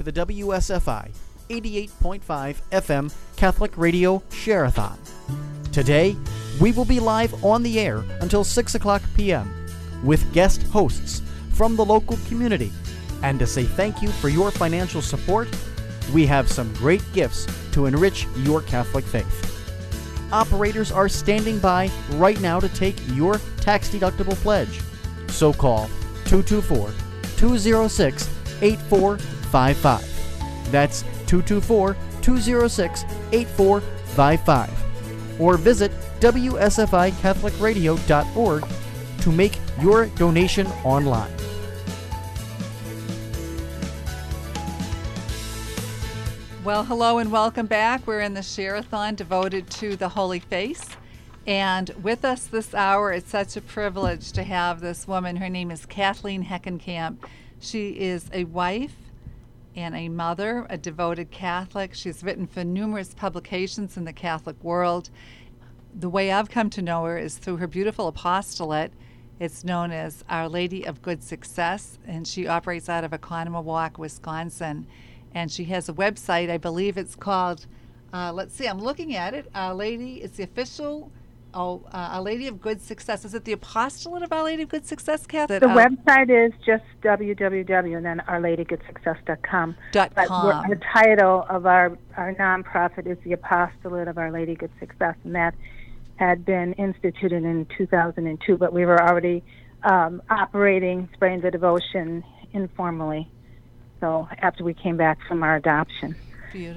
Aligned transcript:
to 0.00 0.10
the 0.10 0.24
WSFI 0.24 1.10
88.5 1.50 2.56
FM 2.72 3.14
Catholic 3.36 3.76
Radio 3.76 4.20
Shareathon. 4.30 4.96
Today, 5.72 6.16
we 6.58 6.72
will 6.72 6.86
be 6.86 7.00
live 7.00 7.44
on 7.44 7.62
the 7.62 7.78
air 7.78 8.02
until 8.22 8.42
6 8.42 8.74
o'clock 8.74 9.02
p.m. 9.14 9.52
with 10.02 10.32
guest 10.32 10.62
hosts 10.68 11.20
from 11.52 11.76
the 11.76 11.84
local 11.84 12.16
community. 12.28 12.72
And 13.22 13.38
to 13.40 13.46
say 13.46 13.64
thank 13.64 14.00
you 14.00 14.08
for 14.08 14.30
your 14.30 14.50
financial 14.50 15.02
support, 15.02 15.54
we 16.14 16.24
have 16.24 16.50
some 16.50 16.72
great 16.74 17.04
gifts 17.12 17.46
to 17.72 17.84
enrich 17.84 18.26
your 18.38 18.62
Catholic 18.62 19.04
faith. 19.04 19.46
Operators 20.32 20.90
are 20.90 21.10
standing 21.10 21.58
by 21.58 21.90
right 22.12 22.40
now 22.40 22.58
to 22.58 22.70
take 22.70 22.96
your 23.08 23.38
tax 23.60 23.90
deductible 23.90 24.36
pledge. 24.36 24.80
So 25.28 25.52
call 25.52 25.90
224 26.24 26.90
206 27.36 28.28
8455. 29.50 30.70
That's 30.70 31.02
224 31.26 31.96
206 32.22 33.04
8455. 33.32 35.40
Or 35.40 35.56
visit 35.56 35.90
WSFICatholicRadio.org 36.20 38.64
to 39.20 39.32
make 39.32 39.58
your 39.80 40.06
donation 40.06 40.68
online. 40.84 41.32
Well, 46.62 46.84
hello 46.84 47.16
and 47.18 47.32
welcome 47.32 47.66
back. 47.66 48.06
We're 48.06 48.20
in 48.20 48.34
the 48.34 48.40
Shareathon 48.40 49.16
devoted 49.16 49.70
to 49.70 49.96
the 49.96 50.10
Holy 50.10 50.40
Face. 50.40 50.86
And 51.46 51.88
with 52.02 52.22
us 52.24 52.46
this 52.46 52.74
hour, 52.74 53.12
it's 53.12 53.30
such 53.30 53.56
a 53.56 53.62
privilege 53.62 54.32
to 54.32 54.42
have 54.44 54.80
this 54.80 55.08
woman. 55.08 55.36
Her 55.36 55.48
name 55.48 55.70
is 55.70 55.86
Kathleen 55.86 56.44
Heckenkamp. 56.44 57.16
She 57.60 57.98
is 57.98 58.28
a 58.32 58.44
wife 58.44 58.94
and 59.80 59.94
a 59.94 60.08
mother, 60.08 60.66
a 60.70 60.78
devoted 60.78 61.30
Catholic. 61.30 61.94
She's 61.94 62.22
written 62.22 62.46
for 62.46 62.64
numerous 62.64 63.14
publications 63.14 63.96
in 63.96 64.04
the 64.04 64.12
Catholic 64.12 64.62
world. 64.62 65.10
The 65.94 66.08
way 66.08 66.30
I've 66.30 66.50
come 66.50 66.70
to 66.70 66.82
know 66.82 67.04
her 67.04 67.18
is 67.18 67.38
through 67.38 67.56
her 67.56 67.66
beautiful 67.66 68.08
apostolate. 68.08 68.92
It's 69.38 69.64
known 69.64 69.90
as 69.90 70.24
Our 70.28 70.48
Lady 70.48 70.84
of 70.84 71.02
Good 71.02 71.22
Success, 71.22 71.98
and 72.06 72.28
she 72.28 72.46
operates 72.46 72.88
out 72.88 73.04
of 73.04 73.10
Oconomowoc, 73.10 73.98
Wisconsin 73.98 74.86
and 75.34 75.50
she 75.50 75.64
has 75.64 75.88
a 75.88 75.92
website. 75.92 76.50
I 76.50 76.58
believe 76.58 76.96
it's 76.96 77.14
called. 77.14 77.66
Uh, 78.12 78.32
let's 78.32 78.54
see. 78.54 78.66
I'm 78.66 78.80
looking 78.80 79.14
at 79.14 79.34
it. 79.34 79.50
Our 79.54 79.74
Lady. 79.74 80.22
It's 80.22 80.36
the 80.36 80.44
official. 80.44 81.10
Oh, 81.52 81.82
uh, 81.92 82.10
Our 82.12 82.22
Lady 82.22 82.46
of 82.46 82.60
Good 82.60 82.80
Success. 82.80 83.24
Is 83.24 83.34
it 83.34 83.44
the 83.44 83.52
Apostolate 83.52 84.22
of 84.22 84.32
Our 84.32 84.44
Lady 84.44 84.62
of 84.62 84.68
Good 84.68 84.86
Success, 84.86 85.26
Kathy? 85.26 85.58
The 85.58 85.68
uh, 85.68 85.76
website 85.76 86.30
is 86.30 86.52
just 86.64 86.84
www 87.02 87.96
and 87.96 88.06
then 88.06 88.22
ourladygoodsuccess.com. 88.28 89.76
Dot 89.92 90.12
but 90.14 90.28
com. 90.28 90.70
The 90.70 90.80
title 90.92 91.46
of 91.48 91.66
our 91.66 91.98
our 92.16 92.34
nonprofit 92.34 93.06
is 93.06 93.18
the 93.24 93.32
Apostolate 93.32 94.08
of 94.08 94.18
Our 94.18 94.30
Lady 94.30 94.54
Good 94.54 94.70
Success, 94.78 95.16
and 95.24 95.34
that 95.34 95.54
had 96.16 96.44
been 96.44 96.74
instituted 96.74 97.44
in 97.44 97.66
2002. 97.76 98.56
But 98.56 98.72
we 98.72 98.84
were 98.86 99.02
already 99.02 99.42
um, 99.82 100.22
operating, 100.30 101.08
spreading 101.14 101.40
the 101.40 101.50
devotion 101.50 102.22
informally. 102.52 103.28
So 104.00 104.28
after 104.38 104.64
we 104.64 104.74
came 104.74 104.96
back 104.96 105.18
from 105.26 105.42
our 105.42 105.56
adoption 105.56 106.14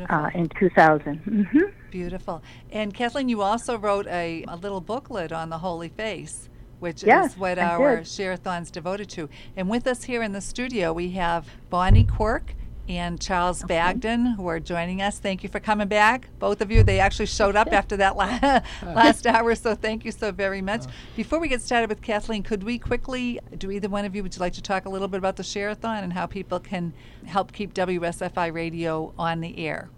uh, 0.10 0.30
in 0.34 0.50
2000. 0.50 1.22
Mm-hmm. 1.24 1.60
Beautiful. 1.94 2.42
And 2.72 2.92
Kathleen, 2.92 3.30
you 3.30 3.44
also 3.44 3.78
wrote 3.78 4.08
a, 4.08 4.44
a 4.48 4.56
little 4.56 4.82
booklet 4.82 5.32
on 5.32 5.50
the 5.52 5.60
Holy 5.60 5.90
Face, 5.90 6.50
which 6.80 7.04
yes, 7.04 7.34
is 7.34 7.38
what 7.38 7.60
I 7.60 7.66
our 7.66 7.98
did. 7.98 8.06
Shareathon's 8.06 8.72
devoted 8.72 9.10
to. 9.10 9.30
And 9.56 9.70
with 9.70 9.86
us 9.86 10.04
here 10.06 10.24
in 10.24 10.32
the 10.32 10.42
studio, 10.42 10.92
we 10.92 11.12
have 11.12 11.48
Bonnie 11.70 12.04
Quirk 12.04 12.56
and 12.90 13.22
Charles 13.22 13.64
Okay. 13.64 13.76
Bagden, 13.76 14.36
who 14.38 14.48
are 14.48 14.60
joining 14.60 15.04
us. 15.04 15.20
Thank 15.20 15.44
you 15.44 15.50
for 15.50 15.60
coming 15.60 15.88
back, 15.88 16.30
both 16.40 16.62
of 16.62 16.72
you. 16.72 16.82
They 16.82 17.00
actually 17.00 17.28
showed 17.28 17.56
up 17.56 17.72
after 17.72 17.96
that 17.98 18.16
la- 18.18 18.40
last 18.84 19.28
hour, 19.28 19.54
so 19.54 19.76
thank 19.76 20.04
you 20.04 20.12
so 20.12 20.32
very 20.32 20.64
much. 20.64 20.88
Uh. 20.88 20.90
Before 21.16 21.38
we 21.38 21.48
get 21.48 21.62
started 21.62 21.90
with 21.90 22.02
Kathleen, 22.02 22.42
could 22.42 22.64
we 22.64 22.80
quickly, 22.80 23.40
do 23.56 23.70
either 23.70 23.88
one 23.88 24.04
of 24.04 24.16
you, 24.16 24.24
would 24.24 24.36
you 24.36 24.40
like 24.40 24.54
to 24.54 24.64
talk 24.64 24.86
a 24.86 24.90
little 24.90 25.08
bit 25.08 25.20
about 25.20 25.36
the 25.36 25.44
Shareathon 25.44 26.02
and 26.04 26.12
how 26.14 26.26
people 26.26 26.60
can 26.60 26.92
help 27.28 27.52
keep 27.54 27.72
WSFI 27.76 28.52
radio 28.52 29.14
on 29.16 29.42
the 29.42 29.60
air? 29.60 29.92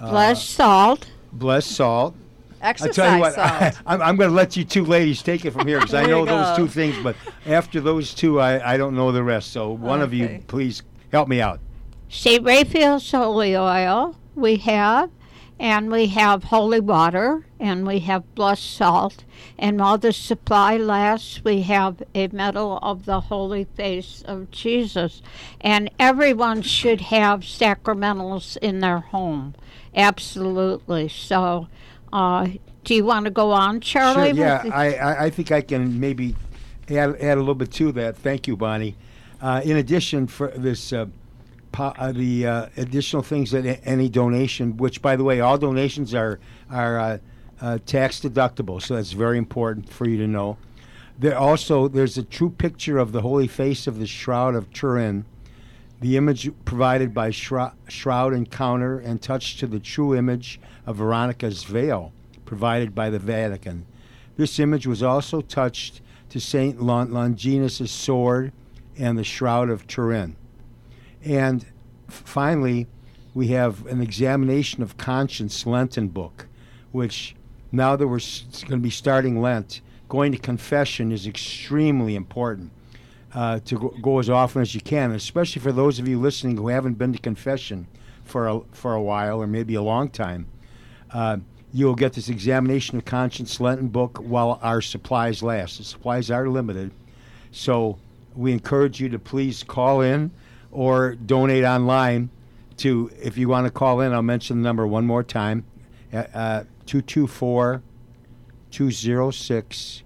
uh, 0.00 0.10
Blessed 0.10 0.50
salt. 0.50 1.10
blessed 1.32 1.70
salt. 1.70 2.14
I 2.60 2.70
Exercise 2.70 2.94
tell 2.94 3.14
you 3.14 3.20
what, 3.20 3.34
salt. 3.34 3.74
I'm, 3.86 4.02
I'm 4.02 4.16
going 4.16 4.30
to 4.30 4.36
let 4.36 4.56
you 4.56 4.64
two 4.64 4.84
ladies 4.84 5.22
take 5.22 5.44
it 5.44 5.52
from 5.52 5.66
here 5.66 5.78
because 5.78 5.94
I 5.94 6.06
know 6.06 6.24
those 6.24 6.56
two 6.56 6.68
things, 6.68 6.96
but 7.02 7.16
after 7.46 7.80
those 7.80 8.14
two, 8.14 8.40
I, 8.40 8.74
I 8.74 8.76
don't 8.76 8.94
know 8.94 9.12
the 9.12 9.22
rest. 9.22 9.52
So 9.52 9.70
one 9.70 10.00
of 10.00 10.12
you, 10.12 10.42
please 10.46 10.82
help 11.12 11.28
me 11.28 11.40
out. 11.40 11.60
St. 12.08 12.44
Raphael's 12.44 13.10
holy 13.10 13.56
oil 13.56 14.16
we 14.36 14.56
have, 14.56 15.10
and 15.58 15.90
we 15.90 16.06
have 16.08 16.44
holy 16.44 16.80
water, 16.80 17.46
and 17.58 17.86
we 17.86 18.00
have 18.00 18.34
blessed 18.34 18.76
salt. 18.76 19.24
And 19.58 19.80
while 19.80 19.98
the 19.98 20.12
supply 20.12 20.76
lasts, 20.76 21.42
we 21.42 21.62
have 21.62 22.02
a 22.14 22.28
medal 22.28 22.78
of 22.82 23.06
the 23.06 23.22
holy 23.22 23.64
face 23.64 24.22
of 24.26 24.50
Jesus. 24.50 25.22
And 25.60 25.90
everyone 25.98 26.62
should 26.62 27.00
have 27.00 27.40
sacramentals 27.40 28.58
in 28.58 28.80
their 28.80 29.00
home. 29.00 29.54
Absolutely. 29.94 31.08
So, 31.08 31.68
uh, 32.12 32.48
do 32.84 32.94
you 32.94 33.04
want 33.04 33.24
to 33.24 33.30
go 33.30 33.50
on, 33.50 33.80
Charlie? 33.80 34.30
Sure, 34.30 34.36
yeah, 34.36 34.62
I, 34.72 34.94
I, 34.94 35.24
I 35.24 35.30
think 35.30 35.50
I 35.50 35.60
can 35.60 35.98
maybe 35.98 36.36
add, 36.88 37.16
add 37.20 37.36
a 37.36 37.40
little 37.40 37.54
bit 37.54 37.72
to 37.72 37.92
that. 37.92 38.16
Thank 38.16 38.46
you, 38.46 38.56
Bonnie. 38.56 38.96
Uh, 39.40 39.60
in 39.64 39.76
addition, 39.76 40.26
for 40.26 40.48
this, 40.48 40.92
uh, 40.92 41.06
po- 41.72 41.94
uh, 41.98 42.12
the 42.12 42.46
uh, 42.46 42.66
additional 42.76 43.22
things 43.22 43.50
that 43.50 43.66
a- 43.66 43.84
any 43.84 44.08
donation, 44.08 44.76
which 44.76 45.02
by 45.02 45.16
the 45.16 45.24
way, 45.24 45.40
all 45.40 45.58
donations 45.58 46.14
are 46.14 46.38
are 46.70 46.98
uh, 46.98 47.18
uh, 47.60 47.78
tax 47.86 48.20
deductible, 48.20 48.80
so 48.80 48.94
that's 48.96 49.12
very 49.12 49.38
important 49.38 49.88
for 49.92 50.08
you 50.08 50.16
to 50.18 50.26
know. 50.26 50.56
There 51.18 51.36
also 51.36 51.88
there's 51.88 52.16
a 52.18 52.22
true 52.22 52.50
picture 52.50 52.98
of 52.98 53.12
the 53.12 53.22
holy 53.22 53.48
face 53.48 53.86
of 53.86 53.98
the 53.98 54.06
Shroud 54.06 54.54
of 54.54 54.72
Turin. 54.72 55.24
The 56.00 56.16
image 56.16 56.50
provided 56.64 57.14
by 57.14 57.30
Shrou- 57.30 57.72
Shroud 57.88 58.34
Encounter 58.34 58.98
and 58.98 59.20
touched 59.20 59.60
to 59.60 59.66
the 59.66 59.80
true 59.80 60.14
image 60.14 60.60
of 60.84 60.96
Veronica's 60.96 61.64
veil 61.64 62.12
provided 62.44 62.94
by 62.94 63.10
the 63.10 63.18
Vatican. 63.18 63.86
This 64.36 64.58
image 64.58 64.86
was 64.86 65.02
also 65.02 65.40
touched 65.40 66.00
to. 66.30 66.74
Lon- 66.78 67.12
Longinus' 67.12 67.90
sword 67.90 68.52
and 68.98 69.18
the 69.18 69.24
Shroud 69.24 69.70
of 69.70 69.86
Turin. 69.86 70.36
And 71.24 71.64
finally, 72.08 72.86
we 73.34 73.48
have 73.48 73.86
an 73.86 74.00
examination 74.00 74.82
of 74.82 74.96
conscience 74.96 75.66
Lenten 75.66 76.08
book, 76.08 76.46
which 76.92 77.34
now 77.72 77.96
that 77.96 78.06
we're 78.06 78.20
going 78.20 78.70
to 78.70 78.76
be 78.78 78.90
starting 78.90 79.40
Lent, 79.40 79.80
going 80.08 80.32
to 80.32 80.38
confession 80.38 81.10
is 81.10 81.26
extremely 81.26 82.14
important. 82.14 82.70
Uh, 83.36 83.60
to 83.66 83.78
go, 83.78 83.88
go 84.00 84.18
as 84.18 84.30
often 84.30 84.62
as 84.62 84.74
you 84.74 84.80
can, 84.80 85.12
especially 85.12 85.60
for 85.60 85.70
those 85.70 85.98
of 85.98 86.08
you 86.08 86.18
listening 86.18 86.56
who 86.56 86.68
haven't 86.68 86.94
been 86.94 87.12
to 87.12 87.18
confession 87.18 87.86
for 88.24 88.48
a, 88.48 88.60
for 88.72 88.94
a 88.94 89.02
while 89.02 89.42
or 89.42 89.46
maybe 89.46 89.74
a 89.74 89.82
long 89.82 90.08
time. 90.08 90.46
Uh, 91.10 91.36
you'll 91.70 91.94
get 91.94 92.14
this 92.14 92.30
examination 92.30 92.96
of 92.96 93.04
conscience 93.04 93.60
Lenten 93.60 93.88
book 93.88 94.16
while 94.16 94.58
our 94.62 94.80
supplies 94.80 95.42
last. 95.42 95.76
The 95.76 95.84
supplies 95.84 96.30
are 96.30 96.48
limited, 96.48 96.92
so 97.50 97.98
we 98.34 98.52
encourage 98.52 99.02
you 99.02 99.10
to 99.10 99.18
please 99.18 99.62
call 99.62 100.00
in 100.00 100.30
or 100.72 101.14
donate 101.14 101.64
online. 101.64 102.30
To 102.78 103.10
if 103.22 103.36
you 103.36 103.50
want 103.50 103.66
to 103.66 103.70
call 103.70 104.00
in, 104.00 104.14
I'll 104.14 104.22
mention 104.22 104.62
the 104.62 104.66
number 104.66 104.86
one 104.86 105.06
more 105.06 105.22
time: 105.22 105.66
uh, 106.10 106.64
two 106.86 107.02
two 107.02 107.26
four 107.26 107.82
two 108.70 108.90
zero 108.90 109.30
six 109.30 110.02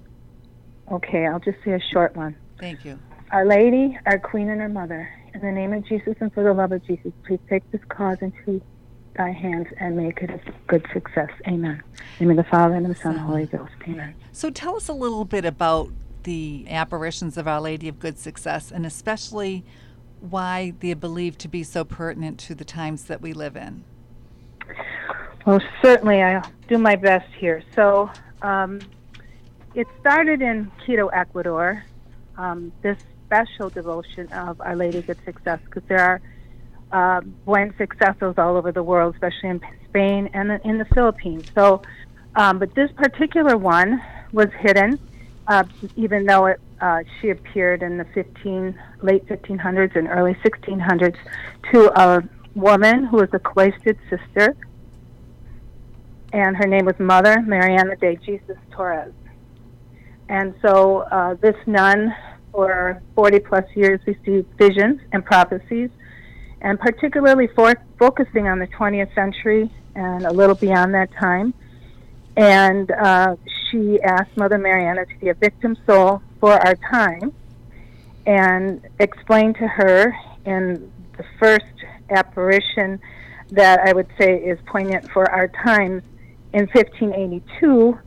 Okay, 0.90 1.26
I'll 1.26 1.38
just 1.38 1.58
say 1.64 1.72
a 1.72 1.80
short 1.92 2.16
one. 2.16 2.34
Thank 2.58 2.84
you. 2.84 2.98
Our 3.30 3.46
Lady, 3.46 3.96
our 4.06 4.18
Queen, 4.18 4.48
and 4.48 4.60
our 4.60 4.68
Mother, 4.68 5.08
in 5.34 5.40
the 5.40 5.52
name 5.52 5.72
of 5.72 5.86
Jesus 5.86 6.16
and 6.20 6.32
for 6.32 6.42
the 6.42 6.52
love 6.52 6.72
of 6.72 6.84
Jesus, 6.84 7.12
please 7.24 7.38
take 7.48 7.68
this 7.70 7.80
cause 7.88 8.18
into 8.22 8.60
thy 9.16 9.30
hands 9.30 9.68
and 9.78 9.96
make 9.96 10.20
it 10.20 10.30
a 10.30 10.40
good 10.66 10.84
success. 10.92 11.30
Amen. 11.46 11.80
In 12.18 12.26
the 12.28 12.34
name 12.34 12.38
of 12.38 12.44
the 12.44 12.50
Father, 12.50 12.74
and 12.74 12.86
the 12.86 12.94
Son, 12.94 13.12
and 13.12 13.20
the 13.20 13.22
Holy 13.22 13.46
Ghost. 13.46 13.72
Amen. 13.86 14.14
So 14.32 14.50
tell 14.50 14.76
us 14.76 14.88
a 14.88 14.92
little 14.92 15.24
bit 15.24 15.44
about 15.44 15.90
the 16.24 16.66
apparitions 16.68 17.36
of 17.36 17.46
Our 17.46 17.60
Lady 17.60 17.86
of 17.86 18.00
Good 18.00 18.18
Success 18.18 18.72
and 18.72 18.84
especially 18.84 19.64
why 20.18 20.72
they 20.80 20.90
are 20.90 20.96
believed 20.96 21.38
to 21.40 21.48
be 21.48 21.62
so 21.62 21.84
pertinent 21.84 22.40
to 22.40 22.54
the 22.54 22.64
times 22.64 23.04
that 23.04 23.20
we 23.20 23.32
live 23.32 23.56
in. 23.56 23.84
Well, 25.46 25.60
certainly, 25.82 26.22
I'll 26.22 26.50
do 26.68 26.78
my 26.78 26.96
best 26.96 27.28
here. 27.34 27.62
So, 27.74 28.10
um, 28.42 28.80
it 29.74 29.86
started 30.00 30.40
in 30.40 30.70
Quito, 30.84 31.08
Ecuador, 31.08 31.84
um, 32.38 32.72
this 32.82 32.98
special 33.26 33.68
devotion 33.68 34.28
of 34.32 34.60
Our 34.60 34.76
Lady 34.76 34.98
of 34.98 35.06
Good 35.06 35.18
Success, 35.24 35.58
because 35.64 35.82
there 35.88 36.00
are 36.00 36.20
uh, 36.92 37.20
buen 37.44 37.72
sucesos 37.74 38.38
all 38.38 38.56
over 38.56 38.70
the 38.72 38.82
world, 38.82 39.14
especially 39.14 39.50
in 39.50 39.60
Spain 39.88 40.30
and 40.32 40.60
in 40.64 40.78
the 40.78 40.84
Philippines. 40.94 41.44
So, 41.54 41.82
um, 42.36 42.58
but 42.58 42.74
this 42.74 42.90
particular 42.92 43.56
one 43.56 44.00
was 44.32 44.48
hidden, 44.60 44.98
uh, 45.48 45.64
even 45.96 46.24
though 46.24 46.46
it, 46.46 46.60
uh, 46.80 47.02
she 47.20 47.30
appeared 47.30 47.82
in 47.82 47.98
the 47.98 48.04
15, 48.14 48.78
late 49.02 49.26
1500s 49.26 49.96
and 49.96 50.08
early 50.08 50.34
1600s 50.34 51.16
to 51.72 52.00
a 52.00 52.22
woman 52.54 53.04
who 53.04 53.16
was 53.18 53.28
a 53.32 53.38
cloistered 53.38 53.98
sister, 54.08 54.56
and 56.32 56.56
her 56.56 56.66
name 56.66 56.84
was 56.84 56.98
Mother 56.98 57.40
Mariana 57.42 57.96
de 57.96 58.16
Jesus 58.16 58.56
Torres. 58.70 59.12
And 60.28 60.54
so 60.62 61.00
uh, 61.10 61.34
this 61.34 61.56
nun, 61.66 62.14
for 62.52 63.02
40 63.14 63.40
plus 63.40 63.64
years, 63.74 64.00
received 64.06 64.46
visions 64.56 65.00
and 65.12 65.24
prophecies, 65.24 65.90
and 66.60 66.78
particularly 66.78 67.48
for, 67.48 67.74
focusing 67.98 68.48
on 68.48 68.58
the 68.58 68.66
20th 68.68 69.14
century 69.14 69.70
and 69.94 70.24
a 70.24 70.32
little 70.32 70.54
beyond 70.54 70.94
that 70.94 71.12
time. 71.12 71.54
And 72.36 72.90
uh, 72.90 73.36
she 73.70 74.00
asked 74.02 74.36
Mother 74.36 74.58
Mariana 74.58 75.06
to 75.06 75.18
be 75.20 75.28
a 75.28 75.34
victim 75.34 75.76
soul 75.86 76.22
for 76.40 76.52
our 76.52 76.74
time 76.90 77.32
and 78.26 78.80
explained 78.98 79.56
to 79.56 79.68
her 79.68 80.16
in 80.44 80.90
the 81.16 81.24
first 81.38 81.64
apparition 82.14 83.00
that 83.50 83.80
I 83.80 83.92
would 83.92 84.08
say 84.18 84.36
is 84.36 84.58
poignant 84.66 85.10
for 85.10 85.30
our 85.30 85.48
times 85.48 86.02
in 86.52 86.66
1582, 86.72 87.98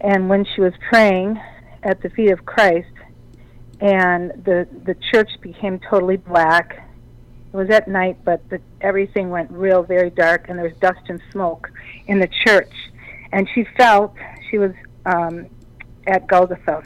and 0.00 0.28
when 0.28 0.44
she 0.54 0.60
was 0.60 0.72
praying 0.88 1.40
at 1.82 2.00
the 2.02 2.10
feet 2.10 2.30
of 2.30 2.44
Christ, 2.44 2.88
and 3.80 4.30
the 4.44 4.68
the 4.84 4.94
church 5.12 5.30
became 5.40 5.80
totally 5.80 6.16
black. 6.16 6.86
It 7.52 7.56
was 7.56 7.68
at 7.70 7.88
night, 7.88 8.18
but 8.24 8.48
the, 8.48 8.60
everything 8.80 9.30
went 9.30 9.50
real, 9.50 9.82
very 9.82 10.10
dark, 10.10 10.48
and 10.48 10.56
there 10.56 10.68
was 10.68 10.76
dust 10.78 11.00
and 11.08 11.20
smoke 11.32 11.68
in 12.06 12.20
the 12.20 12.28
church. 12.46 12.72
And 13.32 13.48
she 13.54 13.66
felt 13.76 14.14
she 14.50 14.58
was 14.58 14.70
um, 15.04 15.46
at 16.06 16.28
Golgotha, 16.28 16.84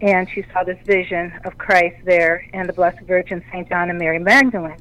and 0.00 0.28
she 0.30 0.44
saw 0.52 0.64
this 0.64 0.78
vision 0.86 1.32
of 1.44 1.58
Christ 1.58 1.96
there, 2.04 2.46
and 2.54 2.66
the 2.66 2.72
Blessed 2.72 3.02
Virgin, 3.06 3.44
Saint 3.52 3.68
John, 3.68 3.90
and 3.90 3.98
Mary 3.98 4.18
Magdalene. 4.18 4.78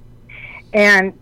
And 0.74 1.14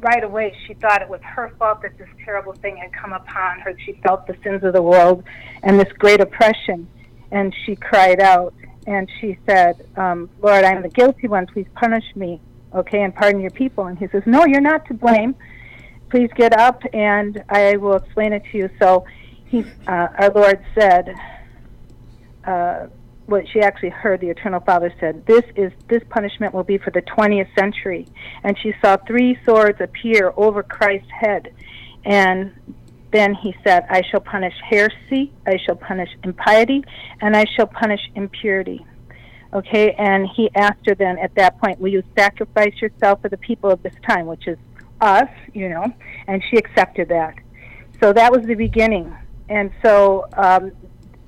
right 0.00 0.24
away 0.24 0.54
she 0.66 0.74
thought 0.74 1.00
it 1.00 1.08
was 1.08 1.20
her 1.22 1.54
fault 1.58 1.82
that 1.82 1.96
this 1.96 2.08
terrible 2.24 2.52
thing 2.54 2.76
had 2.76 2.92
come 2.92 3.12
upon 3.12 3.60
her. 3.60 3.74
She 3.84 3.92
felt 4.02 4.26
the 4.26 4.36
sins 4.42 4.64
of 4.64 4.72
the 4.72 4.82
world 4.82 5.22
and 5.62 5.78
this 5.78 5.92
great 5.98 6.20
oppression. 6.20 6.88
And 7.30 7.54
she 7.64 7.76
cried 7.76 8.20
out 8.20 8.52
and 8.86 9.08
she 9.20 9.38
said, 9.46 9.86
um, 9.96 10.28
Lord, 10.40 10.64
I'm 10.64 10.82
the 10.82 10.88
guilty 10.88 11.28
one. 11.28 11.46
Please 11.46 11.68
punish 11.74 12.04
me, 12.16 12.40
okay, 12.74 13.02
and 13.02 13.14
pardon 13.14 13.40
your 13.40 13.52
people. 13.52 13.86
And 13.86 13.96
he 13.98 14.08
says, 14.08 14.22
No, 14.26 14.44
you're 14.44 14.60
not 14.60 14.84
to 14.86 14.94
blame. 14.94 15.34
Please 16.10 16.30
get 16.36 16.52
up 16.58 16.82
and 16.92 17.42
I 17.48 17.76
will 17.76 17.96
explain 17.96 18.32
it 18.32 18.42
to 18.50 18.58
you. 18.58 18.70
So 18.78 19.06
he, 19.46 19.64
uh, 19.86 20.08
our 20.18 20.30
Lord 20.30 20.62
said, 20.74 21.14
uh, 22.44 22.86
what 23.26 23.48
she 23.48 23.60
actually 23.60 23.90
heard 23.90 24.20
the 24.20 24.28
eternal 24.28 24.60
father 24.60 24.92
said 24.98 25.24
this 25.26 25.44
is 25.56 25.72
this 25.88 26.02
punishment 26.10 26.52
will 26.52 26.64
be 26.64 26.78
for 26.78 26.90
the 26.90 27.02
20th 27.02 27.48
century. 27.58 28.06
And 28.42 28.58
she 28.58 28.72
saw 28.82 28.96
three 29.06 29.38
swords 29.44 29.80
appear 29.80 30.32
over 30.36 30.62
christ's 30.62 31.10
head. 31.10 31.54
And 32.04 32.52
then 33.12 33.34
he 33.34 33.54
said 33.64 33.84
i 33.90 34.02
shall 34.10 34.20
punish 34.20 34.54
heresy 34.68 35.32
i 35.46 35.56
shall 35.64 35.76
punish 35.76 36.08
impiety 36.24 36.82
and 37.20 37.36
i 37.36 37.44
shall 37.56 37.66
punish 37.66 38.00
impurity. 38.14 38.84
Okay 39.52 39.92
and 39.92 40.28
he 40.34 40.50
asked 40.54 40.86
her 40.86 40.94
then 40.94 41.18
at 41.18 41.34
that 41.36 41.60
point 41.60 41.78
will 41.80 41.90
you 41.90 42.02
sacrifice 42.18 42.74
yourself 42.80 43.22
for 43.22 43.28
the 43.28 43.36
people 43.38 43.70
of 43.70 43.82
this 43.82 43.94
time 44.06 44.26
which 44.26 44.46
is 44.46 44.58
us 45.00 45.28
you 45.52 45.68
know? 45.68 45.86
And 46.26 46.42
she 46.50 46.56
accepted 46.56 47.08
that. 47.08 47.34
So 48.02 48.12
that 48.12 48.32
was 48.32 48.44
the 48.46 48.54
beginning. 48.54 49.16
And 49.48 49.70
so 49.84 50.26
um, 50.36 50.72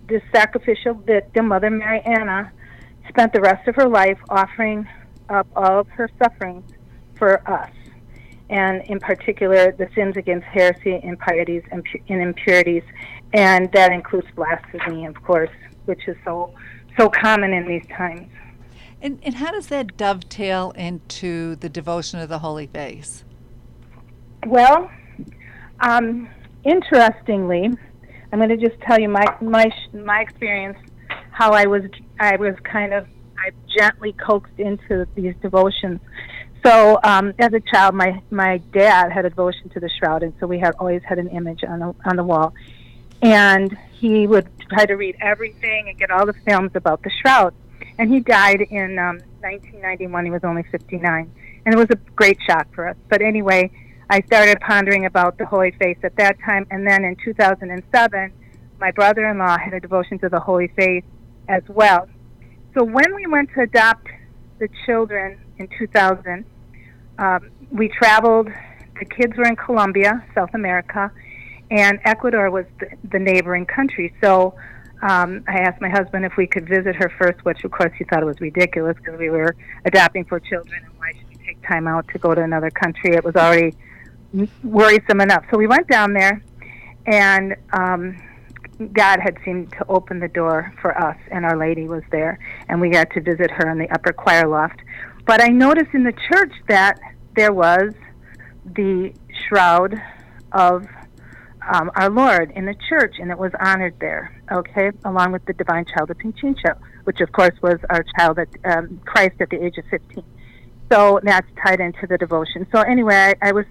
this 0.08 0.22
sacrificial 0.32 0.94
victim, 0.94 1.48
Mother 1.48 1.70
Mariana, 1.70 2.52
spent 3.08 3.32
the 3.32 3.40
rest 3.40 3.66
of 3.68 3.74
her 3.76 3.88
life 3.88 4.18
offering 4.28 4.88
up 5.28 5.46
all 5.56 5.80
of 5.80 5.88
her 5.88 6.10
sufferings 6.22 6.70
for 7.16 7.48
us, 7.48 7.70
and 8.50 8.82
in 8.84 9.00
particular 9.00 9.72
the 9.72 9.88
sins 9.94 10.16
against 10.16 10.46
heresy, 10.46 11.00
impieties, 11.02 11.62
and 11.70 11.84
impurities, 12.08 12.82
and 13.32 13.70
that 13.72 13.92
includes 13.92 14.26
blasphemy, 14.34 15.06
of 15.06 15.22
course, 15.22 15.50
which 15.86 16.06
is 16.06 16.16
so 16.24 16.52
so 16.98 17.08
common 17.08 17.52
in 17.52 17.66
these 17.66 17.86
times. 17.96 18.30
And, 19.02 19.18
and 19.22 19.34
how 19.34 19.50
does 19.50 19.66
that 19.66 19.96
dovetail 19.96 20.70
into 20.72 21.56
the 21.56 21.68
devotion 21.68 22.20
of 22.20 22.28
the 22.28 22.38
Holy 22.38 22.66
Face? 22.66 23.24
Well, 24.46 24.90
um, 25.80 26.28
interestingly, 26.64 27.70
I'm 28.34 28.40
going 28.40 28.48
to 28.48 28.56
just 28.56 28.80
tell 28.80 28.98
you 28.98 29.08
my 29.08 29.24
my 29.40 29.72
my 29.92 30.20
experience, 30.20 30.76
how 31.30 31.52
I 31.52 31.66
was 31.66 31.84
I 32.18 32.34
was 32.34 32.56
kind 32.64 32.92
of 32.92 33.06
I 33.38 33.52
gently 33.78 34.12
coaxed 34.14 34.58
into 34.58 35.06
these 35.14 35.36
devotions. 35.40 36.00
So 36.66 36.98
um, 37.04 37.32
as 37.38 37.52
a 37.52 37.60
child, 37.60 37.94
my 37.94 38.20
my 38.32 38.58
dad 38.72 39.12
had 39.12 39.24
a 39.24 39.30
devotion 39.30 39.68
to 39.68 39.78
the 39.78 39.88
shroud, 39.88 40.24
and 40.24 40.32
so 40.40 40.48
we 40.48 40.58
had 40.58 40.74
always 40.80 41.00
had 41.04 41.20
an 41.20 41.28
image 41.28 41.62
on 41.62 41.78
the 41.78 41.94
on 42.06 42.16
the 42.16 42.24
wall, 42.24 42.52
and 43.22 43.78
he 43.92 44.26
would 44.26 44.48
try 44.68 44.84
to 44.84 44.94
read 44.94 45.16
everything 45.20 45.88
and 45.88 45.96
get 45.96 46.10
all 46.10 46.26
the 46.26 46.32
films 46.32 46.72
about 46.74 47.04
the 47.04 47.10
shroud. 47.10 47.54
And 47.98 48.12
he 48.12 48.18
died 48.18 48.62
in 48.62 48.98
um, 48.98 49.20
1991. 49.42 50.24
He 50.24 50.32
was 50.32 50.42
only 50.42 50.64
59, 50.72 51.30
and 51.66 51.72
it 51.72 51.78
was 51.78 51.90
a 51.90 51.96
great 52.16 52.38
shock 52.44 52.66
for 52.74 52.88
us. 52.88 52.96
But 53.08 53.22
anyway, 53.22 53.70
I 54.10 54.20
started 54.22 54.60
pondering 54.60 55.06
about 55.06 55.38
the 55.38 55.46
Holy 55.46 55.70
Face 55.72 55.98
at 56.02 56.16
that 56.16 56.36
time, 56.44 56.66
and 56.70 56.86
then 56.86 57.04
in 57.04 57.16
2007, 57.24 58.32
my 58.78 58.90
brother-in-law 58.90 59.58
had 59.58 59.72
a 59.72 59.80
devotion 59.80 60.18
to 60.18 60.28
the 60.28 60.40
Holy 60.40 60.68
Face 60.68 61.04
as 61.48 61.62
well. 61.68 62.08
So 62.74 62.84
when 62.84 63.14
we 63.14 63.26
went 63.26 63.50
to 63.54 63.62
adopt 63.62 64.08
the 64.58 64.68
children 64.84 65.40
in 65.58 65.68
2000, 65.78 66.44
um, 67.18 67.50
we 67.70 67.88
traveled. 67.88 68.48
The 68.98 69.04
kids 69.04 69.36
were 69.36 69.46
in 69.46 69.56
Colombia, 69.56 70.24
South 70.34 70.50
America, 70.54 71.10
and 71.70 71.98
Ecuador 72.04 72.50
was 72.50 72.66
the, 72.80 72.88
the 73.10 73.18
neighboring 73.18 73.66
country. 73.66 74.14
So 74.22 74.54
um, 75.02 75.44
I 75.48 75.60
asked 75.60 75.80
my 75.80 75.88
husband 75.88 76.24
if 76.24 76.36
we 76.36 76.46
could 76.46 76.68
visit 76.68 76.94
her 76.96 77.10
first, 77.18 77.44
which 77.44 77.64
of 77.64 77.70
course 77.70 77.92
he 77.96 78.04
thought 78.04 78.24
was 78.24 78.40
ridiculous 78.40 78.96
because 78.96 79.18
we 79.18 79.30
were 79.30 79.56
adopting 79.84 80.24
for 80.24 80.40
children, 80.40 80.82
and 80.84 80.98
why 80.98 81.12
should 81.12 81.28
we 81.28 81.44
take 81.44 81.66
time 81.66 81.86
out 81.88 82.06
to 82.08 82.18
go 82.18 82.34
to 82.34 82.42
another 82.42 82.70
country? 82.70 83.14
It 83.14 83.24
was 83.24 83.36
already 83.36 83.74
worrisome 84.62 85.20
enough. 85.20 85.44
So 85.50 85.58
we 85.58 85.66
went 85.66 85.88
down 85.88 86.12
there, 86.12 86.42
and 87.06 87.56
um, 87.72 88.16
God 88.92 89.20
had 89.20 89.38
seemed 89.44 89.72
to 89.72 89.86
open 89.88 90.18
the 90.20 90.28
door 90.28 90.72
for 90.80 90.96
us, 90.96 91.16
and 91.30 91.44
Our 91.44 91.56
Lady 91.56 91.86
was 91.86 92.02
there, 92.10 92.38
and 92.68 92.80
we 92.80 92.90
got 92.90 93.10
to 93.10 93.20
visit 93.20 93.50
her 93.50 93.70
in 93.70 93.78
the 93.78 93.88
upper 93.90 94.12
choir 94.12 94.48
loft. 94.48 94.80
But 95.26 95.42
I 95.42 95.48
noticed 95.48 95.94
in 95.94 96.04
the 96.04 96.14
church 96.28 96.52
that 96.68 96.98
there 97.36 97.52
was 97.52 97.92
the 98.64 99.12
shroud 99.48 100.00
of 100.52 100.86
um, 101.72 101.90
our 101.96 102.10
Lord 102.10 102.52
in 102.54 102.66
the 102.66 102.74
church, 102.88 103.16
and 103.18 103.30
it 103.30 103.38
was 103.38 103.52
honored 103.60 103.94
there, 104.00 104.42
okay, 104.52 104.90
along 105.04 105.32
with 105.32 105.44
the 105.46 105.54
Divine 105.54 105.86
Child 105.86 106.10
of 106.10 106.18
Pichincha, 106.18 106.76
which 107.04 107.20
of 107.20 107.32
course 107.32 107.54
was 107.62 107.78
our 107.90 108.04
child 108.18 108.38
at 108.38 108.48
um, 108.64 109.00
Christ 109.04 109.36
at 109.40 109.50
the 109.50 109.64
age 109.64 109.78
of 109.78 109.84
15. 109.90 110.22
So 110.92 111.20
that's 111.22 111.46
tied 111.64 111.80
into 111.80 112.06
the 112.06 112.18
devotion. 112.18 112.66
So 112.70 112.80
anyway, 112.82 113.34
I, 113.42 113.48
I 113.48 113.52
was 113.52 113.64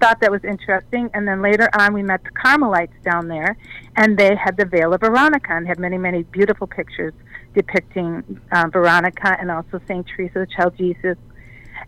thought 0.00 0.20
that 0.20 0.30
was 0.30 0.44
interesting. 0.44 1.10
And 1.14 1.26
then 1.26 1.42
later 1.42 1.68
on, 1.78 1.92
we 1.92 2.02
met 2.02 2.22
the 2.24 2.30
Carmelites 2.30 2.94
down 3.04 3.28
there, 3.28 3.56
and 3.96 4.16
they 4.16 4.34
had 4.36 4.56
the 4.56 4.64
Veil 4.64 4.92
of 4.94 5.00
Veronica 5.00 5.52
and 5.52 5.66
had 5.66 5.78
many, 5.78 5.98
many 5.98 6.22
beautiful 6.24 6.66
pictures 6.66 7.14
depicting 7.54 8.40
uh, 8.52 8.66
Veronica 8.70 9.36
and 9.40 9.50
also 9.50 9.80
St. 9.88 10.06
Teresa, 10.06 10.40
the 10.40 10.46
Child 10.46 10.74
Jesus. 10.76 11.16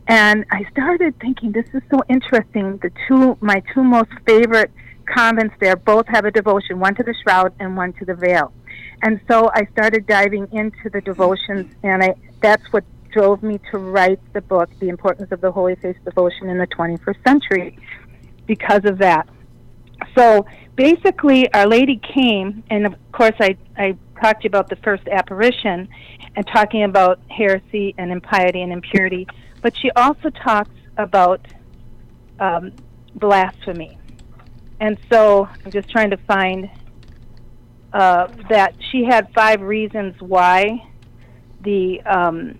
And 0.07 0.47
I 0.51 0.65
started 0.71 1.19
thinking, 1.21 1.53
this 1.53 1.67
is 1.75 1.83
so 1.91 2.03
interesting. 2.09 2.79
The 2.79 2.91
two, 3.07 3.37
my 3.41 3.63
two 3.75 3.85
most 3.85 4.11
favorite 4.27 4.71
convents 5.05 5.55
there, 5.61 5.77
both 5.77 6.07
have 6.09 6.25
a 6.25 6.31
devotion, 6.31 6.81
one 6.81 6.95
to 6.95 7.03
the 7.03 7.15
shroud 7.23 7.53
and 7.61 7.77
one 7.77 7.93
to 7.95 8.05
the 8.05 8.15
veil. 8.15 8.53
And 9.03 9.21
so 9.29 9.51
I 9.55 9.67
started 9.73 10.07
diving 10.07 10.49
into 10.53 10.91
the 10.91 11.01
devotions, 11.01 11.73
and 11.83 12.03
I, 12.03 12.15
that's 12.41 12.73
what 12.73 12.85
drove 13.11 13.43
me 13.43 13.59
to 13.71 13.79
write 13.79 14.21
the 14.33 14.41
book, 14.41 14.71
The 14.81 14.89
Importance 14.89 15.33
of 15.33 15.41
the 15.41 15.51
Holy 15.51 15.75
Face 15.77 15.97
Devotion 16.05 16.49
in 16.49 16.59
the 16.59 16.67
21st 16.67 17.25
Century, 17.25 17.79
because 18.47 18.85
of 18.85 18.99
that. 18.99 19.29
So 20.17 20.47
basically, 20.77 21.53
Our 21.53 21.67
Lady 21.67 21.97
came, 21.97 22.63
and 22.71 22.87
of 22.87 22.95
course, 23.13 23.35
I, 23.41 23.57
I 23.77 23.97
talked 24.21 24.43
to 24.43 24.45
you 24.45 24.49
about 24.49 24.69
the 24.69 24.77
first 24.77 25.07
apparition 25.09 25.89
and 26.37 26.47
talking 26.47 26.85
about 26.85 27.21
heresy 27.31 27.95
and 27.99 28.13
impiety 28.13 28.63
and 28.63 28.73
impurity, 28.73 29.27
but 29.63 29.77
she 29.77 29.91
also 29.93 30.31
talks 30.31 30.71
about 30.97 31.41
um, 32.39 32.73
blasphemy. 33.15 33.99
And 34.81 34.99
so 35.11 35.49
I'm 35.65 35.71
just 35.73 35.91
trying 35.91 36.11
to 36.11 36.17
find 36.17 36.71
uh, 37.93 38.29
that 38.49 38.75
she 38.91 39.05
had 39.05 39.33
five 39.35 39.61
reasons 39.61 40.15
why 40.21 40.89
the 41.63 42.01
um, 42.03 42.59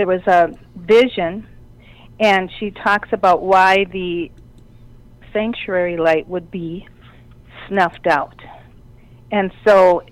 there 0.00 0.06
was 0.06 0.26
a 0.26 0.48
vision, 0.76 1.46
and 2.18 2.50
she 2.58 2.70
talks 2.70 3.10
about 3.12 3.42
why 3.42 3.84
the 3.84 4.32
sanctuary 5.30 5.98
light 5.98 6.26
would 6.26 6.50
be 6.50 6.88
snuffed 7.68 8.06
out. 8.06 8.40
And 9.30 9.52
so, 9.62 10.02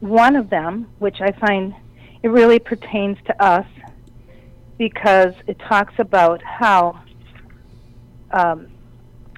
one 0.00 0.34
of 0.34 0.48
them, 0.48 0.90
which 0.98 1.20
I 1.20 1.32
find 1.32 1.74
it 2.22 2.28
really 2.28 2.58
pertains 2.58 3.18
to 3.26 3.44
us, 3.44 3.66
because 4.78 5.34
it 5.46 5.58
talks 5.58 5.92
about 5.98 6.42
how 6.42 7.02
um, 8.30 8.68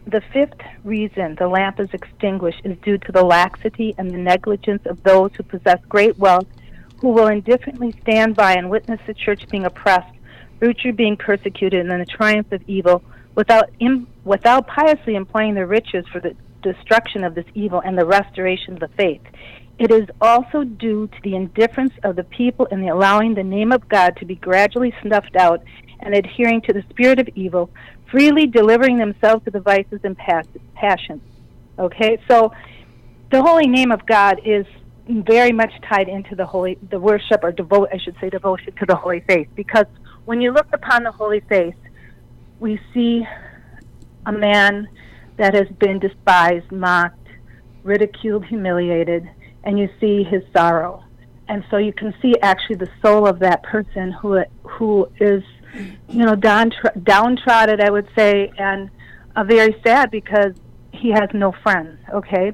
the 0.07 0.23
fifth 0.33 0.61
reason 0.85 1.35
the 1.35 1.49
lamp 1.49 1.81
is 1.81 1.89
extinguished 1.93 2.61
is 2.63 2.79
due 2.85 2.99
to 2.99 3.11
the 3.11 3.25
laxity 3.25 3.93
and 3.99 4.09
the 4.13 4.19
negligence 4.19 4.87
of 4.87 5.03
those 5.03 5.33
who 5.37 5.43
possess 5.43 5.81
great 5.89 6.17
wealth 6.17 6.47
who 7.01 7.11
will 7.11 7.29
indifferently 7.29 7.93
stand 8.03 8.35
by 8.35 8.55
and 8.55 8.71
witness 8.71 9.01
the 9.07 9.15
church 9.15 9.47
being 9.51 9.67
oppressed, 9.67 10.15
virtue 10.61 10.93
being 10.93 11.17
persecuted, 11.17 11.87
and 11.87 12.01
the 12.01 12.07
triumph 12.07 12.51
of 12.53 12.63
evil 12.67 13.03
without, 13.35 13.71
Im- 13.81 14.07
without 14.25 14.67
piously 14.67 15.15
employing 15.15 15.55
their 15.55 15.67
riches 15.67 16.05
for 16.13 16.21
the 16.21 16.35
destruction 16.63 17.23
of 17.23 17.35
this 17.35 17.45
evil 17.55 17.81
and 17.85 17.99
the 17.99 18.07
restoration 18.07 18.75
of 18.75 18.81
the 18.81 18.89
faith. 18.97 19.23
It 19.79 19.91
is 19.91 20.09
also 20.21 20.65
due 20.65 21.07
to 21.07 21.17
the 21.23 21.37
indifference 21.37 21.93
of 22.03 22.17
the 22.17 22.25
people 22.25 22.65
in 22.67 22.81
the 22.81 22.89
allowing 22.89 23.35
the 23.35 23.45
name 23.45 23.73
of 23.73 23.87
God 23.89 24.17
to 24.17 24.25
be 24.25 24.37
gradually 24.37 24.95
snuffed 25.03 25.37
out 25.37 25.63
and 26.01 26.15
adhering 26.15 26.63
to 26.63 26.73
the 26.73 26.83
spirit 26.89 27.19
of 27.19 27.29
evil, 27.35 27.71
freely 28.11 28.47
delivering 28.47 28.97
themselves 28.97 29.45
to 29.45 29.51
the 29.51 29.61
vices 29.61 30.01
and 30.03 30.17
passions. 30.75 31.23
Okay, 31.79 32.19
so 32.27 32.53
the 33.31 33.43
holy 33.43 33.67
name 33.67 33.93
of 33.93 34.07
God 34.07 34.41
is 34.45 34.65
very 35.09 35.53
much 35.53 35.73
tied 35.89 36.09
into 36.09 36.35
the 36.35 36.47
holy, 36.47 36.79
the 36.91 36.99
worship 36.99 37.43
or 37.43 37.53
devote, 37.53 37.89
I 37.93 37.99
should 37.99 38.17
say, 38.21 38.29
devotion 38.31 38.75
to 38.77 38.87
the 38.87 38.97
holy 38.97 39.21
face. 39.21 39.49
Because 39.55 39.87
when 40.25 40.41
you 40.41 40.53
look 40.53 40.67
upon 40.73 41.05
the 41.05 41.13
holy 41.13 41.41
face, 41.41 41.75
we 42.59 42.81
see 42.93 43.25
a 44.27 44.33
man 44.33 44.89
that 45.37 45.55
has 45.55 45.69
been 45.79 45.99
despised, 45.99 46.71
mocked, 46.73 47.29
ridiculed, 47.83 48.45
humiliated, 48.47 49.29
and 49.65 49.79
you 49.79 49.89
see 50.01 50.25
his 50.25 50.43
sorrow. 50.55 51.05
And 51.49 51.65
so 51.71 51.77
you 51.77 51.93
can 51.93 52.13
see 52.21 52.35
actually 52.43 52.77
the 52.77 52.91
soul 53.01 53.27
of 53.27 53.39
that 53.39 53.63
person 53.63 54.11
who 54.11 54.43
who 54.65 55.09
is, 55.21 55.45
you 56.09 56.25
know, 56.25 56.35
down, 56.35 56.73
downtrodden, 57.05 57.81
I 57.81 57.91
would 57.91 58.09
say, 58.17 58.51
and 58.59 58.91
uh, 59.37 59.45
very 59.45 59.81
sad 59.85 60.11
because 60.11 60.55
he 60.93 61.11
has 61.11 61.29
no 61.33 61.53
friends. 61.63 61.99
Okay, 62.13 62.53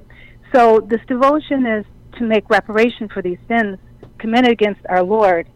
so 0.54 0.80
this 0.80 1.00
devotion 1.06 1.64
is 1.64 1.86
to 2.22 2.28
make 2.28 2.48
reparation 2.48 3.08
for 3.08 3.20
these 3.20 3.38
sins 3.48 3.78
committed 4.18 4.52
against 4.52 4.80
our 4.88 5.02
Lord. 5.02 5.48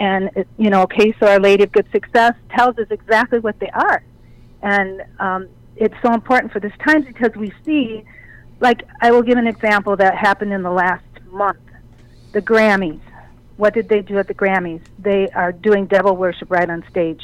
And, 0.00 0.30
you 0.56 0.68
know, 0.68 0.82
okay, 0.82 1.14
so 1.18 1.26
Our 1.28 1.38
Lady 1.38 1.62
of 1.62 1.72
Good 1.72 1.86
Success 1.92 2.34
tells 2.50 2.76
us 2.78 2.88
exactly 2.90 3.38
what 3.38 3.58
they 3.60 3.70
are. 3.70 4.02
And 4.60 5.02
um, 5.20 5.48
it's 5.76 5.94
so 6.02 6.12
important 6.12 6.52
for 6.52 6.58
this 6.58 6.72
time 6.84 7.02
because 7.02 7.30
we 7.36 7.52
see, 7.64 8.04
like, 8.58 8.82
I 9.00 9.12
will 9.12 9.22
give 9.22 9.38
an 9.38 9.46
example 9.46 9.96
that 9.96 10.16
happened 10.16 10.52
in 10.52 10.62
the 10.62 10.70
last 10.70 11.04
month 11.30 11.58
the 12.32 12.42
Grammys. 12.42 13.00
What 13.56 13.74
did 13.74 13.88
they 13.88 14.02
do 14.02 14.18
at 14.18 14.26
the 14.26 14.34
Grammys? 14.34 14.82
They 14.98 15.28
are 15.28 15.52
doing 15.52 15.86
devil 15.86 16.16
worship 16.16 16.50
right 16.50 16.68
on 16.68 16.84
stage. 16.90 17.22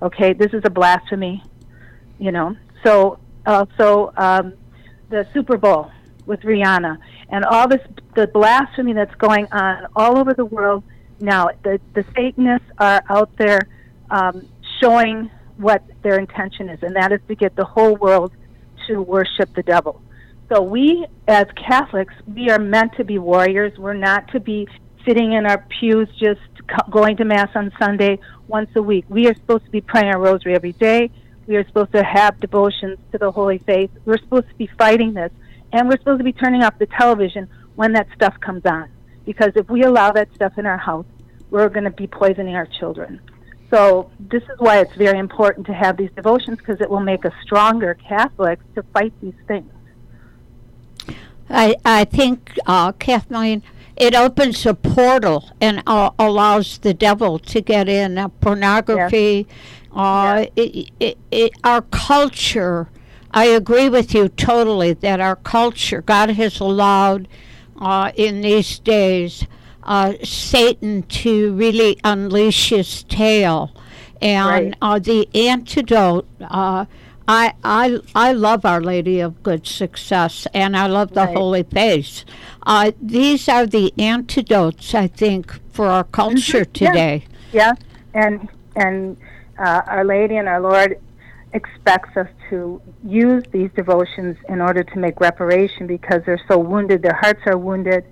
Okay, 0.00 0.32
this 0.32 0.52
is 0.52 0.62
a 0.64 0.70
blasphemy, 0.70 1.44
you 2.18 2.32
know. 2.32 2.56
So, 2.84 3.18
also, 3.46 4.12
um, 4.16 4.54
the 5.10 5.26
Super 5.32 5.56
Bowl 5.56 5.92
with 6.26 6.40
Rihanna 6.40 6.98
and 7.28 7.44
all 7.44 7.68
this 7.68 7.80
the 8.14 8.26
blasphemy 8.26 8.92
that's 8.92 9.14
going 9.16 9.46
on 9.52 9.86
all 9.96 10.18
over 10.18 10.34
the 10.34 10.44
world 10.44 10.84
now. 11.20 11.48
The 11.62 11.80
the 11.94 12.04
Satanists 12.14 12.68
are 12.78 13.02
out 13.08 13.30
there 13.38 13.60
um, 14.10 14.48
showing 14.80 15.30
what 15.56 15.82
their 16.02 16.18
intention 16.18 16.68
is, 16.68 16.82
and 16.82 16.96
that 16.96 17.12
is 17.12 17.20
to 17.28 17.34
get 17.34 17.56
the 17.56 17.64
whole 17.64 17.96
world 17.96 18.32
to 18.86 19.00
worship 19.00 19.54
the 19.54 19.62
devil. 19.62 20.02
So 20.52 20.60
we, 20.60 21.06
as 21.28 21.46
Catholics, 21.56 22.14
we 22.26 22.50
are 22.50 22.58
meant 22.58 22.94
to 22.96 23.04
be 23.04 23.18
warriors. 23.18 23.78
We're 23.78 23.94
not 23.94 24.28
to 24.32 24.40
be 24.40 24.68
sitting 25.06 25.32
in 25.32 25.46
our 25.46 25.64
pews 25.80 26.08
just 26.18 26.40
going 26.90 27.16
to 27.16 27.24
mass 27.24 27.48
on 27.54 27.72
Sunday 27.80 28.18
once 28.48 28.70
a 28.76 28.82
week. 28.82 29.04
We 29.08 29.26
are 29.28 29.34
supposed 29.34 29.64
to 29.64 29.70
be 29.70 29.80
praying 29.80 30.08
our 30.08 30.20
rosary 30.20 30.54
every 30.54 30.72
day. 30.72 31.10
We 31.46 31.56
are 31.56 31.66
supposed 31.66 31.92
to 31.92 32.04
have 32.04 32.38
devotions 32.40 32.98
to 33.12 33.18
the 33.18 33.30
Holy 33.30 33.58
Faith. 33.58 33.90
We're 34.04 34.18
supposed 34.18 34.48
to 34.48 34.54
be 34.54 34.68
fighting 34.78 35.14
this 35.14 35.32
and 35.72 35.88
we're 35.88 35.98
supposed 35.98 36.18
to 36.18 36.24
be 36.24 36.32
turning 36.32 36.62
off 36.62 36.78
the 36.78 36.86
television 36.86 37.48
when 37.74 37.92
that 37.92 38.06
stuff 38.14 38.38
comes 38.40 38.64
on. 38.66 38.88
Because 39.24 39.52
if 39.56 39.68
we 39.70 39.82
allow 39.82 40.12
that 40.12 40.32
stuff 40.34 40.58
in 40.58 40.66
our 40.66 40.76
house, 40.76 41.06
we're 41.50 41.68
going 41.68 41.84
to 41.84 41.90
be 41.90 42.06
poisoning 42.06 42.54
our 42.54 42.66
children. 42.66 43.20
So 43.70 44.10
this 44.18 44.42
is 44.42 44.58
why 44.58 44.80
it's 44.80 44.94
very 44.96 45.18
important 45.18 45.66
to 45.66 45.72
have 45.72 45.96
these 45.96 46.10
devotions 46.14 46.58
because 46.58 46.80
it 46.80 46.90
will 46.90 47.00
make 47.00 47.24
us 47.24 47.32
stronger 47.42 47.94
Catholics 47.94 48.64
to 48.74 48.82
fight 48.94 49.14
these 49.22 49.34
things. 49.46 49.70
I 51.48 51.76
I 51.84 52.04
think 52.04 52.58
uh, 52.66 52.92
Kathleen, 52.92 53.62
it 53.96 54.14
opens 54.14 54.66
a 54.66 54.74
portal 54.74 55.50
and 55.60 55.82
uh, 55.86 56.10
allows 56.18 56.78
the 56.78 56.92
devil 56.92 57.38
to 57.38 57.60
get 57.60 57.88
in. 57.88 58.18
Uh, 58.18 58.28
pornography, 58.28 59.46
yes. 59.48 59.56
Uh, 59.92 60.44
yes. 60.44 60.50
It, 60.56 60.90
it, 61.00 61.18
it, 61.30 61.52
our 61.64 61.82
culture 61.82 62.88
I 63.34 63.46
agree 63.46 63.88
with 63.88 64.14
you 64.14 64.28
totally 64.28 64.92
that 64.94 65.20
our 65.20 65.36
culture, 65.36 66.02
God 66.02 66.30
has 66.30 66.60
allowed 66.60 67.28
uh, 67.80 68.12
in 68.14 68.42
these 68.42 68.78
days 68.78 69.46
uh, 69.84 70.14
Satan 70.22 71.02
to 71.04 71.52
really 71.54 71.98
unleash 72.04 72.68
his 72.70 73.02
tail. 73.04 73.72
And 74.20 74.66
right. 74.66 74.74
uh, 74.82 74.98
the 74.98 75.28
antidote, 75.34 76.28
uh, 76.40 76.84
I, 77.26 77.54
I, 77.64 77.98
I 78.14 78.32
love 78.32 78.64
Our 78.64 78.80
Lady 78.80 79.20
of 79.20 79.42
Good 79.42 79.66
Success 79.66 80.46
and 80.52 80.76
I 80.76 80.86
love 80.86 81.14
the 81.14 81.22
Right. 81.22 81.36
Holy 81.36 81.62
Face. 81.64 82.24
Uh, 82.64 82.92
these 83.00 83.48
are 83.48 83.66
the 83.66 83.92
antidotes, 83.98 84.94
I 84.94 85.08
think, 85.08 85.58
for 85.72 85.86
our 85.86 86.04
culture 86.04 86.64
Mm-hmm. 86.64 86.84
Yeah. 86.84 86.90
today. 86.90 87.24
Yeah, 87.52 87.72
and 88.14 88.48
and 88.76 89.16
uh, 89.58 89.82
Our 89.86 90.04
Lady 90.04 90.36
and 90.36 90.48
our 90.48 90.60
Lord 90.60 91.00
expects 91.54 92.16
us 92.16 92.28
to 92.50 92.80
use 93.04 93.42
these 93.52 93.70
devotions 93.76 94.36
in 94.48 94.60
order 94.60 94.82
to 94.82 94.98
make 94.98 95.20
reparation 95.20 95.86
because 95.86 96.22
they're 96.24 96.42
so 96.48 96.58
wounded, 96.58 97.02
their 97.02 97.18
hearts 97.20 97.40
are 97.46 97.58
wounded, 97.58 98.04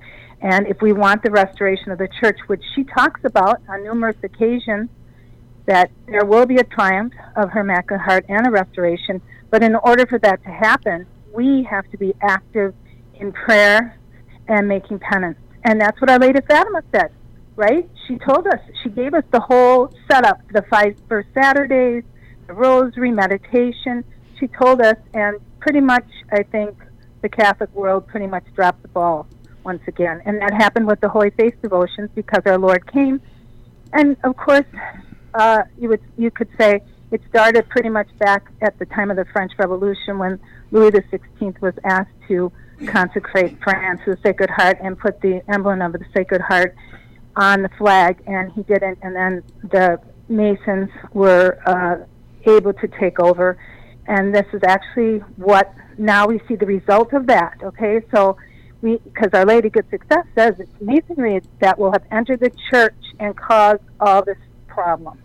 and 0.43 0.67
if 0.67 0.81
we 0.81 0.93
want 0.93 1.23
the 1.23 1.31
restoration 1.31 1.91
of 1.91 1.99
the 1.99 2.09
church, 2.21 2.39
which 2.47 2.63
she 2.75 2.85
talks 2.85 3.21
about 3.25 3.61
on 3.69 3.83
numerous 3.83 4.17
occasions, 4.23 4.89
that 5.67 5.91
there 6.07 6.25
will 6.25 6.47
be 6.47 6.57
a 6.57 6.65
triumph 6.65 7.13
of 7.37 7.51
her 7.51 7.61
Immaculate 7.61 8.03
Heart 8.03 8.27
and 8.29 8.47
a 8.47 8.51
restoration, 8.51 9.21
but 9.51 9.63
in 9.63 9.75
order 9.77 10.07
for 10.07 10.19
that 10.21 10.43
to 10.45 10.51
happen, 10.51 11.07
we 11.35 11.63
have 11.65 11.89
to 11.91 11.99
be 11.99 12.15
active 12.23 12.75
in 13.15 13.33
prayer 13.33 13.99
and 14.49 14.67
making 14.67 14.99
penance. 14.99 15.39
And 15.65 15.81
that's 15.81 16.01
what 16.01 16.11
Our 16.11 16.19
Lady 16.19 16.41
Fatima 16.41 16.83
said 16.91 17.13
right? 17.61 17.89
She 18.09 18.17
told 18.19 18.47
us, 18.47 18.59
she 18.83 18.89
gave 18.89 19.13
us 19.13 19.25
the 19.31 19.41
whole 19.41 19.93
setup, 20.11 20.41
the 20.51 20.63
five 20.71 20.97
first 21.11 21.29
Saturdays, 21.35 22.05
the 22.51 22.55
rosary, 22.55 23.13
meditation. 23.13 24.03
She 24.41 24.49
told 24.49 24.81
us, 24.81 24.97
and 25.15 25.39
pretty 25.61 25.81
much, 25.81 26.07
I 26.33 26.43
think 26.43 26.77
the 27.23 27.29
Catholic 27.29 27.73
world 27.73 28.09
pretty 28.09 28.27
much 28.27 28.45
dropped 28.57 28.83
the 28.83 28.89
ball 28.89 29.29
once 29.63 29.83
again. 29.87 30.21
And 30.27 30.41
that 30.41 30.53
happened 30.53 30.89
with 30.89 31.01
the 31.01 31.09
Holy 31.09 31.31
Face 31.31 31.55
devotions 31.63 32.11
because 32.17 32.43
our 32.47 32.59
Lord 32.59 32.91
came. 32.93 33.21
And 33.93 34.17
of 34.25 34.37
course, 34.37 34.67
uh, 35.35 35.63
you 35.79 35.89
would 35.91 36.01
you 36.19 36.33
could 36.33 36.49
say 36.59 36.81
it 37.13 37.21
started 37.29 37.69
pretty 37.69 37.89
much 37.89 38.09
back 38.19 38.51
at 38.63 38.77
the 38.81 38.87
time 38.87 39.13
of 39.13 39.17
the 39.17 39.27
French 39.27 39.53
Revolution 39.57 40.19
when 40.19 40.41
Louis 40.73 40.91
the 40.91 41.05
Sixteenth 41.09 41.61
was 41.61 41.75
asked 41.85 42.11
to 42.27 42.51
consecrate 42.87 43.63
France 43.63 44.01
to 44.07 44.17
the 44.17 44.21
Sacred 44.23 44.51
Heart 44.51 44.79
and 44.81 44.99
put 44.99 45.21
the 45.21 45.41
emblem 45.49 45.83
of 45.83 45.93
the 45.93 46.05
Sacred 46.17 46.41
Heart 46.41 46.75
on 47.37 47.63
the 47.63 47.71
flag, 47.79 48.23
and 48.27 48.51
he 48.53 48.63
didn't. 48.65 48.99
And 49.03 49.15
then 49.15 49.43
the 49.63 50.01
Masons 50.29 50.91
were 51.13 51.59
uh, 51.67 52.07
able 52.47 52.73
to 52.75 52.89
take 52.89 53.21
over, 53.21 53.59
and 54.07 54.35
this 54.35 54.47
is 54.53 54.63
actually 54.67 55.19
what 55.37 55.73
now 55.99 56.27
we 56.27 56.41
see 56.49 56.57
the 56.57 56.67
result 56.67 57.13
of 57.13 57.27
that. 57.27 57.59
Okay, 57.63 58.01
so 58.15 58.37
we 58.83 58.99
because 58.99 59.31
Our 59.33 59.45
Lady 59.45 59.71
Good 59.71 59.89
Success 59.91 60.27
says 60.35 60.55
it's 60.59 60.71
Masonry 60.81 61.41
that 61.61 61.79
will 61.79 61.93
have 61.93 62.05
entered 62.11 62.41
the 62.41 62.53
church 62.71 62.95
and 63.19 63.37
caused 63.37 63.83
all 64.01 64.25
this 64.25 64.39
problem. 64.67 65.21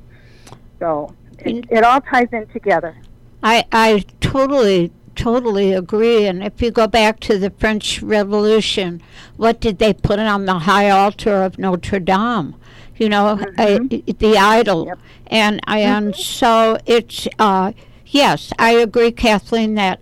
So 0.79 1.15
it, 1.39 1.65
it 1.69 1.83
all 1.83 2.01
ties 2.01 2.27
in 2.31 2.47
together. 2.47 2.95
I, 3.41 3.65
I 3.71 4.03
totally, 4.19 4.91
totally 5.15 5.73
agree. 5.73 6.25
And 6.25 6.43
if 6.43 6.61
you 6.61 6.71
go 6.71 6.87
back 6.87 7.19
to 7.21 7.37
the 7.37 7.51
French 7.51 8.01
Revolution, 8.01 9.01
what 9.37 9.61
did 9.61 9.77
they 9.77 9.93
put 9.93 10.19
on 10.19 10.45
the 10.45 10.59
high 10.59 10.89
altar 10.89 11.43
of 11.43 11.57
Notre 11.57 11.99
Dame? 11.99 12.55
You 12.97 13.09
know, 13.09 13.27
uh, 13.57 13.79
the 14.19 14.37
idol. 14.37 14.85
Yep. 14.87 14.99
And 15.27 15.59
I, 15.67 15.79
and 15.79 16.15
so 16.15 16.77
it's, 16.85 17.27
uh, 17.39 17.73
yes, 18.05 18.53
I 18.57 18.71
agree, 18.73 19.11
Kathleen, 19.11 19.75
that 19.75 19.99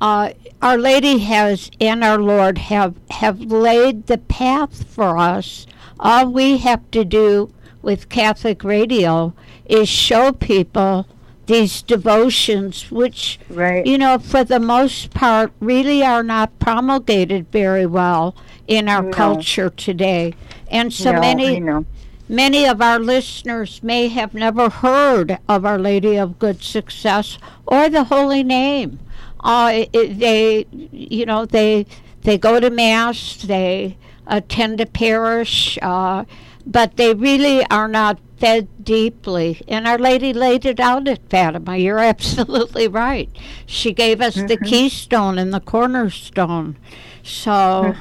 uh, 0.00 0.32
Our 0.60 0.76
Lady 0.76 1.18
has 1.18 1.70
and 1.80 2.04
our 2.04 2.18
Lord 2.18 2.58
have, 2.58 2.94
have 3.10 3.40
laid 3.40 4.06
the 4.06 4.18
path 4.18 4.84
for 4.88 5.16
us. 5.16 5.66
All 5.98 6.26
we 6.30 6.58
have 6.58 6.90
to 6.90 7.04
do 7.04 7.52
with 7.80 8.08
Catholic 8.08 8.64
radio 8.64 9.32
is 9.64 9.88
show 9.88 10.32
people 10.32 11.06
these 11.46 11.80
devotions, 11.82 12.90
which, 12.90 13.38
Right. 13.48 13.86
you 13.86 13.96
know, 13.96 14.18
for 14.18 14.42
the 14.44 14.58
most 14.60 15.14
part, 15.14 15.52
really 15.60 16.02
are 16.02 16.24
not 16.24 16.58
promulgated 16.58 17.50
very 17.52 17.86
well 17.86 18.34
in 18.66 18.88
our 18.88 19.02
No. 19.02 19.12
culture 19.12 19.70
today. 19.70 20.34
And 20.68 20.92
so 20.92 21.12
No, 21.12 21.20
many 21.20 21.60
know. 21.60 21.86
Many 22.28 22.66
of 22.66 22.80
our 22.82 22.98
listeners 22.98 23.82
may 23.82 24.08
have 24.08 24.34
never 24.34 24.68
heard 24.68 25.38
of 25.48 25.64
Our 25.64 25.78
Lady 25.78 26.16
of 26.16 26.38
Good 26.38 26.62
Success 26.62 27.38
or 27.66 27.88
the 27.88 28.04
Holy 28.04 28.42
Name. 28.42 28.98
Uh, 29.40 29.84
it- 29.92 30.18
they, 30.18 30.66
you 30.72 31.26
know, 31.26 31.44
they 31.46 31.86
they 32.22 32.36
go 32.38 32.58
to 32.58 32.70
mass, 32.70 33.36
they 33.36 33.96
attend 34.26 34.80
a 34.80 34.86
parish, 34.86 35.78
uh, 35.80 36.24
but 36.66 36.96
they 36.96 37.14
really 37.14 37.64
are 37.70 37.86
not 37.86 38.18
fed 38.38 38.66
deeply. 38.82 39.62
And 39.68 39.86
Our 39.86 39.96
Lady 39.98 40.32
laid 40.32 40.64
it 40.66 40.80
out 40.80 41.06
at 41.06 41.30
Fatima. 41.30 41.76
You're 41.76 41.98
absolutely 42.14 42.88
right. 42.88 43.30
She 43.66 43.92
gave 43.92 44.20
us 44.20 44.34
the 44.34 44.56
keystone 44.56 45.38
and 45.38 45.54
the 45.54 45.60
cornerstone. 45.60 46.76
So 47.22 47.94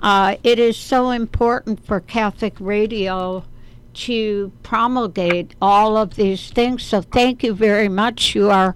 uh, 0.00 0.36
it 0.42 0.58
is 0.58 0.76
so 0.76 1.10
important 1.10 1.84
for 1.86 2.00
Catholic 2.00 2.54
radio 2.60 3.44
to 3.94 4.52
promulgate 4.62 5.54
all 5.60 5.96
of 5.96 6.16
these 6.16 6.50
things. 6.50 6.82
So 6.82 7.02
thank 7.02 7.42
you 7.42 7.54
very 7.54 7.88
much. 7.88 8.34
You 8.34 8.50
are 8.50 8.74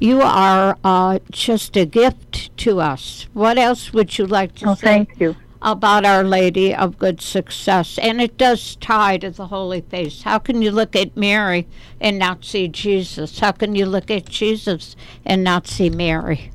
you 0.00 0.20
are 0.22 0.78
uh, 0.84 1.18
just 1.32 1.76
a 1.76 1.84
gift 1.84 2.56
to 2.58 2.80
us. 2.80 3.26
What 3.32 3.58
else 3.58 3.92
would 3.92 4.16
you 4.16 4.26
like 4.26 4.54
to 4.56 4.70
Oh, 4.70 4.74
say 4.74 4.80
thank 4.80 5.18
you. 5.20 5.34
about 5.60 6.04
Our 6.04 6.22
Lady 6.22 6.72
of 6.72 6.98
Good 6.98 7.20
Success? 7.20 7.98
And 7.98 8.20
it 8.20 8.38
does 8.38 8.76
tie 8.76 9.16
to 9.18 9.30
the 9.30 9.48
Holy 9.48 9.80
Face. 9.80 10.22
How 10.22 10.38
can 10.38 10.62
you 10.62 10.70
look 10.70 10.94
at 10.94 11.16
Mary 11.16 11.66
and 12.00 12.16
not 12.16 12.44
see 12.44 12.68
Jesus? 12.68 13.40
How 13.40 13.50
can 13.50 13.74
you 13.74 13.86
look 13.86 14.08
at 14.08 14.26
Jesus 14.26 14.94
and 15.26 15.42
not 15.42 15.66
see 15.66 15.90
Mary? 15.90 16.52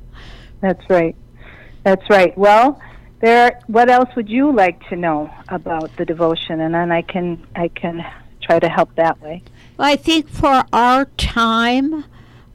That's 0.62 0.88
right. 0.88 1.14
That's 1.82 2.08
right. 2.08 2.36
Well, 2.38 2.80
there. 3.24 3.60
What 3.66 3.88
else 3.90 4.08
would 4.16 4.28
you 4.28 4.52
like 4.52 4.86
to 4.88 4.96
know 4.96 5.30
about 5.48 5.96
the 5.96 6.04
devotion, 6.04 6.60
and 6.60 6.74
then 6.74 6.92
I 6.92 7.02
can 7.02 7.44
I 7.56 7.68
can 7.68 8.04
try 8.42 8.58
to 8.58 8.68
help 8.68 8.94
that 8.96 9.20
way. 9.22 9.42
Well, 9.78 9.88
I 9.88 9.96
think 9.96 10.28
for 10.28 10.64
our 10.72 11.06
time, 11.16 12.04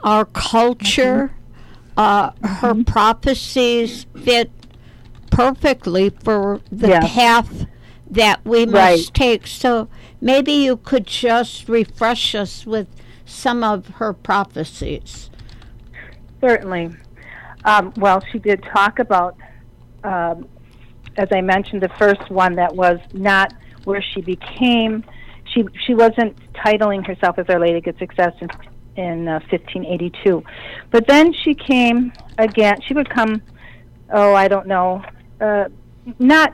our 0.03 0.25
culture, 0.25 1.31
uh, 1.97 2.31
her 2.43 2.83
prophecies 2.83 4.05
fit 4.23 4.51
perfectly 5.31 6.09
for 6.11 6.61
the 6.71 6.89
Yeah. 6.89 6.99
path 7.01 7.65
that 8.11 8.39
we 8.45 8.65
must 8.65 8.75
Right. 8.75 9.11
take. 9.13 9.47
So 9.47 9.87
maybe 10.21 10.51
you 10.51 10.77
could 10.77 11.07
just 11.07 11.67
refresh 11.67 12.35
us 12.35 12.65
with 12.65 12.87
some 13.25 13.63
of 13.63 13.87
her 13.99 14.13
prophecies. 14.13 15.29
Certainly. 16.41 16.91
Um, 17.65 17.93
well, 17.97 18.23
she 18.31 18.39
did 18.39 18.63
talk 18.63 18.99
about, 18.99 19.35
um, 20.03 20.47
as 21.17 21.27
I 21.31 21.41
mentioned, 21.41 21.81
the 21.81 21.89
first 21.97 22.29
one 22.29 22.55
that 22.55 22.75
was 22.75 22.99
not 23.13 23.53
where 23.83 24.01
she 24.01 24.21
became. 24.21 25.03
She 25.53 25.65
she 25.85 25.95
wasn't 25.95 26.37
titling 26.53 27.05
herself 27.05 27.39
as 27.39 27.45
Our 27.49 27.59
Lady 27.59 27.77
of 27.77 27.83
Good 27.83 27.97
Success 27.97 28.33
in, 28.41 28.49
in 28.95 29.27
uh, 29.27 29.39
1582, 29.49 30.43
but 30.91 31.07
then 31.07 31.33
she 31.33 31.55
came 31.55 32.13
again. 32.37 32.81
She 32.81 32.93
would 32.93 33.09
come. 33.09 33.41
Oh, 34.11 34.33
I 34.33 34.47
don't 34.47 34.67
know. 34.67 35.03
Uh, 35.39 35.65
not 36.17 36.53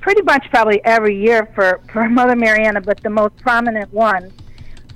pretty 0.00 0.22
much 0.22 0.46
probably 0.50 0.80
every 0.84 1.20
year 1.20 1.50
for 1.54 1.80
for 1.92 2.08
Mother 2.08 2.36
Mariana, 2.36 2.80
but 2.80 3.02
the 3.02 3.10
most 3.10 3.36
prominent 3.38 3.92
ones 3.92 4.32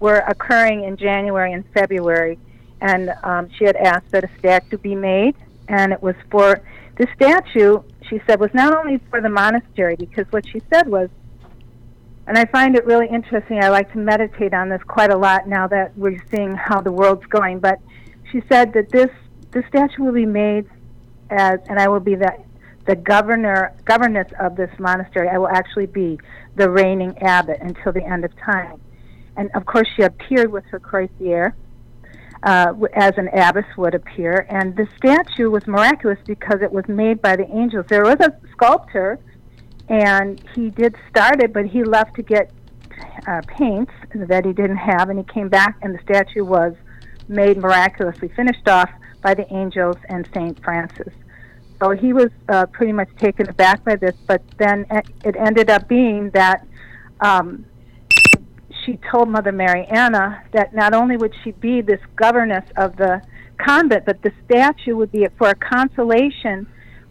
were 0.01 0.23
occurring 0.29 0.85
in 0.85 0.97
January 0.97 1.53
and 1.53 1.65
February 1.73 2.39
and 2.81 3.13
um, 3.23 3.49
she 3.57 3.65
had 3.65 3.77
asked 3.77 4.11
that 4.11 4.25
a 4.25 4.31
statue 4.39 4.79
be 4.79 4.95
made, 4.95 5.35
and 5.69 5.93
it 5.93 6.03
was 6.03 6.15
for 6.31 6.63
the 6.97 7.07
statue. 7.15 7.83
She 8.09 8.21
said 8.27 8.41
was 8.41 8.51
not 8.55 8.77
only 8.77 9.01
for 9.11 9.21
the 9.21 9.29
monastery 9.29 9.97
because 9.97 10.27
what 10.31 10.49
she 10.49 10.61
said 10.73 10.89
was, 10.89 11.09
and 12.27 12.37
I 12.37 12.45
find 12.47 12.77
it 12.77 12.85
really 12.85 13.09
interesting. 13.09 13.63
I 13.63 13.69
like 13.69 13.93
to 13.93 13.99
meditate 13.99 14.53
on 14.53 14.69
this 14.69 14.83
quite 14.87 15.13
a 15.13 15.17
lot 15.17 15.49
now 15.49 15.67
that 15.69 15.97
we're 15.97 16.23
seeing 16.35 16.55
how 16.55 16.81
the 16.81 16.91
world's 16.93 17.27
going. 17.27 17.61
But 17.61 17.79
she 18.33 18.43
said 18.51 18.73
that 18.75 18.91
this 18.91 19.11
the 19.53 19.63
statue 19.69 20.03
will 20.03 20.13
be 20.13 20.27
made 20.27 20.67
as, 21.31 21.59
and 21.69 21.79
I 21.79 21.89
will 21.89 22.01
be 22.01 22.15
the 22.15 22.33
the 22.87 22.97
governor 22.97 23.75
governess 23.85 24.29
of 24.41 24.57
this 24.57 24.71
monastery. 24.79 25.29
I 25.29 25.39
will 25.39 25.49
actually 25.49 25.87
be 25.87 26.19
the 26.55 26.71
reigning 26.71 27.17
abbot 27.23 27.59
until 27.61 27.93
the 27.93 28.05
end 28.05 28.25
of 28.25 28.33
time. 28.37 28.81
And 29.37 29.51
of 29.55 29.67
course, 29.67 29.89
she 29.97 30.03
appeared 30.03 30.51
with 30.51 30.65
her 30.67 30.81
crozier 30.81 31.55
uh, 32.47 32.73
as 32.95 33.13
an 33.19 33.29
abbess 33.35 33.67
would 33.77 33.95
appear. 33.95 34.47
And 34.49 34.75
the 34.77 34.89
statue 34.97 35.51
was 35.51 35.67
miraculous 35.67 36.19
because 36.27 36.63
it 36.63 36.73
was 36.73 36.87
made 36.89 37.21
by 37.21 37.35
the 37.37 37.47
angels. 37.51 37.87
There 37.89 38.05
was 38.05 38.21
a 38.21 38.33
sculptor, 38.53 39.19
and 39.89 40.41
he 40.55 40.71
did 40.71 40.95
start 41.11 41.43
it, 41.43 41.53
but 41.53 41.67
he 41.67 41.83
left 41.83 42.15
to 42.15 42.23
get 42.23 42.53
uh, 43.27 43.43
paints 43.49 43.93
that 44.15 44.45
he 44.45 44.53
didn't 44.53 44.77
have, 44.77 45.11
and 45.11 45.19
he 45.19 45.25
came 45.25 45.49
back, 45.49 45.77
and 45.83 45.93
the 45.93 46.03
statue 46.03 46.45
was 46.45 46.75
made 47.29 47.57
miraculously, 47.59 48.29
finished 48.29 48.69
off 48.69 48.91
by 49.23 49.35
the 49.35 49.53
angels 49.53 49.97
and 50.09 50.29
Saint 50.33 50.63
Francis. 50.63 51.13
So 51.81 51.91
he 51.91 52.13
was 52.13 52.31
uh, 52.49 52.67
pretty 52.67 52.93
much 52.93 53.09
taken 53.19 53.49
aback 53.49 53.85
by 53.85 53.97
this, 53.97 54.15
but 54.27 54.41
then 54.57 54.87
it 54.91 55.07
it 55.25 55.37
ended 55.37 55.69
up 55.69 55.89
being 55.89 56.31
that 56.31 56.65
um, 57.21 57.67
she 58.87 58.99
told 59.11 59.29
Mother 59.29 59.53
Mariana 59.53 60.43
that 60.53 60.75
not 60.75 60.95
only 60.95 61.17
would 61.17 61.35
she 61.43 61.51
be 61.51 61.83
this 61.83 62.01
governess 62.15 62.65
of 62.77 62.97
the 62.97 63.21
convent, 63.59 64.07
but 64.07 64.23
the 64.23 64.33
statue 64.45 64.97
would 64.97 65.11
be 65.13 65.27
for 65.37 65.49
a 65.49 65.55
consolation 65.55 66.67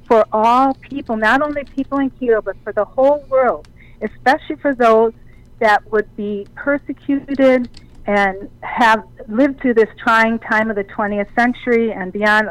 for 0.07 0.25
all 0.31 0.73
people, 0.75 1.17
not 1.17 1.41
only 1.41 1.63
people 1.65 1.99
in 1.99 2.09
Quito, 2.11 2.41
but 2.41 2.55
for 2.63 2.71
the 2.71 2.85
whole 2.85 3.25
world, 3.29 3.67
especially 4.01 4.55
for 4.57 4.73
those 4.73 5.13
that 5.59 5.91
would 5.91 6.15
be 6.15 6.47
persecuted 6.55 7.69
and 8.07 8.49
have 8.61 9.03
lived 9.27 9.59
through 9.61 9.73
this 9.73 9.89
trying 9.97 10.37
time 10.39 10.69
of 10.69 10.75
the 10.75 10.83
20th 10.83 11.33
century 11.35 11.91
and 11.91 12.13
beyond, 12.13 12.49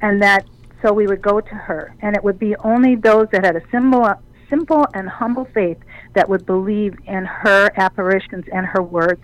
and 0.00 0.22
that 0.22 0.46
so 0.82 0.92
we 0.92 1.06
would 1.06 1.22
go 1.22 1.40
to 1.40 1.54
her, 1.54 1.94
and 2.00 2.14
it 2.14 2.22
would 2.22 2.38
be 2.38 2.54
only 2.56 2.94
those 2.94 3.26
that 3.32 3.44
had 3.44 3.56
a 3.56 3.62
simple, 3.70 4.08
simple 4.48 4.86
and 4.94 5.08
humble 5.08 5.46
faith 5.46 5.78
that 6.16 6.28
would 6.28 6.44
believe 6.46 6.96
in 7.06 7.24
her 7.26 7.70
apparitions 7.76 8.46
and 8.52 8.66
her 8.66 8.82
words. 8.82 9.22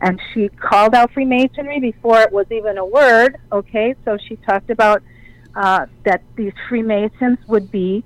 And 0.00 0.20
she 0.34 0.48
called 0.48 0.94
out 0.94 1.12
Freemasonry 1.12 1.78
before 1.78 2.20
it 2.20 2.32
was 2.32 2.46
even 2.50 2.76
a 2.76 2.84
word. 2.84 3.38
Okay, 3.52 3.94
so 4.04 4.18
she 4.28 4.34
talked 4.36 4.68
about 4.68 5.02
uh, 5.54 5.86
that 6.04 6.22
these 6.34 6.52
Freemasons 6.68 7.38
would 7.46 7.70
be 7.70 8.02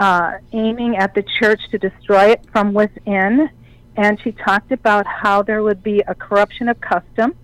uh, 0.00 0.32
aiming 0.52 0.96
at 0.96 1.14
the 1.14 1.22
church 1.40 1.60
to 1.70 1.78
destroy 1.78 2.32
it 2.32 2.44
from 2.52 2.74
within. 2.74 3.48
And 3.96 4.20
she 4.20 4.32
talked 4.32 4.72
about 4.72 5.06
how 5.06 5.42
there 5.42 5.62
would 5.62 5.82
be 5.84 6.02
a 6.08 6.14
corruption 6.14 6.68
of 6.68 6.80
custom, 6.80 7.34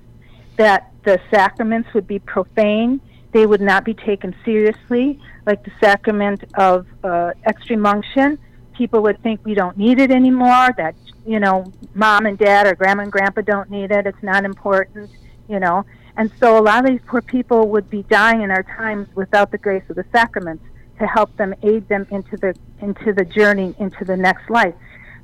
that 0.57 0.93
the 1.05 1.21
sacraments 1.31 1.89
would 1.95 2.09
be 2.09 2.19
profane, 2.19 3.01
they 3.33 3.47
would 3.47 3.61
not 3.61 3.85
be 3.85 3.95
taken 3.95 4.35
seriously, 4.45 5.21
like 5.47 5.65
the 5.65 5.71
sacrament 5.81 6.43
of 6.55 6.87
uh, 7.05 7.31
extreme 7.47 7.87
unction. 7.87 8.39
People 8.77 9.03
would 9.03 9.23
think 9.23 9.41
we 9.45 9.55
don't 9.55 9.77
need 9.77 9.99
it 10.01 10.11
anymore, 10.11 10.71
that, 10.77 10.95
you 11.27 11.41
know, 11.41 11.73
mom 11.95 12.27
and 12.27 12.39
dad 12.39 12.67
or 12.67 12.75
grandma 12.75 13.03
and 13.05 13.13
grandpa 13.13 13.43
don't 13.43 13.71
need 13.71 13.91
it, 13.91 14.07
it's 14.07 14.23
not 14.23 14.45
important, 14.45 15.11
you 15.49 15.61
know. 15.61 15.85
And 16.17 16.31
so 16.39 16.59
a 16.59 16.63
lot 16.63 16.85
of 16.85 16.91
these 16.91 17.01
poor 17.07 17.23
people 17.23 17.69
would 17.69 17.89
be 17.89 18.03
dying 18.05 18.43
in 18.43 18.51
our 18.51 18.63
times 18.63 19.09
without 19.15 19.51
the 19.51 19.59
grace 19.59 19.85
of 19.89 19.97
the 19.97 20.05
sacraments 20.13 20.65
to 20.99 21.07
help 21.07 21.35
them 21.37 21.55
aid 21.63 21.89
them 21.89 22.07
into 22.11 22.37
the 22.37 22.55
into 22.81 23.13
the 23.13 23.25
journey 23.25 23.75
into 23.79 24.05
the 24.05 24.17
next 24.17 24.51
life. 24.51 24.75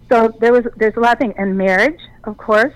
So 0.09 0.29
there 0.41 0.53
was 0.53 0.67
there's 0.77 0.97
a 0.97 1.01
lot 1.01 1.13
of 1.15 1.19
things 1.19 1.35
and 1.37 1.57
marriage, 1.59 2.01
of 2.25 2.37
course, 2.39 2.75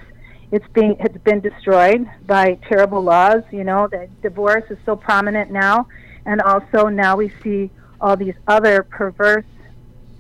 it's 0.51 0.67
being 0.75 0.97
it's 1.01 1.17
been 1.19 1.41
destroyed 1.41 2.07
by 2.27 2.59
terrible 2.69 3.03
laws. 3.03 3.43
You 3.51 3.65
know 3.65 3.89
that 3.89 4.21
divorce 4.21 4.65
is 4.71 4.79
so 4.85 4.95
prominent 4.95 5.51
now, 5.51 5.89
and 6.27 6.43
also 6.43 6.89
now 6.89 7.17
we 7.17 7.33
see 7.43 7.71
all 8.01 8.17
these 8.17 8.35
other 8.47 8.83
perverse 8.83 9.47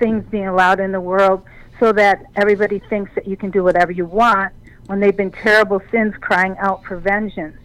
things 0.02 0.24
being 0.30 0.48
allowed 0.48 0.80
in 0.80 0.92
the 0.92 1.00
world, 1.00 1.42
so 1.78 1.92
that 1.92 2.24
everybody 2.36 2.80
thinks 2.90 3.10
that 3.14 3.26
you 3.26 3.36
can 3.36 3.50
do 3.50 3.62
whatever 3.62 3.92
you 3.92 4.06
want 4.06 4.52
when 4.86 4.98
they've 5.00 5.16
been 5.16 5.30
terrible 5.30 5.80
sins 5.90 6.14
crying 6.20 6.56
out 6.58 6.84
for 6.84 6.96
vengeance 6.96 7.56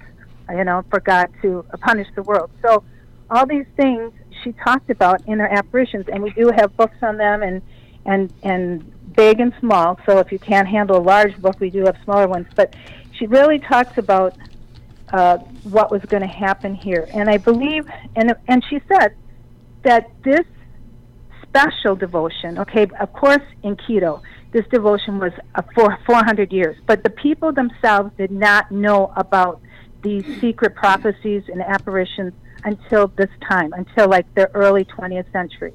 you 0.56 0.64
know, 0.64 0.84
for 0.90 1.00
God 1.00 1.30
to 1.42 1.66
punish 1.82 2.08
the 2.16 2.24
world. 2.24 2.50
So 2.62 2.84
all 3.30 3.46
these 3.46 3.66
things 3.76 4.14
she 4.44 4.54
talked 4.54 4.90
about 4.90 5.22
in 5.28 5.40
her 5.40 5.48
apparitions, 5.48 6.08
and 6.08 6.24
we 6.24 6.32
do 6.32 6.52
have 6.56 6.76
books 6.78 6.98
on 7.02 7.18
them, 7.18 7.44
and 7.44 7.62
and 8.06 8.32
and 8.44 9.14
big 9.16 9.40
and 9.40 9.54
small. 9.60 10.00
So 10.06 10.20
if 10.20 10.32
you 10.32 10.40
can't 10.40 10.68
handle 10.68 10.98
a 10.98 11.02
large 11.02 11.38
book, 11.42 11.60
we 11.60 11.70
do 11.70 11.84
have 11.86 11.98
smaller 12.04 12.28
ones. 12.28 12.48
But 12.56 12.76
she 13.14 13.28
really 13.28 13.60
talks 13.60 13.98
about 13.98 14.38
uh, 15.12 15.38
what 15.64 15.92
was 15.92 16.02
going 16.04 16.22
to 16.22 16.28
happen 16.28 16.76
here, 16.76 17.08
and 17.14 17.30
I 17.30 17.38
believe, 17.38 17.90
and 18.16 18.34
and 18.48 18.64
she 18.70 18.80
said 18.88 19.16
that 19.84 20.10
this 20.24 20.46
special 21.58 21.96
devotion, 21.96 22.60
okay, 22.60 22.88
of 23.00 23.12
course 23.14 23.42
in 23.64 23.76
Quito, 23.76 24.22
this 24.52 24.66
devotion 24.68 25.20
was 25.20 25.32
uh, 25.56 25.62
for 25.76 25.98
400 26.06 26.52
years, 26.52 26.78
but 26.86 27.04
the 27.04 27.10
people 27.10 27.52
themselves 27.52 28.12
did 28.18 28.32
not 28.32 28.72
know 28.72 29.12
about 29.16 29.62
these 30.04 30.26
secret 30.40 30.76
prophecies 30.76 31.44
and 31.48 31.62
apparitions 31.62 32.34
until 32.64 33.08
this 33.08 33.30
time, 33.50 33.74
until 33.74 34.10
like 34.10 34.32
the 34.36 34.50
early 34.56 34.86
20th 34.86 35.32
century. 35.32 35.74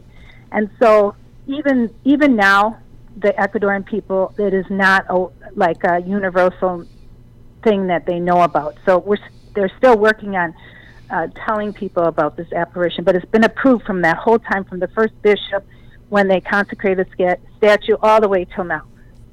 And 0.52 0.70
so 0.80 1.14
even 1.46 1.92
even 2.04 2.36
now, 2.36 2.78
the 3.16 3.32
Ecuadorian 3.38 3.84
people, 3.84 4.34
it 4.38 4.54
is 4.54 4.66
not 4.70 5.04
a, 5.08 5.26
like 5.54 5.82
a 5.84 6.00
universal 6.02 6.86
thing 7.64 7.88
that 7.88 8.06
they 8.06 8.18
know 8.20 8.42
about. 8.42 8.76
So 8.86 8.98
we're 8.98 9.16
they're 9.54 9.72
still 9.78 9.98
working 9.98 10.36
on 10.36 10.54
uh, 11.12 11.28
telling 11.46 11.72
people 11.72 12.04
about 12.04 12.36
this 12.36 12.50
apparition, 12.52 13.04
but 13.04 13.14
it's 13.14 13.26
been 13.26 13.44
approved 13.44 13.84
from 13.84 14.00
that 14.02 14.16
whole 14.16 14.38
time, 14.38 14.64
from 14.64 14.80
the 14.80 14.88
first 14.88 15.12
bishop 15.22 15.64
when 16.08 16.26
they 16.26 16.40
consecrated 16.40 17.06
the 17.16 17.38
statue 17.58 17.96
all 18.02 18.20
the 18.20 18.28
way 18.28 18.46
till 18.46 18.64
now. 18.64 18.82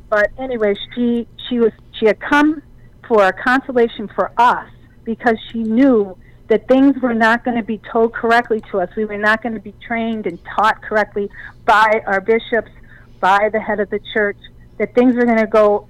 But 0.09 0.31
anyway, 0.37 0.75
she 0.93 1.27
she 1.47 1.59
was 1.59 1.71
she 1.93 2.05
had 2.05 2.19
come 2.19 2.61
for 3.07 3.25
a 3.25 3.33
consolation 3.33 4.09
for 4.13 4.31
us 4.37 4.69
because 5.03 5.37
she 5.51 5.59
knew 5.59 6.17
that 6.49 6.67
things 6.67 7.01
were 7.01 7.13
not 7.13 7.45
going 7.45 7.57
to 7.57 7.63
be 7.63 7.77
told 7.91 8.13
correctly 8.13 8.61
to 8.71 8.81
us. 8.81 8.89
We 8.95 9.05
were 9.05 9.17
not 9.17 9.41
going 9.41 9.53
to 9.53 9.61
be 9.61 9.73
trained 9.85 10.25
and 10.25 10.39
taught 10.55 10.81
correctly 10.81 11.29
by 11.65 12.01
our 12.05 12.21
bishops, 12.21 12.71
by 13.19 13.49
the 13.51 13.59
head 13.59 13.79
of 13.79 13.89
the 13.89 13.99
church, 14.13 14.37
that 14.77 14.93
things 14.95 15.15
were 15.15 15.25
going 15.25 15.37
to 15.37 15.47
go 15.47 15.87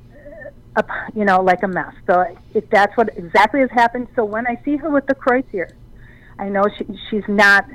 up, 0.79 0.89
you 1.15 1.25
know, 1.25 1.41
like 1.41 1.63
a 1.63 1.67
mess. 1.67 1.93
So 2.07 2.25
if 2.53 2.69
that's 2.69 2.95
what 2.97 3.09
exactly 3.17 3.59
has 3.61 3.71
happened, 3.71 4.07
so 4.15 4.23
when 4.25 4.47
I 4.47 4.55
see 4.63 4.77
her 4.77 4.89
with 4.89 5.05
the 5.07 5.43
here, 5.51 5.75
I 6.37 6.49
know 6.49 6.63
she, 6.77 6.85
she's 7.09 7.27
not 7.27 7.65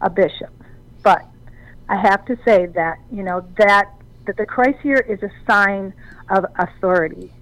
a 0.00 0.10
bishop, 0.10 0.52
but 1.02 1.22
I 1.88 1.96
have 1.96 2.24
to 2.26 2.36
say 2.44 2.66
that 2.66 2.98
you 3.10 3.22
know 3.22 3.46
that 3.58 3.90
that 4.26 4.36
the 4.36 4.74
here 4.82 5.04
is 5.08 5.22
a 5.22 5.30
sign 5.50 5.92
of 6.30 6.46
authority, 6.56 7.32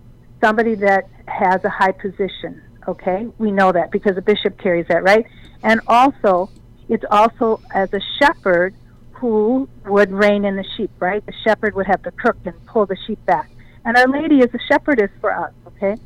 somebody 0.42 0.74
that 0.76 1.08
has 1.26 1.62
a 1.64 1.68
high 1.68 1.92
position, 1.92 2.62
Okay, 2.88 3.28
we 3.38 3.52
know 3.52 3.72
that 3.72 3.90
because 3.90 4.14
the 4.14 4.22
bishop 4.22 4.58
carries 4.58 4.86
that, 4.88 5.04
right? 5.04 5.26
And 5.62 5.80
also, 5.86 6.50
it's 6.88 7.04
also 7.10 7.60
as 7.72 7.92
a 7.92 8.00
shepherd 8.18 8.74
who 9.12 9.68
would 9.86 10.10
rein 10.10 10.44
in 10.44 10.56
the 10.56 10.64
sheep, 10.76 10.90
right? 10.98 11.24
The 11.24 11.34
shepherd 11.44 11.74
would 11.74 11.86
have 11.86 12.02
the 12.02 12.10
crook 12.10 12.38
and 12.46 12.54
pull 12.66 12.86
the 12.86 12.96
sheep 13.06 13.24
back. 13.26 13.50
And 13.84 13.96
Our 13.96 14.08
Lady 14.08 14.38
is 14.40 14.52
a 14.54 14.58
shepherdess 14.68 15.10
for 15.20 15.34
us, 15.34 15.52
okay? 15.66 15.96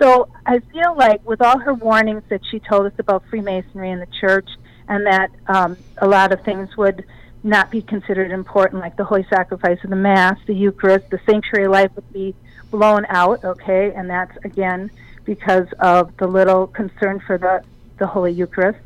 So 0.00 0.28
I 0.44 0.58
feel 0.58 0.94
like 0.96 1.26
with 1.26 1.40
all 1.40 1.58
her 1.58 1.74
warnings 1.74 2.22
that 2.28 2.42
she 2.50 2.60
told 2.60 2.86
us 2.86 2.98
about 2.98 3.24
Freemasonry 3.28 3.90
in 3.90 3.98
the 3.98 4.08
church 4.20 4.48
and 4.88 5.06
that 5.06 5.30
um, 5.46 5.76
a 5.98 6.06
lot 6.06 6.32
of 6.32 6.42
things 6.42 6.76
would 6.76 7.04
not 7.42 7.70
be 7.70 7.82
considered 7.82 8.30
important, 8.30 8.82
like 8.82 8.96
the 8.96 9.04
Holy 9.04 9.26
Sacrifice 9.30 9.78
of 9.84 9.90
the 9.90 9.96
Mass, 9.96 10.38
the 10.46 10.54
Eucharist, 10.54 11.10
the 11.10 11.20
sanctuary 11.28 11.68
life 11.68 11.90
would 11.94 12.12
be 12.12 12.34
blown 12.70 13.06
out, 13.08 13.44
okay? 13.44 13.92
And 13.94 14.10
that's, 14.10 14.36
again, 14.44 14.90
because 15.24 15.66
of 15.80 16.16
the 16.18 16.26
little 16.26 16.66
concern 16.66 17.20
for 17.26 17.38
the, 17.38 17.62
the 17.98 18.06
Holy 18.06 18.32
Eucharist. 18.32 18.78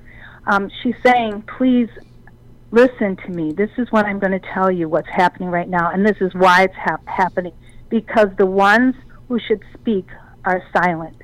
Um, 0.47 0.71
she's 0.83 0.97
saying, 1.03 1.43
please 1.43 1.89
listen 2.71 3.17
to 3.17 3.31
me. 3.31 3.53
This 3.53 3.71
is 3.79 3.91
what 3.91 4.07
I'm 4.07 4.19
going 4.19 4.33
to 4.33 4.47
tell 4.55 4.71
you 4.71 4.89
what's 4.89 5.09
happening 5.09 5.51
right 5.51 5.69
now, 5.69 5.91
and 5.91 6.07
this 6.07 6.19
is 6.21 6.33
why 6.35 6.63
it's 6.63 6.77
hap- 6.77 7.07
happening. 7.07 7.53
Because 7.91 8.31
the 8.39 8.47
ones 8.47 8.95
who 9.29 9.39
should 9.39 9.63
speak 9.75 10.07
are 10.47 10.63
silent. 10.73 11.17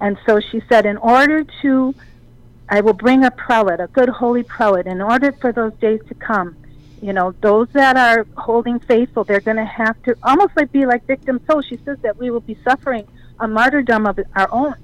And 0.00 0.16
so 0.26 0.40
she 0.40 0.62
said, 0.68 0.86
in 0.86 0.96
order 0.96 1.44
to, 1.62 1.94
I 2.68 2.80
will 2.80 2.94
bring 2.94 3.24
a 3.24 3.30
prelate, 3.30 3.80
a 3.80 3.88
good 3.88 4.08
holy 4.08 4.42
prelate, 4.42 4.86
in 4.86 5.02
order 5.02 5.32
for 5.32 5.52
those 5.52 5.74
days 5.74 6.00
to 6.08 6.14
come. 6.14 6.56
You 7.02 7.12
know, 7.12 7.34
those 7.42 7.68
that 7.72 7.96
are 7.96 8.26
holding 8.38 8.78
faithful, 8.80 9.24
they're 9.24 9.40
going 9.40 9.58
to 9.58 9.64
have 9.64 10.02
to 10.04 10.16
almost 10.22 10.56
like 10.56 10.72
be 10.72 10.86
like 10.86 11.06
victim 11.06 11.40
souls. 11.46 11.66
She 11.66 11.76
says 11.84 11.98
that 12.02 12.16
we 12.16 12.30
will 12.30 12.40
be 12.40 12.58
suffering 12.64 13.06
a 13.38 13.46
martyrdom 13.46 14.06
of 14.06 14.18
our 14.34 14.48
own, 14.50 14.74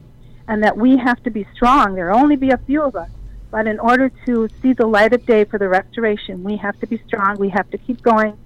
and 0.46 0.62
that 0.62 0.76
we 0.76 0.98
have 0.98 1.22
to 1.22 1.30
be 1.30 1.46
strong. 1.54 1.94
There 1.94 2.10
will 2.10 2.18
only 2.18 2.36
be 2.36 2.50
a 2.50 2.58
few 2.58 2.82
of 2.82 2.96
us. 2.96 3.08
But 3.50 3.66
in 3.66 3.78
order 3.80 4.10
to 4.26 4.48
see 4.60 4.72
the 4.72 4.86
light 4.86 5.12
of 5.12 5.24
day 5.26 5.44
for 5.44 5.58
the 5.58 5.68
restoration, 5.68 6.42
we 6.42 6.56
have 6.56 6.78
to 6.80 6.86
be 6.86 7.02
strong. 7.06 7.36
We 7.38 7.50
have 7.50 7.70
to 7.70 7.78
keep 7.78 8.02
going. 8.02 8.36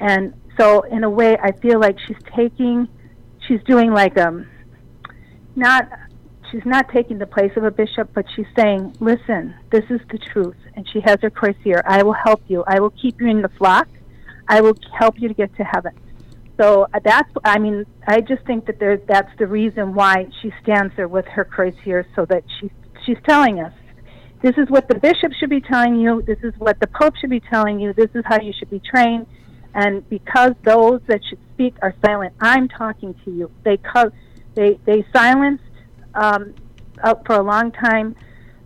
And 0.00 0.34
so, 0.58 0.82
in 0.82 1.04
a 1.04 1.10
way, 1.10 1.36
I 1.42 1.52
feel 1.52 1.80
like 1.80 1.96
she's 2.06 2.16
taking, 2.34 2.88
she's 3.46 3.62
doing 3.64 3.92
like 3.92 4.18
um, 4.18 4.46
not, 5.56 5.88
she's 6.50 6.64
not 6.64 6.88
taking 6.92 7.18
the 7.18 7.26
place 7.26 7.52
of 7.56 7.64
a 7.64 7.70
bishop, 7.70 8.10
but 8.14 8.24
she's 8.34 8.46
saying, 8.56 8.96
"Listen, 9.00 9.54
this 9.70 9.84
is 9.90 10.00
the 10.10 10.18
truth." 10.18 10.56
And 10.74 10.88
she 10.92 11.00
has 11.00 11.18
her 11.22 11.30
crozier. 11.30 11.82
I 11.86 12.02
will 12.02 12.12
help 12.12 12.42
you. 12.48 12.64
I 12.66 12.80
will 12.80 12.90
keep 12.90 13.20
you 13.20 13.28
in 13.28 13.42
the 13.42 13.48
flock. 13.50 13.88
I 14.48 14.60
will 14.60 14.76
help 14.96 15.20
you 15.20 15.28
to 15.28 15.34
get 15.34 15.54
to 15.56 15.64
heaven. 15.64 15.92
So 16.60 16.88
uh, 16.92 16.98
that's, 17.04 17.30
I 17.44 17.58
mean, 17.58 17.86
I 18.06 18.20
just 18.20 18.44
think 18.44 18.66
that 18.66 18.80
there, 18.80 18.96
that's 18.96 19.30
the 19.38 19.46
reason 19.46 19.94
why 19.94 20.26
she 20.42 20.52
stands 20.62 20.92
there 20.96 21.06
with 21.06 21.26
her 21.26 21.44
cross 21.44 21.74
here, 21.84 22.06
so 22.16 22.24
that 22.26 22.42
she, 22.58 22.70
she's 23.06 23.18
telling 23.28 23.60
us, 23.60 23.72
this 24.42 24.56
is 24.56 24.68
what 24.68 24.88
the 24.88 24.96
bishop 24.96 25.32
should 25.38 25.50
be 25.50 25.60
telling 25.60 25.96
you, 25.96 26.22
this 26.22 26.38
is 26.42 26.54
what 26.58 26.80
the 26.80 26.88
pope 26.88 27.14
should 27.16 27.30
be 27.30 27.40
telling 27.40 27.78
you, 27.78 27.92
this 27.92 28.10
is 28.14 28.24
how 28.26 28.40
you 28.40 28.52
should 28.58 28.70
be 28.70 28.80
trained, 28.80 29.26
and 29.78 30.08
because 30.08 30.54
those 30.64 31.00
that 31.06 31.20
should 31.24 31.38
speak 31.54 31.76
are 31.82 31.94
silent, 32.04 32.34
I'm 32.40 32.66
talking 32.66 33.14
to 33.24 33.30
you. 33.30 33.48
They 33.62 33.76
co- 33.76 34.10
they 34.56 34.76
they 34.84 35.06
silenced 35.12 35.62
um, 36.16 36.52
for 37.24 37.36
a 37.36 37.42
long 37.42 37.70
time 37.70 38.16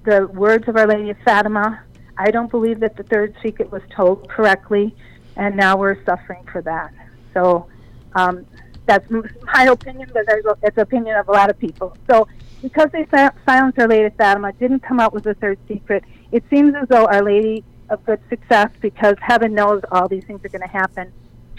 the 0.04 0.26
words 0.28 0.66
of 0.68 0.76
Our 0.76 0.86
Lady 0.86 1.10
of 1.10 1.18
Fatima. 1.22 1.82
I 2.16 2.30
don't 2.30 2.50
believe 2.50 2.80
that 2.80 2.96
the 2.96 3.02
third 3.02 3.36
secret 3.42 3.70
was 3.70 3.82
told 3.94 4.26
correctly, 4.30 4.94
and 5.36 5.54
now 5.54 5.76
we're 5.76 6.02
suffering 6.06 6.44
for 6.50 6.62
that. 6.62 6.94
So 7.34 7.66
um, 8.14 8.46
that's 8.86 9.06
my 9.10 9.64
opinion, 9.64 10.10
but 10.14 10.24
there's 10.26 10.46
a, 10.46 10.56
it's 10.62 10.76
the 10.76 10.82
opinion 10.82 11.16
of 11.16 11.28
a 11.28 11.32
lot 11.32 11.50
of 11.50 11.58
people. 11.58 11.94
So 12.10 12.26
because 12.62 12.88
they 12.90 13.06
silenced 13.44 13.78
Our 13.78 13.86
Lady 13.86 14.04
of 14.04 14.16
Fatima, 14.16 14.54
didn't 14.54 14.80
come 14.80 14.98
out 14.98 15.12
with 15.12 15.24
the 15.24 15.34
third 15.34 15.58
secret, 15.68 16.04
it 16.30 16.42
seems 16.48 16.74
as 16.74 16.88
though 16.88 17.04
Our 17.04 17.22
Lady 17.22 17.64
of 17.92 18.04
Good 18.04 18.20
Success, 18.28 18.70
because 18.80 19.16
heaven 19.20 19.54
knows 19.54 19.82
all 19.92 20.08
these 20.08 20.24
things 20.24 20.44
are 20.44 20.48
going 20.48 20.62
to 20.62 20.68
happen, 20.68 21.12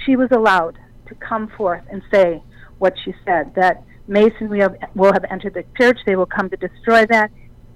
she 0.03 0.15
was 0.15 0.29
allowed 0.31 0.77
to 1.07 1.15
come 1.15 1.47
forth 1.47 1.83
and 1.89 2.01
say 2.11 2.41
what 2.79 2.95
she 3.03 3.13
said 3.23 3.53
that 3.55 3.83
Masonry 4.07 4.59
have, 4.59 4.75
will 4.95 5.13
have 5.13 5.23
entered 5.29 5.53
the 5.53 5.63
church, 5.77 5.99
they 6.05 6.15
will 6.15 6.25
come 6.25 6.49
to 6.49 6.57
destroy 6.57 7.05
that. 7.05 7.31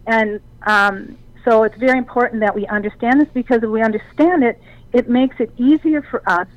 And 0.07 0.41
um, 0.65 1.17
so 1.45 1.63
it's 1.63 1.77
very 1.77 1.97
important 1.97 2.41
that 2.41 2.55
we 2.55 2.65
understand 2.67 3.21
this 3.21 3.29
because 3.33 3.63
if 3.63 3.69
we 3.69 3.81
understand 3.81 4.43
it, 4.43 4.59
it 4.91 5.07
makes 5.07 5.35
it 5.39 5.51
easier 5.57 6.01
for 6.01 6.27
us 6.27 6.47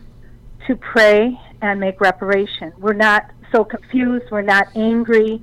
to 0.67 0.77
pray 0.77 1.39
and 1.63 1.79
make 1.79 2.01
reparation. 2.01 2.73
We're 2.79 2.95
not 2.95 3.31
so 3.53 3.65
confused, 3.65 4.27
we're 4.31 4.43
not 4.43 4.69
angry, 4.75 5.43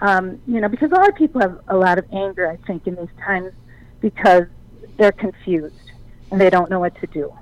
um, 0.00 0.40
you 0.46 0.60
know, 0.60 0.68
because 0.68 0.90
a 0.92 0.94
lot 0.94 1.08
of 1.08 1.14
people 1.14 1.40
have 1.40 1.60
a 1.68 1.76
lot 1.76 1.98
of 1.98 2.04
anger, 2.12 2.50
I 2.50 2.56
think, 2.66 2.86
in 2.86 2.96
these 2.96 3.08
times 3.24 3.52
because 4.00 4.44
they're 4.98 5.12
confused 5.12 5.83
and 6.30 6.40
they 6.40 6.50
don't 6.50 6.70
know 6.70 6.80
what 6.80 6.98
to 7.00 7.06
do. 7.06 7.32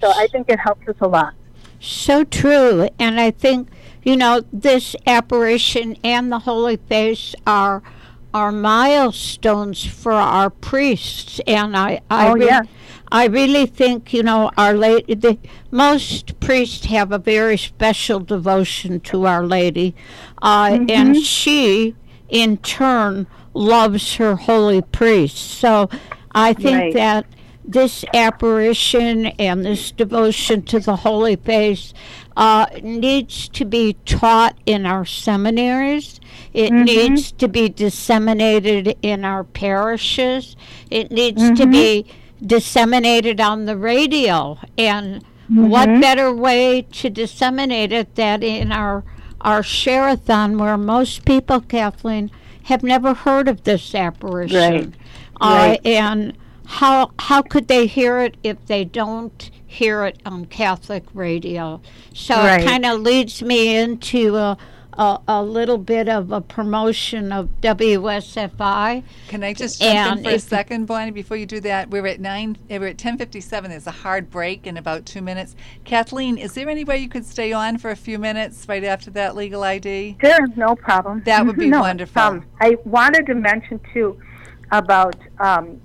So 0.00 0.10
I 0.10 0.26
think 0.30 0.48
it 0.48 0.58
helps 0.58 0.86
us 0.88 0.96
a 1.00 1.08
lot. 1.08 1.34
So 1.80 2.24
true. 2.24 2.88
And 2.98 3.20
I 3.20 3.30
think, 3.30 3.68
you 4.02 4.16
know, 4.16 4.42
this 4.52 4.94
apparition 5.06 5.96
and 6.04 6.30
the 6.32 6.40
Holy 6.40 6.76
Face 6.76 7.34
are 7.46 7.82
are 8.34 8.52
milestones 8.52 9.84
for 9.86 10.12
our 10.12 10.50
priests. 10.50 11.40
And 11.46 11.74
I, 11.76 12.00
I 12.10 12.28
Oh, 12.28 12.32
re- 12.34 12.46
yeah. 12.46 12.62
I 13.10 13.26
really 13.26 13.64
think, 13.64 14.12
you 14.12 14.22
know, 14.22 14.50
Our 14.58 14.74
Lady, 14.74 15.14
the, 15.14 15.38
most 15.70 16.38
priests 16.38 16.84
have 16.86 17.10
a 17.10 17.18
very 17.18 17.56
special 17.56 18.20
devotion 18.20 19.00
to 19.00 19.24
Our 19.26 19.46
Lady. 19.46 19.94
Uh, 20.42 20.68
Mm-hmm. 20.72 20.90
And 20.90 21.16
she, 21.16 21.94
in 22.28 22.58
turn, 22.58 23.26
loves 23.54 24.16
her 24.16 24.36
holy 24.36 24.82
priests. 24.82 25.40
So 25.40 25.88
I 26.34 26.52
think 26.52 26.76
Right. 26.76 26.94
that 26.94 27.24
this 27.68 28.04
apparition 28.14 29.26
and 29.26 29.64
this 29.64 29.90
devotion 29.92 30.62
to 30.62 30.80
the 30.80 30.96
Holy 30.96 31.36
Face 31.36 31.92
uh, 32.36 32.66
needs 32.82 33.48
to 33.50 33.64
be 33.64 33.94
taught 34.06 34.56
in 34.64 34.86
our 34.86 35.04
seminaries. 35.04 36.18
It 36.54 36.72
needs 36.72 37.30
to 37.32 37.46
be 37.48 37.68
disseminated 37.68 38.96
in 39.02 39.24
our 39.24 39.44
parishes. 39.44 40.56
It 40.90 41.10
needs 41.10 41.50
to 41.58 41.66
be 41.66 42.06
disseminated 42.44 43.40
on 43.40 43.66
the 43.66 43.76
radio. 43.76 44.58
And 44.78 45.22
what 45.48 45.86
better 46.00 46.32
way 46.34 46.82
to 46.92 47.10
disseminate 47.10 47.92
it 47.92 48.14
than 48.14 48.42
in 48.42 48.72
our 48.72 49.04
our 49.40 49.62
share-a-thon 49.62 50.58
where 50.58 50.76
most 50.76 51.24
people, 51.24 51.60
Kathleen, 51.60 52.28
have 52.64 52.82
never 52.82 53.14
heard 53.14 53.46
of 53.46 53.62
this 53.62 53.94
apparition. 53.94 54.58
Right. 54.58 54.94
Uh, 55.40 55.54
Right. 55.54 55.86
and 55.86 56.36
how 56.70 57.10
how 57.18 57.40
could 57.40 57.66
they 57.68 57.86
hear 57.86 58.18
it 58.18 58.36
if 58.42 58.64
they 58.66 58.84
don't 58.84 59.50
hear 59.66 60.04
it 60.04 60.20
on 60.26 60.44
Catholic 60.44 61.04
radio? 61.14 61.80
So 62.12 62.34
Right. 62.36 62.60
it 62.60 62.66
kind 62.66 62.84
of 62.84 63.00
leads 63.00 63.42
me 63.42 63.74
into 63.74 64.36
a, 64.36 64.58
a 64.92 65.18
a 65.26 65.42
little 65.42 65.78
bit 65.78 66.10
of 66.10 66.30
a 66.30 66.42
promotion 66.42 67.32
of 67.32 67.48
WSFI. 67.62 69.02
Can 69.28 69.42
I 69.44 69.54
just 69.54 69.80
jump 69.80 69.94
And 69.96 70.18
in 70.18 70.24
for 70.24 70.30
a 70.32 70.38
second, 70.38 70.84
Bonnie? 70.84 71.10
Before 71.10 71.38
you 71.38 71.46
do 71.46 71.58
that, 71.60 71.88
we're 71.88 72.06
at 72.06 72.20
nine. 72.20 72.58
We're 72.68 72.88
at 72.88 72.98
ten 72.98 73.16
fifty-seven. 73.16 73.70
There's 73.70 73.86
a 73.86 73.90
hard 73.90 74.28
break 74.30 74.66
in 74.66 74.76
about 74.76 75.06
two 75.06 75.22
minutes. 75.22 75.56
Kathleen, 75.84 76.36
is 76.36 76.52
there 76.52 76.68
any 76.68 76.84
way 76.84 76.98
you 76.98 77.08
could 77.08 77.24
stay 77.24 77.50
on 77.50 77.78
for 77.78 77.90
a 77.90 77.96
few 77.96 78.18
minutes 78.18 78.66
right 78.68 78.84
after 78.84 79.10
that 79.12 79.34
legal 79.34 79.62
ID? 79.62 80.18
Sure, 80.20 80.46
no 80.54 80.76
problem. 80.76 81.22
That 81.24 81.46
would 81.46 81.56
be 81.56 81.68
No, 81.70 81.80
wonderful. 81.80 82.20
Um, 82.20 82.44
I 82.60 82.76
wanted 82.84 83.24
to 83.26 83.34
mention 83.34 83.80
too 83.94 84.20
about 84.70 85.16
um, 85.38 85.80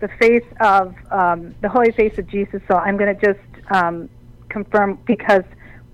the 0.00 0.08
face 0.20 0.44
of 0.60 0.94
um, 1.10 1.54
the 1.60 1.68
holy 1.68 1.92
face 1.92 2.16
of 2.18 2.26
Jesus. 2.28 2.62
So 2.68 2.76
I'm 2.76 2.96
going 2.96 3.14
to 3.16 3.26
just 3.26 3.70
um, 3.70 4.08
confirm 4.48 4.98
because 5.06 5.44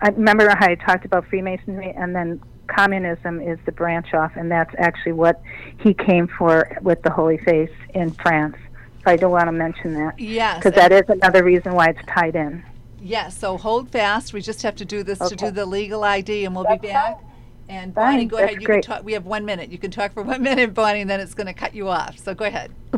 I 0.01 0.09
remember 0.09 0.49
how 0.49 0.67
I 0.67 0.75
talked 0.75 1.05
about 1.05 1.27
Freemasonry 1.29 1.93
and 1.97 2.15
then 2.15 2.41
communism 2.67 3.41
is 3.41 3.59
the 3.67 3.73
branch 3.73 4.15
off, 4.15 4.33
and 4.37 4.51
that's 4.51 4.75
actually 4.79 5.13
what 5.13 5.41
he 5.79 5.95
came 5.95 6.29
for 6.29 6.79
with 6.83 7.03
the 7.03 7.11
holy 7.11 7.39
face 7.39 7.71
in 7.95 8.11
France. 8.11 8.57
So 9.05 9.11
I 9.11 9.17
don't 9.17 9.33
want 9.33 9.47
to 9.47 9.53
mention 9.53 9.95
that 9.95 10.19
Yes. 10.19 10.59
because 10.59 10.75
that 10.75 10.93
is 10.93 11.03
another 11.09 11.45
reason 11.45 11.75
why 11.75 11.89
it's 11.89 12.01
tied 12.07 12.37
in. 12.37 12.65
Yes. 13.01 13.37
So 13.39 13.59
hold 13.59 13.91
fast. 13.91 14.33
We 14.33 14.41
just 14.41 14.63
have 14.63 14.77
to 14.77 14.85
do 14.85 15.03
this 15.03 15.19
to 15.19 15.37
do 15.37 15.51
the 15.51 15.67
legal 15.67 16.05
ID, 16.05 16.47
and 16.47 16.55
we'll 16.55 16.65
That's 16.65 16.81
be 16.81 16.89
back. 16.89 17.21
And 17.69 17.95
Fine, 17.95 18.15
Bonnie, 18.15 18.25
go 18.27 18.37
that's 18.37 18.51
ahead. 18.51 18.61
You 18.61 18.67
great. 18.67 18.85
can 18.85 18.97
talk. 18.97 19.05
We 19.05 19.15
have 19.15 19.25
one 19.25 19.45
minute. 19.45 19.71
You 19.71 19.79
can 19.79 19.91
talk 19.91 20.13
for 20.13 20.23
one 20.23 20.43
minute, 20.43 20.75
Bonnie, 20.75 21.01
and 21.01 21.11
then 21.11 21.21
it's 21.21 21.35
going 21.35 21.47
to 21.47 21.55
cut 21.55 21.75
you 21.75 21.89
off. 21.89 22.19
So 22.19 22.35
go 22.35 22.45
ahead. 22.45 22.71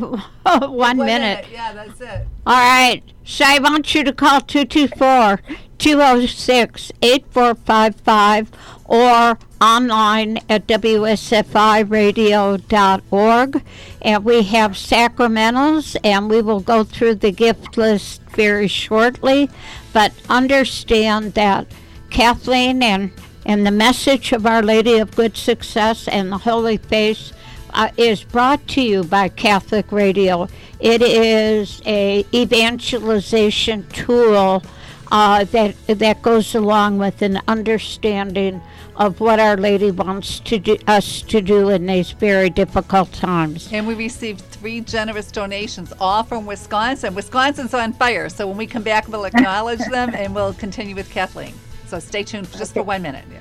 One 0.45 0.97
minute. 0.97 1.45
Yeah, 1.51 1.73
that's 1.73 1.99
it. 1.99 2.27
All 2.45 2.53
right. 2.55 3.01
So 3.25 3.45
I 3.47 3.57
want 3.59 3.95
you 3.95 4.03
to 4.03 4.13
call 4.13 4.41
224 4.41 5.41
206 5.79 6.91
8455 7.01 8.51
or 8.85 9.39
online 9.59 10.37
at 10.49 10.67
WSFIRadio.org. 10.67 13.63
And 14.01 14.23
we 14.23 14.43
have 14.43 14.71
sacramentals, 14.73 15.97
and 16.03 16.29
we 16.29 16.41
will 16.41 16.59
go 16.59 16.83
through 16.83 17.15
the 17.15 17.31
gift 17.31 17.77
list 17.77 18.21
very 18.29 18.67
shortly. 18.67 19.49
But 19.93 20.13
understand 20.29 21.33
that 21.33 21.65
Kathleen 22.09 22.83
and, 22.83 23.11
and 23.47 23.65
the 23.65 23.71
message 23.71 24.33
of 24.33 24.45
Our 24.45 24.61
Lady 24.61 24.97
of 24.99 25.15
Good 25.15 25.37
Success 25.37 26.09
and 26.09 26.31
the 26.31 26.37
Holy 26.37 26.75
Face 26.75 27.31
uh, 27.73 27.89
is 27.95 28.21
brought 28.23 28.67
to 28.67 28.81
you 28.81 29.05
by 29.05 29.29
Catholic 29.29 29.91
Radio. 29.91 30.49
It 30.81 31.01
is 31.01 31.81
a 31.85 32.25
evangelization 32.33 33.87
tool 33.87 34.61
uh, 35.09 35.45
that 35.45 35.75
that 35.87 36.21
goes 36.21 36.53
along 36.55 36.97
with 36.97 37.21
an 37.21 37.39
understanding 37.47 38.61
of 38.97 39.21
what 39.21 39.39
Our 39.39 39.55
Lady 39.55 39.91
wants 39.91 40.41
to 40.41 40.59
do 40.59 40.75
us 40.85 41.21
to 41.21 41.39
do 41.39 41.69
in 41.69 41.85
these 41.85 42.11
very 42.11 42.49
difficult 42.49 43.13
times. 43.13 43.71
And 43.71 43.87
we 43.87 43.93
received 43.93 44.41
three 44.41 44.81
generous 44.81 45.31
donations, 45.31 45.93
all 46.01 46.23
from 46.23 46.45
Wisconsin. 46.45 47.15
Wisconsin's 47.15 47.73
on 47.73 47.93
fire, 47.93 48.27
so 48.27 48.45
when 48.47 48.57
we 48.57 48.67
come 48.67 48.83
back, 48.83 49.07
we'll 49.07 49.23
acknowledge 49.23 49.79
them 49.89 50.13
and 50.13 50.35
we'll 50.35 50.53
continue 50.53 50.95
with 50.95 51.09
Kathleen. 51.09 51.53
So 51.87 51.99
stay 51.99 52.23
tuned 52.23 52.51
just 52.51 52.73
for 52.73 52.83
one 52.83 53.01
minute. 53.01 53.23
Yeah. 53.31 53.39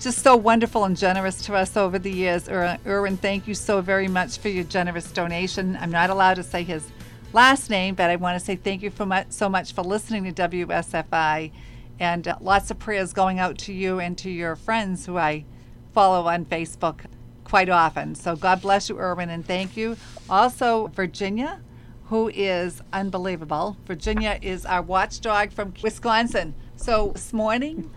just 0.00 0.24
so 0.24 0.34
wonderful 0.34 0.82
and 0.82 0.96
generous 0.96 1.40
to 1.46 1.54
us 1.54 1.76
over 1.76 2.00
the 2.00 2.10
years. 2.10 2.48
Erwin, 2.48 3.16
thank 3.16 3.46
you 3.46 3.54
so 3.54 3.80
very 3.80 4.08
much 4.08 4.38
for 4.38 4.48
your 4.48 4.64
generous 4.64 5.12
donation. 5.12 5.78
I'm 5.80 5.92
not 5.92 6.10
allowed 6.10 6.34
to 6.34 6.42
say 6.42 6.64
his 6.64 6.84
last 7.32 7.70
name, 7.70 7.94
but 7.94 8.10
I 8.10 8.16
want 8.16 8.36
to 8.40 8.44
say 8.44 8.56
thank 8.56 8.82
you 8.82 8.90
for 8.90 9.06
much, 9.06 9.30
so 9.30 9.48
much 9.48 9.72
for 9.72 9.82
listening 9.82 10.24
to 10.24 10.48
WSFI. 10.48 11.52
And 11.98 12.34
lots 12.40 12.70
of 12.70 12.78
prayers 12.78 13.12
going 13.12 13.38
out 13.38 13.58
to 13.58 13.72
you 13.72 14.00
and 14.00 14.18
to 14.18 14.30
your 14.30 14.56
friends 14.56 15.06
who 15.06 15.16
I 15.18 15.44
follow 15.92 16.26
on 16.26 16.44
Facebook 16.44 17.04
quite 17.44 17.68
often. 17.68 18.14
So 18.14 18.34
God 18.34 18.62
bless 18.62 18.88
you, 18.88 18.98
Erwin, 18.98 19.30
and 19.30 19.46
thank 19.46 19.76
you. 19.76 19.96
Also, 20.28 20.88
Virginia, 20.88 21.60
who 22.06 22.30
is 22.34 22.82
unbelievable. 22.92 23.76
Virginia 23.86 24.38
is 24.42 24.66
our 24.66 24.82
watchdog 24.82 25.52
from 25.52 25.74
Wisconsin. 25.82 26.54
So 26.76 27.12
this 27.12 27.32
morning, 27.32 27.90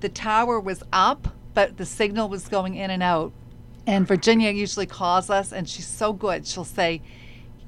the 0.00 0.08
tower 0.08 0.60
was 0.60 0.82
up, 0.92 1.28
but 1.54 1.76
the 1.76 1.86
signal 1.86 2.28
was 2.28 2.48
going 2.48 2.74
in 2.74 2.90
and 2.90 3.02
out. 3.02 3.32
And 3.86 4.06
Virginia 4.06 4.50
usually 4.50 4.86
calls 4.86 5.30
us, 5.30 5.52
and 5.52 5.68
she's 5.68 5.86
so 5.86 6.12
good. 6.12 6.46
She'll 6.46 6.64
say, 6.64 7.00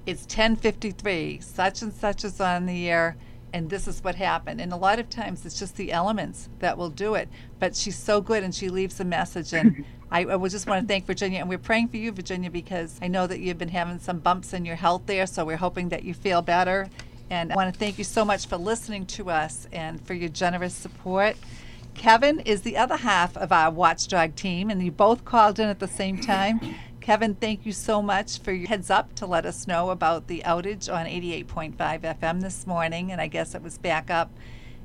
"It's 0.05 0.27
10:53. 0.27 1.39
Such 1.41 1.83
and 1.83 1.93
such 1.93 2.25
is 2.25 2.41
on 2.41 2.67
the 2.67 2.89
air. 2.89 3.17
And 3.53 3.71
this 3.71 3.89
is 3.89 4.03
what 4.03 4.15
happened. 4.15 4.61
And 4.61 4.73
a 4.73 4.77
lot 4.77 4.99
of 4.99 5.09
times 5.09 5.45
it's 5.47 5.59
just 5.59 5.77
the 5.77 5.93
elements 5.93 6.49
that 6.59 6.77
will 6.77 6.91
do 6.91 7.15
it. 7.15 7.29
But 7.59 7.75
she's 7.75 7.97
so 7.97 8.21
good 8.21 8.43
and 8.43 8.55
she 8.55 8.69
leaves 8.69 9.01
a 9.01 9.05
message. 9.05 9.53
And 9.53 9.85
I, 10.11 10.27
I 10.27 10.49
just 10.49 10.67
want 10.67 10.83
to 10.83 10.89
thank 10.89 11.07
Virginia. 11.07 11.41
And 11.41 11.49
we're 11.49 11.59
praying 11.59 11.89
for 11.89 11.97
you, 11.97 12.13
Virginia, 12.13 12.51
because 12.51 12.99
I 13.03 13.09
know 13.09 13.27
that 13.27 13.41
you've 13.41 13.59
been 13.59 13.69
having 13.69 13.99
some 13.99 14.19
bumps 14.19 14.53
in 14.53 14.65
your 14.65 14.77
health 14.77 15.03
there. 15.07 15.27
So 15.27 15.45
we're 15.45 15.57
hoping 15.57 15.89
that 15.91 16.05
you 16.05 16.15
feel 16.15 16.43
better. 16.43 16.89
And 17.31 17.53
I 17.53 17.57
want 17.57 17.73
to 17.73 17.79
thank 17.79 17.99
you 17.99 18.05
so 18.05 18.25
much 18.25 18.47
for 18.47 18.57
listening 18.57 19.07
to 19.07 19.31
us 19.31 19.67
and 19.73 20.01
for 20.07 20.15
your 20.15 20.31
generous 20.31 20.75
support. 20.75 21.37
Kevin 21.95 22.41
is 22.41 22.63
the 22.63 22.77
other 22.77 22.97
half 22.97 23.37
of 23.37 23.51
our 23.51 23.71
watchdog 23.71 24.37
team, 24.37 24.71
and 24.71 24.83
you 24.83 24.93
both 24.93 25.25
called 25.25 25.59
in 25.59 25.69
at 25.69 25.81
the 25.81 25.89
same 25.89 26.21
time. 26.21 26.61
Kevin, 27.09 27.37
thank 27.37 27.65
you 27.65 27.73
so 27.73 28.03
much 28.03 28.39
for 28.39 28.53
your 28.53 28.69
heads 28.69 28.91
up 28.91 29.15
to 29.15 29.25
let 29.25 29.47
us 29.47 29.67
know 29.67 29.89
about 29.89 30.27
the 30.27 30.43
outage 30.45 30.95
on 30.95 31.07
88.5 31.07 31.75
FM 31.75 32.43
this 32.43 32.67
morning, 32.67 33.11
and 33.11 33.19
I 33.19 33.29
guess 33.29 33.55
it 33.55 33.63
was 33.63 33.79
back 33.79 34.11
up. 34.11 34.31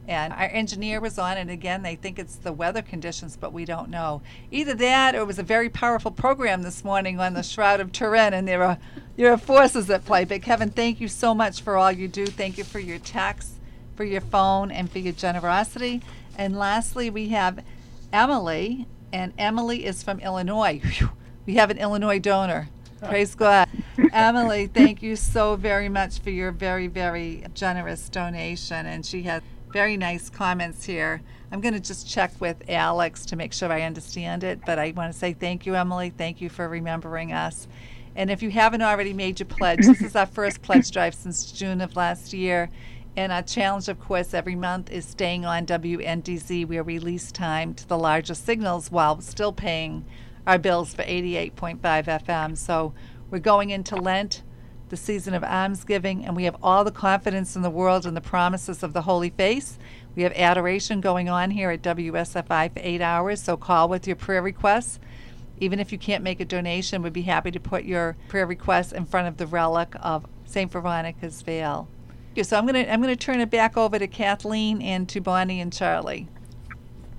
And 0.08 0.32
our 0.32 0.46
engineer 0.46 1.02
was 1.02 1.20
on, 1.20 1.36
and 1.36 1.52
again, 1.52 1.82
they 1.82 1.98
think 1.98 2.18
it's 2.18 2.38
the 2.38 2.54
weather 2.54 2.82
conditions, 2.82 3.36
but 3.36 3.52
we 3.52 3.66
don't 3.66 3.90
know. 3.90 4.22
Either 4.52 4.74
that, 4.74 5.16
or 5.16 5.18
it 5.18 5.28
was 5.28 5.38
a 5.38 5.44
very 5.44 5.68
powerful 5.68 6.12
program 6.12 6.62
this 6.62 6.86
morning 6.86 7.20
on 7.20 7.34
the 7.34 7.44
Shroud 7.44 7.82
of 7.82 7.92
Turin, 7.92 8.34
and 8.34 8.48
there 8.48 8.64
are 8.64 8.78
there 9.18 9.34
are 9.34 9.38
forces 9.38 9.90
at 9.90 10.06
play. 10.06 10.24
But 10.24 10.44
Kevin, 10.44 10.70
thank 10.70 11.02
you 11.02 11.10
so 11.10 11.36
much 11.36 11.60
for 11.60 11.76
all 11.76 11.92
you 11.92 12.08
do. 12.08 12.26
Thank 12.26 12.58
you 12.58 12.64
for 12.64 12.80
your 12.80 13.00
texts, 13.00 13.56
for 13.98 14.06
your 14.06 14.22
phone, 14.22 14.72
and 14.72 14.90
for 14.90 15.00
your 15.00 15.12
generosity. 15.12 16.02
And 16.38 16.58
lastly, 16.58 17.10
we 17.10 17.28
have 17.30 17.62
Emily, 18.14 18.88
and 19.12 19.34
Emily 19.38 19.86
is 19.86 20.02
from 20.04 20.22
Illinois. 20.22 20.82
We 21.46 21.56
have 21.56 21.70
an 21.70 21.78
Illinois 21.78 22.20
donor. 22.20 22.70
Praise 23.02 23.36
God. 23.36 23.68
Emily, 24.14 24.68
thank 24.68 25.04
you 25.04 25.16
so 25.16 25.56
very 25.56 25.90
much 25.90 26.20
for 26.20 26.30
your 26.30 26.52
very, 26.52 26.88
very 26.88 27.44
generous 27.54 28.08
donation. 28.08 28.86
And 28.86 29.06
she 29.06 29.24
has 29.24 29.42
very 29.72 29.98
nice 29.98 30.30
comments 30.30 30.86
here. 30.86 31.22
I'm 31.52 31.60
going 31.60 31.74
to 31.74 31.80
just 31.80 32.10
check 32.10 32.32
with 32.40 32.64
Alex 32.70 33.26
to 33.26 33.36
make 33.36 33.52
sure 33.52 33.72
I 33.72 33.82
understand 33.82 34.44
it. 34.44 34.62
But 34.66 34.80
I 34.80 34.94
want 34.96 35.12
to 35.12 35.20
say 35.20 35.34
thank 35.34 35.66
you, 35.66 35.76
Emily. 35.76 36.12
Thank 36.12 36.40
you 36.40 36.50
for 36.50 36.70
remembering 36.70 37.34
us. 37.34 37.68
And 38.16 38.32
if 38.32 38.42
you 38.42 38.52
haven't 38.52 38.82
already 38.82 39.14
made 39.14 39.40
your 39.40 39.48
pledge, 39.48 39.86
this 39.86 40.02
is 40.02 40.16
our 40.16 40.26
first 40.26 40.62
pledge 40.62 40.92
drive 40.92 41.16
since 41.16 41.52
June 41.52 41.82
of 41.82 41.96
last 41.96 42.32
year. 42.32 42.70
And 43.16 43.32
our 43.32 43.42
challenge, 43.42 43.90
of 43.90 44.00
course, 44.00 44.34
every 44.34 44.56
month 44.56 44.92
is 44.92 45.06
staying 45.06 45.46
on 45.46 45.66
WNDZ. 45.66 46.68
We 46.68 46.80
release 46.80 47.32
time 47.32 47.74
to 47.76 47.88
the 47.88 47.98
larger 47.98 48.34
signals 48.34 48.92
while 48.92 49.20
still 49.22 49.52
paying 49.52 50.06
our 50.46 50.58
bills 50.58 50.94
for 50.94 51.04
88.5 51.04 51.80
FM. 51.82 52.58
So 52.58 52.94
we're 53.30 53.40
going 53.40 53.70
into 53.70 53.96
Lent, 53.96 54.44
the 54.90 54.98
season 54.98 55.34
of 55.34 55.44
almsgiving, 55.44 56.26
and 56.26 56.36
we 56.36 56.44
have 56.44 56.58
all 56.62 56.84
the 56.84 56.92
confidence 56.92 57.56
in 57.56 57.62
the 57.62 57.70
world 57.70 58.06
in 58.06 58.14
the 58.14 58.22
promises 58.22 58.84
of 58.84 58.94
the 58.94 59.04
Holy 59.04 59.30
Face. 59.30 59.80
We 60.16 60.24
have 60.24 60.34
adoration 60.34 61.02
going 61.02 61.30
on 61.30 61.52
here 61.52 61.72
at 61.72 61.82
WSFI 61.82 62.74
for 62.74 62.80
eight 62.80 63.02
hours, 63.02 63.42
so 63.42 63.58
call 63.58 63.90
with 63.90 64.06
your 64.06 64.16
prayer 64.16 64.42
requests. 64.42 65.00
Even 65.60 65.80
if 65.80 65.92
you 65.92 65.98
can't 65.98 66.24
make 66.24 66.40
a 66.40 66.46
donation, 66.46 67.02
we'd 67.02 67.14
be 67.14 67.24
happy 67.24 67.52
to 67.52 67.60
put 67.60 67.86
your 67.86 68.16
prayer 68.28 68.46
requests 68.46 68.92
in 68.92 69.06
front 69.06 69.28
of 69.28 69.38
the 69.38 69.48
relic 69.48 69.96
of 70.02 70.26
St. 70.46 70.72
Veronica's 70.72 71.42
veil. 71.42 71.88
So 72.42 72.58
I'm 72.58 72.66
going 72.66 72.86
to 72.86 72.92
I'm 72.92 73.02
going 73.02 73.16
to 73.16 73.26
turn 73.26 73.40
it 73.40 73.52
back 73.52 73.78
over 73.78 74.00
to 74.00 74.08
Kathleen 74.08 74.82
and 74.82 75.08
to 75.10 75.22
Bonnie 75.22 75.62
and 75.62 75.72
Charlie. 75.72 76.28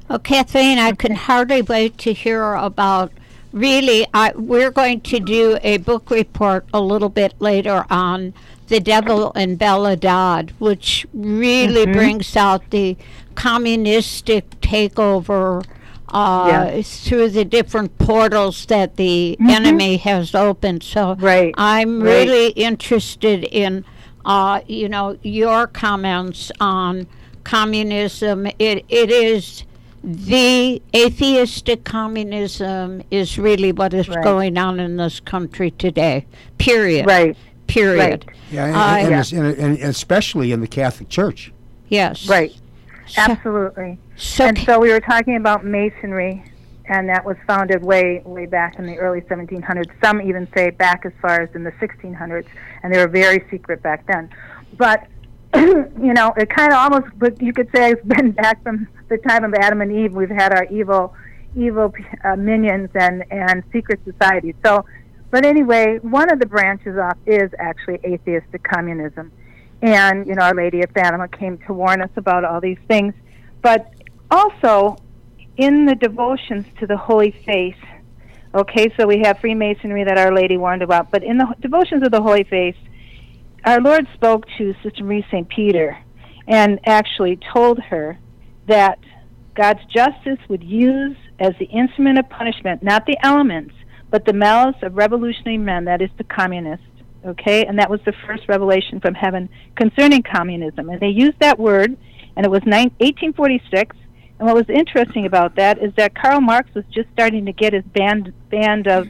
Well, 0.08 0.18
Kathleen, 0.18 0.78
I 0.78 0.92
can 0.92 1.14
hardly 1.14 1.62
wait 1.62 1.98
to 1.98 2.12
hear 2.12 2.54
about. 2.54 3.12
Really, 3.52 4.04
I, 4.12 4.32
we're 4.34 4.72
going 4.72 5.00
to 5.02 5.20
do 5.20 5.58
a 5.62 5.76
book 5.78 6.10
report 6.10 6.66
a 6.74 6.80
little 6.80 7.08
bit 7.08 7.34
later 7.38 7.86
on 7.88 8.34
The 8.66 8.80
Devil 8.80 9.32
and 9.34 9.56
Bella 9.56 9.94
Dodd, 9.94 10.52
which 10.58 11.06
really 11.14 11.84
mm-hmm. 11.84 11.92
brings 11.92 12.36
out 12.36 12.68
the 12.70 12.96
communistic 13.36 14.50
takeover 14.60 15.64
uh, 16.08 16.70
yes. 16.74 17.06
through 17.06 17.30
the 17.30 17.44
different 17.44 17.96
portals 17.98 18.66
that 18.66 18.96
the 18.96 19.36
mm-hmm. 19.38 19.50
enemy 19.50 19.96
has 19.98 20.34
opened. 20.34 20.82
So 20.82 21.14
right. 21.14 21.54
I'm 21.56 22.02
right. 22.02 22.26
really 22.26 22.48
interested 22.50 23.44
in, 23.44 23.84
uh, 24.24 24.60
you 24.66 24.88
know, 24.88 25.18
your 25.22 25.66
comments 25.66 26.52
on 26.60 27.06
communism. 27.42 28.46
It 28.58 28.84
it 28.88 29.10
is 29.10 29.64
the 30.04 30.82
atheistic 30.94 31.84
communism 31.84 33.02
is 33.10 33.38
really 33.38 33.72
what 33.72 33.94
is 33.94 34.06
right. 34.06 34.22
going 34.22 34.58
on 34.58 34.78
in 34.78 34.98
this 34.98 35.18
country 35.18 35.70
today. 35.70 36.26
Period. 36.58 37.06
Right. 37.06 37.36
Period. 37.66 38.26
Right. 38.26 38.36
Yeah, 38.50 38.66
and, 38.66 38.76
uh, 38.76 39.14
and, 39.16 39.32
yeah. 39.32 39.40
And, 39.40 39.58
and, 39.58 39.78
especially 39.78 40.52
in 40.52 40.60
the 40.60 40.68
Catholic 40.68 41.08
Church. 41.08 41.52
Yes. 41.88 42.28
Right. 42.28 42.54
So, 43.06 43.22
Absolutely. 43.22 43.98
So 44.16 44.46
and 44.46 44.58
so 44.58 44.78
we 44.78 44.90
were 44.90 45.00
talking 45.00 45.36
about 45.36 45.64
Masonry, 45.64 46.44
and 46.86 47.08
that 47.08 47.24
was 47.24 47.36
founded 47.46 47.82
way, 47.82 48.20
way 48.26 48.44
back 48.44 48.78
in 48.78 48.86
the 48.86 48.98
early 48.98 49.22
1700s. 49.22 49.90
Some 50.02 50.20
even 50.20 50.46
say 50.54 50.70
back 50.70 51.06
as 51.06 51.12
far 51.22 51.40
as 51.40 51.54
in 51.54 51.64
the 51.64 51.72
1600s, 51.72 52.46
and 52.82 52.92
they 52.92 52.98
were 52.98 53.08
very 53.08 53.44
secret 53.50 53.82
back 53.82 54.06
then. 54.06 54.28
But 54.76 55.06
you 56.02 56.12
know, 56.12 56.32
it 56.36 56.50
kind 56.50 56.72
of 56.72 56.78
almost, 56.78 57.06
but 57.18 57.40
you 57.40 57.52
could 57.52 57.68
say 57.74 57.92
it's 57.92 58.04
been 58.06 58.32
back 58.32 58.62
from 58.62 58.86
the 59.08 59.18
time 59.18 59.44
of 59.44 59.54
Adam 59.54 59.80
and 59.80 59.92
Eve. 59.92 60.12
We've 60.12 60.28
had 60.28 60.52
our 60.52 60.64
evil, 60.64 61.14
evil 61.56 61.92
uh, 62.24 62.36
minions 62.36 62.90
and 62.94 63.24
and 63.30 63.62
secret 63.72 64.00
societies. 64.04 64.54
So, 64.64 64.84
but 65.30 65.44
anyway, 65.44 65.98
one 66.02 66.30
of 66.30 66.38
the 66.38 66.46
branches 66.46 66.98
off 66.98 67.16
is 67.26 67.50
actually 67.58 68.00
atheistic 68.04 68.62
communism, 68.62 69.32
and 69.80 70.26
you 70.26 70.34
know, 70.34 70.42
Our 70.42 70.54
Lady 70.54 70.82
of 70.82 70.90
Fatima 70.90 71.28
came 71.28 71.58
to 71.66 71.72
warn 71.72 72.02
us 72.02 72.10
about 72.16 72.44
all 72.44 72.60
these 72.60 72.78
things. 72.86 73.14
But 73.62 73.90
also, 74.30 74.96
in 75.56 75.86
the 75.86 75.94
devotions 75.94 76.66
to 76.80 76.86
the 76.86 76.96
Holy 76.96 77.30
Face, 77.46 77.82
okay, 78.54 78.92
so 78.98 79.06
we 79.06 79.20
have 79.20 79.38
Freemasonry 79.38 80.04
that 80.04 80.18
Our 80.18 80.34
Lady 80.34 80.58
warned 80.58 80.82
about, 80.82 81.10
but 81.10 81.22
in 81.22 81.38
the 81.38 81.54
devotions 81.60 82.02
of 82.02 82.10
the 82.10 82.20
Holy 82.20 82.44
Face 82.44 82.76
our 83.64 83.80
Lord 83.80 84.06
spoke 84.14 84.44
to 84.58 84.74
Sister 84.82 85.04
Marie 85.04 85.24
St. 85.30 85.48
Peter 85.48 85.98
and 86.46 86.78
actually 86.84 87.38
told 87.52 87.78
her 87.78 88.18
that 88.68 88.98
God's 89.54 89.80
justice 89.86 90.38
would 90.48 90.62
use 90.62 91.16
as 91.38 91.52
the 91.58 91.66
instrument 91.66 92.18
of 92.18 92.28
punishment 92.28 92.82
not 92.82 93.06
the 93.06 93.16
elements, 93.22 93.74
but 94.10 94.24
the 94.26 94.32
malice 94.32 94.76
of 94.82 94.96
revolutionary 94.96 95.58
men, 95.58 95.86
that 95.86 96.02
is, 96.02 96.10
the 96.18 96.24
communists. 96.24 96.86
Okay? 97.24 97.64
And 97.64 97.78
that 97.78 97.88
was 97.88 98.00
the 98.04 98.12
first 98.26 98.42
revelation 98.48 99.00
from 99.00 99.14
heaven 99.14 99.48
concerning 99.76 100.22
communism. 100.22 100.90
And 100.90 101.00
they 101.00 101.08
used 101.08 101.38
that 101.40 101.58
word, 101.58 101.96
and 102.36 102.44
it 102.44 102.50
was 102.50 102.62
1846. 102.62 103.96
And 104.38 104.46
what 104.46 104.54
was 104.54 104.68
interesting 104.68 105.24
about 105.24 105.56
that 105.56 105.78
is 105.82 105.92
that 105.96 106.14
Karl 106.14 106.40
Marx 106.40 106.68
was 106.74 106.84
just 106.92 107.08
starting 107.12 107.46
to 107.46 107.52
get 107.52 107.72
his 107.72 107.84
band 107.84 108.32
band 108.50 108.88
of 108.88 109.08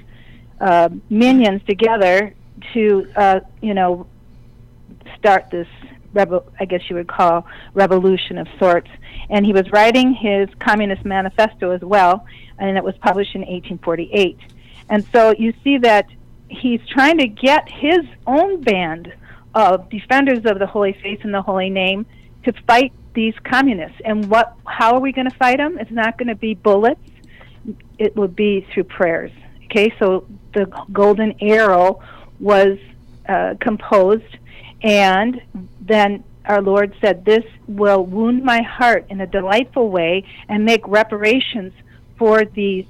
uh, 0.60 0.90
minions 1.10 1.62
together 1.66 2.34
to, 2.72 3.06
uh, 3.16 3.40
you 3.60 3.74
know, 3.74 4.06
start 5.18 5.50
this 5.50 5.68
rebel, 6.12 6.50
I 6.58 6.64
guess 6.64 6.82
you 6.88 6.96
would 6.96 7.08
call 7.08 7.46
revolution 7.74 8.38
of 8.38 8.46
sorts. 8.58 8.88
And 9.30 9.44
he 9.44 9.52
was 9.52 9.70
writing 9.72 10.14
his 10.14 10.48
Communist 10.58 11.04
Manifesto 11.04 11.70
as 11.70 11.80
well, 11.80 12.26
and 12.58 12.76
it 12.76 12.84
was 12.84 12.96
published 12.98 13.34
in 13.34 13.40
1848. 13.40 14.38
And 14.88 15.04
so 15.12 15.34
you 15.36 15.52
see 15.62 15.78
that 15.78 16.06
he's 16.48 16.80
trying 16.88 17.18
to 17.18 17.26
get 17.26 17.68
his 17.68 18.00
own 18.26 18.60
band 18.60 19.12
of 19.54 19.88
defenders 19.88 20.44
of 20.44 20.58
the 20.58 20.66
Holy 20.66 20.92
Faith 21.02 21.20
and 21.22 21.32
the 21.32 21.42
Holy 21.42 21.70
Name 21.70 22.06
to 22.44 22.52
fight 22.66 22.92
these 23.14 23.34
communists. 23.44 24.00
And 24.04 24.28
what? 24.28 24.54
How 24.66 24.94
are 24.94 25.00
we 25.00 25.12
going 25.12 25.30
to 25.30 25.36
fight 25.36 25.58
them? 25.58 25.78
It's 25.78 25.90
not 25.90 26.18
going 26.18 26.28
to 26.28 26.34
be 26.34 26.54
bullets. 26.54 27.00
It 27.98 28.14
will 28.16 28.28
be 28.28 28.66
through 28.72 28.84
prayers. 28.84 29.30
Okay, 29.64 29.94
so 29.98 30.26
the 30.52 30.66
golden 30.92 31.34
arrow 31.40 32.02
was 32.38 32.78
uh, 33.28 33.54
composed 33.60 34.36
and 34.85 35.40
then 35.81 36.23
our 36.44 36.61
Lord 36.61 36.94
said, 37.01 37.25
This 37.25 37.44
will 37.66 38.05
wound 38.05 38.44
my 38.44 38.61
heart 38.62 39.07
in 39.09 39.20
a 39.23 39.27
delightful 39.27 39.88
way 39.88 40.25
and 40.49 40.64
make 40.64 40.87
reparations 40.87 41.73
for 42.18 42.44
these 42.44 42.85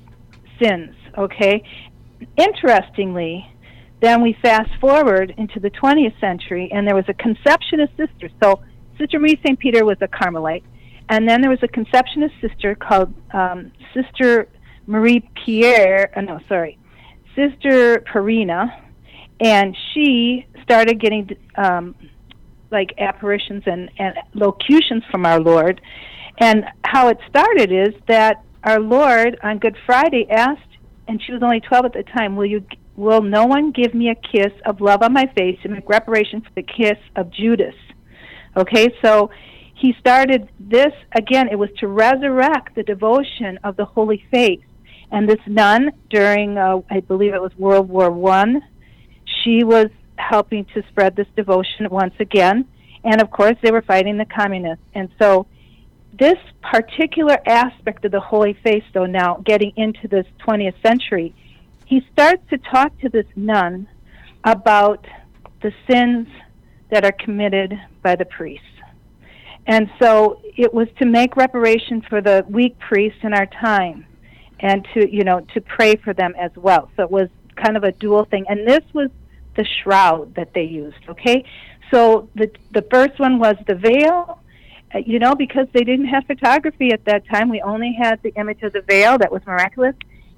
sins. 0.60 0.94
Okay? 1.16 1.62
Interestingly, 2.36 3.48
then 4.00 4.22
we 4.22 4.36
fast 4.42 4.70
forward 4.80 5.32
into 5.38 5.60
the 5.60 5.70
20th 5.70 6.18
century, 6.20 6.68
and 6.72 6.86
there 6.86 6.96
was 6.96 7.08
a 7.08 7.14
Conceptionist 7.14 7.96
sister. 7.96 8.28
So, 8.42 8.60
Sister 8.98 9.18
Marie 9.18 9.40
St. 9.44 9.58
Peter 9.58 9.84
was 9.84 9.96
a 10.00 10.08
Carmelite. 10.08 10.64
And 11.08 11.28
then 11.28 11.40
there 11.42 11.50
was 11.50 11.62
a 11.62 11.68
Conceptionist 11.68 12.34
sister 12.40 12.74
called 12.74 13.14
um, 13.32 13.72
Sister 13.92 14.48
Marie 14.86 15.28
Pierre, 15.44 16.12
uh, 16.16 16.22
no, 16.22 16.40
sorry, 16.48 16.78
Sister 17.36 18.04
Pierina, 18.12 18.83
and 19.40 19.76
she 19.92 20.46
started 20.62 21.00
getting 21.00 21.36
um, 21.56 21.94
like 22.70 22.94
apparitions 22.98 23.62
and, 23.66 23.90
and 23.98 24.14
locutions 24.34 25.02
from 25.10 25.26
our 25.26 25.40
Lord. 25.40 25.80
And 26.38 26.64
how 26.84 27.08
it 27.08 27.18
started 27.28 27.70
is 27.72 27.94
that 28.08 28.42
our 28.64 28.80
Lord 28.80 29.38
on 29.42 29.58
Good 29.58 29.76
Friday 29.86 30.26
asked, 30.30 30.60
and 31.06 31.22
she 31.22 31.32
was 31.32 31.42
only 31.42 31.60
12 31.60 31.84
at 31.86 31.92
the 31.92 32.02
time, 32.02 32.36
will 32.36 32.46
you 32.46 32.64
will 32.96 33.22
no 33.22 33.44
one 33.44 33.72
give 33.72 33.92
me 33.92 34.08
a 34.08 34.14
kiss 34.14 34.52
of 34.64 34.80
love 34.80 35.02
on 35.02 35.12
my 35.12 35.26
face 35.36 35.58
make 35.64 35.88
reparation 35.88 36.40
for 36.40 36.50
the 36.54 36.62
kiss 36.62 36.98
of 37.16 37.30
Judas? 37.30 37.74
Okay, 38.56 38.88
so 39.02 39.30
he 39.74 39.94
started 39.98 40.48
this 40.60 40.92
again. 41.12 41.48
It 41.48 41.58
was 41.58 41.70
to 41.78 41.88
resurrect 41.88 42.76
the 42.76 42.84
devotion 42.84 43.58
of 43.64 43.76
the 43.76 43.84
Holy 43.84 44.24
Face. 44.30 44.64
And 45.10 45.28
this 45.28 45.40
nun, 45.46 45.90
during 46.08 46.56
uh, 46.56 46.80
I 46.90 47.00
believe 47.00 47.34
it 47.34 47.42
was 47.42 47.52
World 47.56 47.88
War 47.88 48.10
One, 48.10 48.62
she 49.44 49.62
was 49.62 49.88
helping 50.16 50.64
to 50.66 50.82
spread 50.88 51.14
this 51.14 51.26
devotion 51.36 51.88
once 51.90 52.14
again. 52.18 52.66
And 53.04 53.20
of 53.20 53.30
course, 53.30 53.56
they 53.62 53.70
were 53.70 53.82
fighting 53.82 54.16
the 54.16 54.24
communists. 54.24 54.84
And 54.94 55.10
so, 55.18 55.46
this 56.18 56.38
particular 56.62 57.38
aspect 57.46 58.04
of 58.04 58.12
the 58.12 58.20
Holy 58.20 58.54
Face, 58.62 58.84
though, 58.92 59.06
now 59.06 59.42
getting 59.44 59.72
into 59.76 60.06
this 60.06 60.26
20th 60.46 60.80
century, 60.80 61.34
he 61.86 62.06
starts 62.12 62.42
to 62.50 62.58
talk 62.58 62.96
to 63.00 63.08
this 63.08 63.26
nun 63.34 63.88
about 64.44 65.04
the 65.62 65.72
sins 65.90 66.28
that 66.90 67.04
are 67.04 67.12
committed 67.12 67.74
by 68.02 68.14
the 68.14 68.24
priests. 68.24 68.64
And 69.66 69.90
so 70.00 70.40
it 70.56 70.72
was 70.72 70.88
to 71.00 71.06
make 71.06 71.36
reparation 71.36 72.02
for 72.02 72.20
the 72.20 72.44
weak 72.48 72.78
priests 72.78 73.20
in 73.22 73.34
our 73.34 73.46
time 73.46 74.06
and 74.60 74.86
to, 74.94 75.10
you 75.10 75.24
know, 75.24 75.40
to 75.54 75.60
pray 75.60 75.96
for 75.96 76.12
them 76.12 76.34
as 76.38 76.50
well. 76.54 76.90
So 76.96 77.02
it 77.02 77.10
was 77.10 77.28
kind 77.56 77.76
of 77.76 77.84
a 77.84 77.92
dual 77.92 78.24
thing. 78.26 78.44
And 78.48 78.68
this 78.68 78.82
was 78.92 79.10
the 79.56 79.64
shroud 79.82 80.34
that 80.34 80.52
they 80.54 80.64
used, 80.64 81.08
okay? 81.08 81.44
So 81.90 82.28
the 82.34 82.50
the 82.72 82.82
first 82.90 83.18
one 83.18 83.38
was 83.38 83.56
the 83.66 83.74
veil, 83.74 84.40
uh, 84.94 84.98
you 84.98 85.18
know, 85.18 85.34
because 85.34 85.66
they 85.72 85.84
didn't 85.84 86.06
have 86.06 86.26
photography 86.26 86.92
at 86.92 87.04
that 87.04 87.26
time. 87.26 87.48
We 87.48 87.60
only 87.62 87.92
had 87.92 88.22
the 88.22 88.32
image 88.36 88.62
of 88.62 88.72
the 88.72 88.82
veil 88.82 89.18
that 89.18 89.30
was 89.30 89.42
miraculous. 89.46 89.94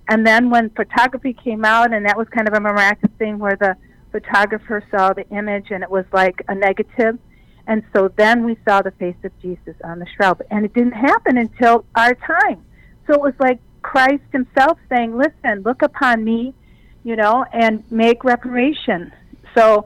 And 0.09 0.27
then 0.27 0.51
when 0.51 0.71
photography 0.71 1.33
came 1.33 1.65
out 1.65 1.93
and 1.93 2.07
that 2.07 2.17
was 2.17 2.29
kind 2.29 2.47
of 2.47 2.55
a 2.55 2.61
miraculous 2.61 3.15
thing 3.19 3.39
where 3.39 3.57
the 3.57 3.77
photographer 4.13 4.83
saw 4.91 5.13
the 5.13 5.29
image 5.31 5.71
and 5.71 5.83
it 5.83 5.91
was 5.91 6.05
like 6.13 6.43
a 6.49 6.55
negative, 6.55 7.19
and 7.67 7.83
so 7.93 8.09
then 8.17 8.45
we 8.45 8.57
saw 8.67 8.83
the 8.83 8.93
face 8.93 9.17
of 9.25 9.33
Jesus 9.41 9.75
on 9.83 9.99
the 9.99 10.07
shroud. 10.15 10.43
And 10.51 10.65
it 10.65 10.73
didn't 10.73 10.93
happen 10.93 11.37
until 11.37 11.85
our 11.95 12.15
time. 12.15 12.65
So 13.07 13.15
it 13.15 13.21
was 13.21 13.35
like 13.39 13.61
Christ 13.83 14.23
himself 14.33 14.79
saying, 14.89 15.17
Listen, 15.17 15.63
look 15.63 15.83
upon 15.83 16.25
me, 16.25 16.55
you 17.07 17.15
know, 17.15 17.45
and 17.53 17.85
make 17.89 18.25
reparation. 18.25 19.13
So 19.55 19.85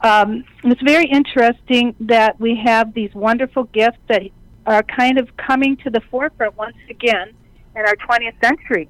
um, 0.00 0.42
it's 0.64 0.80
very 0.80 1.04
interesting 1.04 1.94
that 2.00 2.40
we 2.40 2.58
have 2.64 2.94
these 2.94 3.14
wonderful 3.14 3.64
gifts 3.64 3.98
that 4.08 4.22
are 4.64 4.82
kind 4.82 5.18
of 5.18 5.28
coming 5.36 5.76
to 5.84 5.90
the 5.90 6.00
forefront 6.10 6.56
once 6.56 6.78
again 6.88 7.34
in 7.76 7.82
our 7.82 7.94
20th 7.96 8.42
century. 8.42 8.88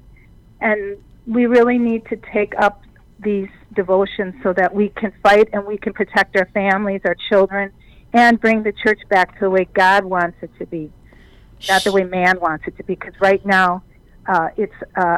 And 0.61 0.97
we 1.27 1.45
really 1.45 1.77
need 1.77 2.05
to 2.05 2.15
take 2.31 2.53
up 2.57 2.83
these 3.19 3.49
devotions 3.75 4.35
so 4.43 4.53
that 4.53 4.73
we 4.73 4.87
can 4.87 5.11
fight 5.21 5.49
and 5.51 5.65
we 5.65 5.77
can 5.77 5.91
protect 5.91 6.37
our 6.37 6.47
families, 6.53 7.01
our 7.03 7.17
children, 7.29 7.73
and 8.13 8.39
bring 8.39 8.63
the 8.63 8.71
church 8.71 9.01
back 9.09 9.33
to 9.39 9.41
the 9.41 9.49
way 9.49 9.67
God 9.73 10.05
wants 10.05 10.37
it 10.41 10.51
to 10.57 10.65
be, 10.67 10.89
not 11.67 11.83
the 11.83 11.91
way 11.91 12.05
man 12.05 12.39
wants 12.39 12.63
it 12.65 12.77
to 12.77 12.83
be. 12.85 12.95
Because 12.95 13.19
right 13.19 13.45
now, 13.45 13.83
uh, 14.25 14.47
it's 14.55 14.73
uh, 14.95 15.17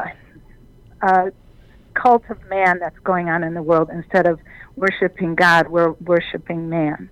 a 1.02 1.32
cult 2.00 2.22
of 2.28 2.38
man 2.48 2.78
that's 2.78 2.98
going 3.00 3.28
on 3.28 3.42
in 3.42 3.54
the 3.54 3.62
world 3.62 3.90
instead 3.92 4.26
of 4.26 4.38
worshiping 4.76 5.34
God, 5.34 5.68
we're 5.68 5.92
worshiping 5.92 6.68
man. 6.68 7.10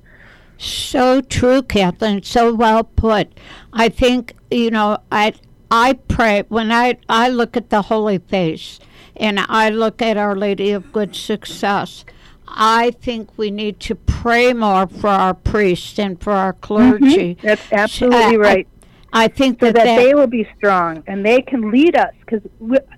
So 0.57 1.21
true, 1.21 1.63
Kathleen. 1.63 2.23
So 2.23 2.55
well 2.55 2.85
put. 2.85 3.29
I 3.73 3.89
think 3.89 4.35
you 4.51 4.71
know. 4.71 4.99
I 5.11 5.35
I 5.71 5.95
pray 5.95 6.45
when 6.49 6.71
I 6.71 6.99
I 7.09 7.29
look 7.29 7.57
at 7.57 7.71
the 7.71 7.83
Holy 7.83 8.19
Face 8.19 8.79
and 9.17 9.41
I 9.41 9.71
look 9.71 10.01
at 10.01 10.17
Our 10.17 10.37
Lady 10.37 10.71
of 10.71 10.93
Good 10.93 11.17
Success. 11.17 12.05
I 12.47 12.93
think 12.93 13.37
we 13.37 13.51
need 13.51 13.81
to 13.81 13.95
pray 13.95 14.53
more 14.53 14.87
for 14.87 15.09
our 15.09 15.35
priests 15.35 15.99
and 15.99 16.21
for 16.21 16.33
our 16.33 16.53
clergy. 16.53 17.35
Mm-hmm. 17.35 17.47
That's 17.47 17.73
absolutely 17.73 18.37
right. 18.37 18.69
I, 19.13 19.25
I 19.25 19.29
think 19.29 19.61
so 19.61 19.67
that, 19.67 19.75
that, 19.75 19.85
that, 19.85 19.97
they 19.97 20.15
will 20.15 20.27
be 20.27 20.49
strong 20.57 21.03
and 21.07 21.25
they 21.25 21.43
can 21.43 21.71
lead 21.71 21.97
us 21.97 22.13
because 22.21 22.43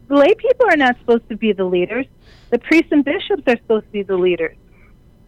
lay 0.09 0.35
people 0.35 0.67
are 0.71 0.77
not 0.77 0.99
supposed 0.99 1.29
to 1.29 1.37
be 1.37 1.53
the 1.53 1.65
leaders. 1.65 2.07
The 2.51 2.59
priests 2.59 2.93
and 2.93 3.05
bishops 3.05 3.43
are 3.47 3.57
supposed 3.57 3.87
to 3.87 3.93
be 3.93 4.03
the 4.03 4.17
leaders. 4.17 4.57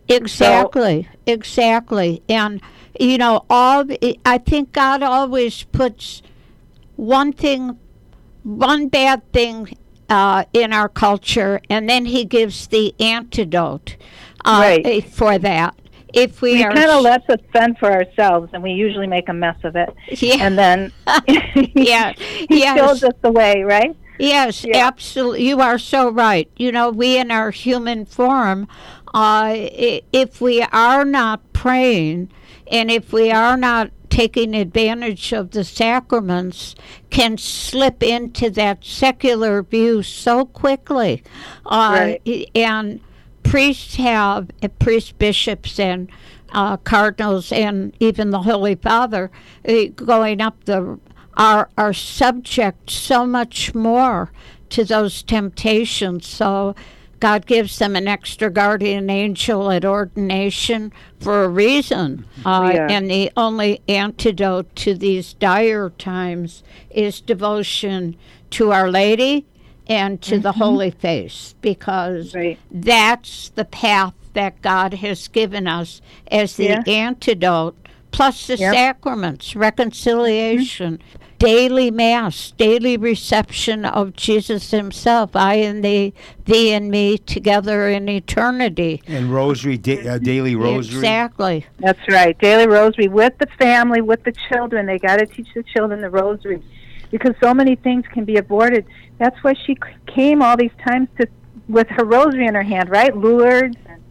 Exactly, 0.09 1.03
so, 1.03 1.19
exactly, 1.27 2.23
and 2.29 2.63
you 2.99 3.19
know, 3.19 3.45
all 3.51 3.85
I 4.25 4.39
think 4.39 4.73
God 4.73 5.03
always 5.03 5.65
puts 5.65 6.23
one 6.97 7.33
thing, 7.33 7.79
one 8.43 8.89
bad 8.89 9.31
thing 9.33 9.77
uh, 10.09 10.45
in 10.53 10.73
our 10.73 10.89
culture, 10.89 11.61
and 11.69 11.89
then 11.89 12.07
he 12.07 12.25
gives 12.25 12.69
the 12.69 12.95
antidote 12.99 13.97
uh, 14.45 14.79
right. 14.85 15.05
for 15.05 15.39
that. 15.39 15.79
If 16.15 16.41
we 16.41 16.57
he 16.57 16.65
are 16.65 16.73
kind 16.73 16.91
of 16.91 17.03
let 17.03 17.29
us 17.29 17.41
fend 17.53 17.79
for 17.79 17.93
ourselves, 17.93 18.51
and 18.55 18.63
we 18.63 18.71
usually 18.71 19.07
make 19.07 19.29
a 19.29 19.35
mess 19.35 19.59
of 19.63 19.77
it. 19.77 19.95
Yeah. 20.09 20.37
And 20.41 20.59
then 20.59 20.93
yeah, 21.75 22.13
he 22.17 22.61
yes. 22.61 22.79
shows 22.79 23.05
us 23.05 23.15
the 23.21 23.31
way, 23.31 23.63
right? 23.63 23.95
Yes, 24.19 24.65
Yeah. 24.65 24.87
absolutely. 24.87 25.49
You 25.49 25.61
are 25.61 25.79
so 25.79 26.11
right. 26.11 26.51
You 26.57 26.73
know, 26.73 26.91
we 26.91 27.17
in 27.19 27.31
our 27.31 27.51
human 27.51 28.05
form, 28.05 28.67
uh, 29.15 29.53
if 30.13 30.41
we 30.41 30.63
are 30.63 31.05
not 31.05 31.41
praying 31.53 32.29
and 32.71 32.91
if 32.91 33.13
we 33.13 33.31
are 33.31 33.57
not 33.57 33.91
taking 34.11 34.55
advantage 34.55 35.33
of 35.33 35.51
the 35.53 35.63
sacraments, 35.65 36.75
can 37.11 37.39
slip 37.39 38.03
into 38.03 38.51
that 38.51 38.85
secular 38.85 39.63
view 39.63 40.03
so 40.03 40.45
quickly. 40.45 41.23
Uh, 41.65 42.15
Right. 42.27 42.51
And 42.55 43.01
priests 43.45 43.97
have, 43.97 44.51
uh, 44.63 44.69
priests, 44.69 45.13
bishops, 45.13 45.79
and 45.79 46.11
uh, 46.53 46.77
cardinals, 46.79 47.53
and 47.53 47.95
even 48.01 48.31
the 48.31 48.43
Holy 48.43 48.75
Father 48.75 49.31
uh, 49.69 49.85
going 49.95 50.41
up 50.41 50.65
the 50.65 50.99
are 51.39 51.71
are 51.79 51.93
subject 51.95 52.91
so 52.91 53.25
much 53.25 53.75
more 53.75 54.31
to 54.71 54.85
those 54.85 55.23
temptations. 55.23 56.27
So 56.27 56.75
God 57.21 57.47
gives 57.47 57.79
them 57.79 57.97
an 57.97 58.07
extra 58.07 58.51
guardian 58.51 59.09
angel 59.11 59.71
at 59.73 59.85
ordination 59.85 60.93
for 61.19 61.43
a 61.45 61.49
reason. 61.49 62.25
Uh, 62.45 62.73
Yeah. 62.75 62.87
And 62.91 63.11
the 63.11 63.31
only 63.37 63.81
antidote 63.89 64.75
to 64.77 64.95
these 64.95 65.33
dire 65.35 65.91
times 65.99 66.63
is 66.91 67.21
devotion 67.21 68.17
to 68.51 68.71
Our 68.73 68.91
Lady 68.91 69.47
and 69.89 70.21
to 70.23 70.39
the 70.39 70.53
Holy 70.53 70.91
Face, 70.91 71.55
because 71.63 72.35
Right. 72.35 72.59
that's 72.71 73.49
the 73.55 73.65
path 73.65 74.13
that 74.35 74.61
God 74.63 74.95
has 74.95 75.27
given 75.29 75.67
us 75.67 76.01
as 76.31 76.57
the 76.57 76.65
Yeah. 76.65 76.83
antidote, 76.87 77.75
plus 78.13 78.47
the 78.47 78.57
Yep. 78.59 78.75
sacraments, 78.75 79.57
reconciliation, 79.57 80.99
daily 81.39 81.91
mass, 81.91 82.53
daily 82.57 82.97
reception 82.97 83.85
of 83.85 84.15
Jesus 84.15 84.71
Himself, 84.71 85.37
I 85.37 85.55
and 85.55 85.85
thee, 85.85 86.13
thee 86.45 86.73
and 86.73 86.91
me 86.91 87.19
together 87.19 87.89
in 87.89 88.09
eternity. 88.09 89.03
And 89.07 89.33
rosary, 89.33 89.79
da- 89.79 90.07
uh, 90.07 90.19
daily 90.19 90.57
rosary. 90.57 90.99
Exactly. 90.99 91.67
That's 91.79 92.01
right. 92.09 92.39
Daily 92.39 92.67
rosary 92.67 93.09
with 93.09 93.39
the 93.39 93.47
family, 93.59 94.01
with 94.01 94.25
the 94.25 94.35
children. 94.49 94.87
They 94.87 94.99
got 94.99 95.19
to 95.19 95.27
teach 95.27 95.49
the 95.55 95.63
children 95.63 96.01
the 96.01 96.11
rosary 96.11 96.63
because 97.11 97.35
so 97.41 97.55
many 97.55 97.77
things 97.77 98.05
can 98.13 98.25
be 98.25 98.37
aborted. 98.37 98.85
That's 99.19 99.43
why 99.43 99.55
she 99.55 99.77
came 100.07 100.43
all 100.43 100.57
these 100.57 100.75
times 100.87 101.09
to 101.21 101.29
with 101.69 101.89
her 101.89 102.05
rosary 102.05 102.47
in 102.47 102.55
her 102.55 102.63
hand, 102.63 102.89
right? 102.89 103.15
Lourdes 103.15 103.77
and, 103.87 104.03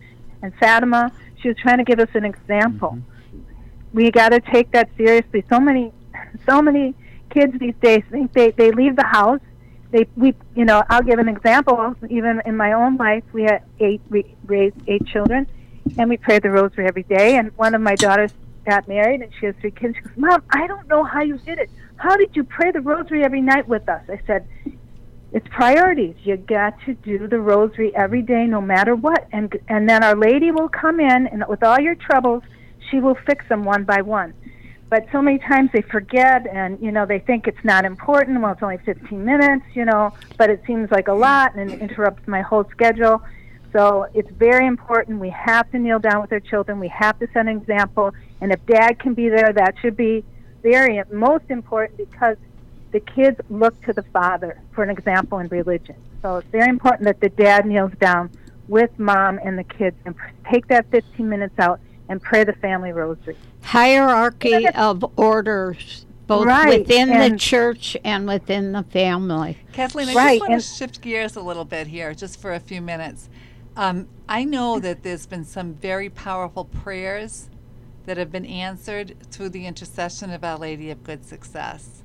and 0.44 0.54
Fatima. 0.56 1.12
She 1.42 1.48
was 1.48 1.58
trying 1.58 1.78
to 1.78 1.84
give 1.84 2.00
us 2.00 2.10
an 2.14 2.24
example. 2.24 3.00
We 3.94 4.12
got 4.12 4.30
to 4.30 4.40
take 4.40 4.72
that 4.72 4.90
seriously. 4.96 5.44
So 5.50 5.60
many, 5.60 5.92
so 6.48 6.62
many 6.62 6.94
kids 7.30 7.58
these 7.60 7.76
days 7.82 8.04
think 8.10 8.34
they 8.34 8.52
they 8.52 8.72
leave 8.72 8.96
the 8.96 9.06
house. 9.06 9.42
They 9.92 10.08
we 10.16 10.36
you 10.56 10.66
know 10.66 10.84
I'll 10.90 11.04
give 11.04 11.20
an 11.20 11.30
example. 11.30 11.96
Even 12.10 12.42
in 12.46 12.58
my 12.58 12.74
own 12.74 12.98
life, 12.98 13.24
we 13.34 13.44
had 13.44 13.64
eight 13.80 14.02
we 14.10 14.36
raised 14.46 14.76
eight 14.88 15.06
children, 15.06 15.48
and 15.98 16.10
we 16.10 16.18
prayed 16.18 16.44
the 16.44 16.50
rosary 16.50 16.88
every 16.88 17.04
day. 17.04 17.38
And 17.38 17.56
one 17.58 17.74
of 17.76 17.82
my 17.82 17.96
daughters 17.96 18.32
got 18.66 18.88
married, 18.88 19.22
and 19.22 19.32
she 19.40 19.46
has 19.46 19.56
three 19.62 19.72
kids. 19.72 19.96
She 19.96 20.02
goes, 20.02 20.18
"Mom, 20.18 20.44
I 20.50 20.68
don't 20.68 20.88
know 20.88 21.04
how 21.04 21.22
you 21.22 21.38
did 21.38 21.60
it. 21.60 21.70
How 21.96 22.16
did 22.18 22.36
you 22.36 22.44
pray 22.44 22.72
the 22.72 22.82
rosary 22.82 23.24
every 23.24 23.42
night 23.42 23.68
with 23.68 23.88
us?" 23.88 24.02
I 24.10 24.20
said, 24.28 24.46
"It's 25.32 25.48
priorities. 25.50 26.16
You 26.24 26.38
got 26.38 26.74
to 26.86 26.94
do 26.94 27.28
the 27.28 27.40
rosary 27.40 27.96
every 27.96 28.22
day, 28.22 28.46
no 28.46 28.62
matter 28.62 28.96
what. 28.96 29.28
And 29.32 29.58
and 29.70 29.90
then 29.90 30.04
Our 30.04 30.16
Lady 30.16 30.52
will 30.52 30.70
come 30.70 31.00
in, 31.00 31.28
and 31.28 31.46
with 31.48 31.64
all 31.64 31.80
your 31.80 31.96
troubles, 31.96 32.44
she 32.90 33.00
will 33.00 33.16
fix 33.26 33.48
them 33.48 33.64
one 33.64 33.84
by 33.84 34.02
one." 34.02 34.34
But 34.90 35.06
so 35.12 35.22
many 35.22 35.38
times 35.38 35.70
they 35.74 35.82
forget, 35.82 36.48
and 36.48 36.80
you 36.82 36.92
know 36.92 37.06
they 37.06 37.20
think 37.20 37.48
it's 37.48 37.64
not 37.64 37.84
important. 37.84 38.42
Well, 38.42 38.54
it's 38.54 38.64
only 38.64 38.78
15 38.78 39.24
minutes, 39.24 39.66
you 39.74 39.84
know, 39.84 40.14
but 40.38 40.50
it 40.50 40.64
seems 40.66 40.90
like 40.92 41.10
a 41.10 41.14
lot, 41.14 41.56
and 41.56 41.70
it 41.70 41.82
interrupts 41.82 42.28
my 42.28 42.42
whole 42.42 42.64
schedule. 42.70 43.22
So 43.74 44.08
it's 44.14 44.32
very 44.32 44.66
important. 44.66 45.20
We 45.20 45.30
have 45.30 45.70
to 45.72 45.80
kneel 45.80 46.00
down 46.00 46.22
with 46.22 46.32
our 46.32 46.40
children. 46.40 46.80
We 46.80 46.88
have 46.88 47.20
to 47.20 47.28
set 47.28 47.48
an 47.48 47.50
example. 47.50 48.14
And 48.40 48.52
if 48.52 48.66
dad 48.66 49.00
can 49.00 49.14
be 49.14 49.28
there, 49.28 49.52
that 49.52 49.76
should 49.82 49.98
be 49.98 50.24
very 50.64 51.02
most 51.12 51.46
important 51.50 51.98
because 51.98 52.38
the 52.92 53.00
kids 53.02 53.40
look 53.50 53.80
to 53.84 53.94
the 53.94 54.04
father 54.04 54.62
for 54.72 54.84
an 54.84 54.90
example 54.90 55.40
in 55.40 55.48
religion. 55.50 55.96
So 56.22 56.38
it's 56.38 56.50
very 56.50 56.70
important 56.70 57.04
that 57.04 57.20
the 57.20 57.30
dad 57.30 57.66
kneels 57.66 57.92
down 58.00 58.32
with 58.68 58.98
mom 58.98 59.40
and 59.44 59.58
the 59.58 59.64
kids 59.64 59.98
and 60.06 60.16
take 60.50 60.68
that 60.68 60.90
15 60.92 61.28
minutes 61.28 61.60
out 61.60 61.80
and 62.10 62.22
pray 62.22 62.44
the 62.44 62.54
family 62.54 62.92
rosary. 62.92 63.38
Hierarchy 63.64 64.70
of 64.70 65.06
orders, 65.18 66.06
both 66.28 66.48
Right, 66.48 66.64
within 66.64 67.18
the 67.18 67.32
church 67.38 67.98
and 68.04 68.28
within 68.28 68.72
the 68.74 68.84
family. 68.84 69.58
Kathleen, 69.74 70.10
I 70.10 70.16
Right, 70.16 70.18
just 70.18 70.42
want 70.42 70.54
to 70.54 70.60
shift 70.60 71.02
gears 71.02 71.36
a 71.36 71.42
little 71.42 71.66
bit 71.66 71.88
here, 71.88 72.14
just 72.14 72.40
for 72.42 72.54
a 72.54 72.60
few 72.60 72.82
minutes. 72.82 73.30
Um, 73.76 74.08
I 74.30 74.44
know 74.46 74.80
that 74.80 75.04
there's 75.04 75.26
been 75.28 75.46
some 75.46 75.76
very 75.76 76.10
powerful 76.10 76.66
prayers 76.66 77.50
that 78.06 78.18
have 78.18 78.32
been 78.32 78.46
answered 78.46 79.16
through 79.32 79.50
the 79.50 79.68
intercession 79.68 80.32
of 80.32 80.44
Our 80.44 80.58
Lady 80.58 80.90
of 80.92 81.04
Good 81.04 81.26
Success. 81.26 82.04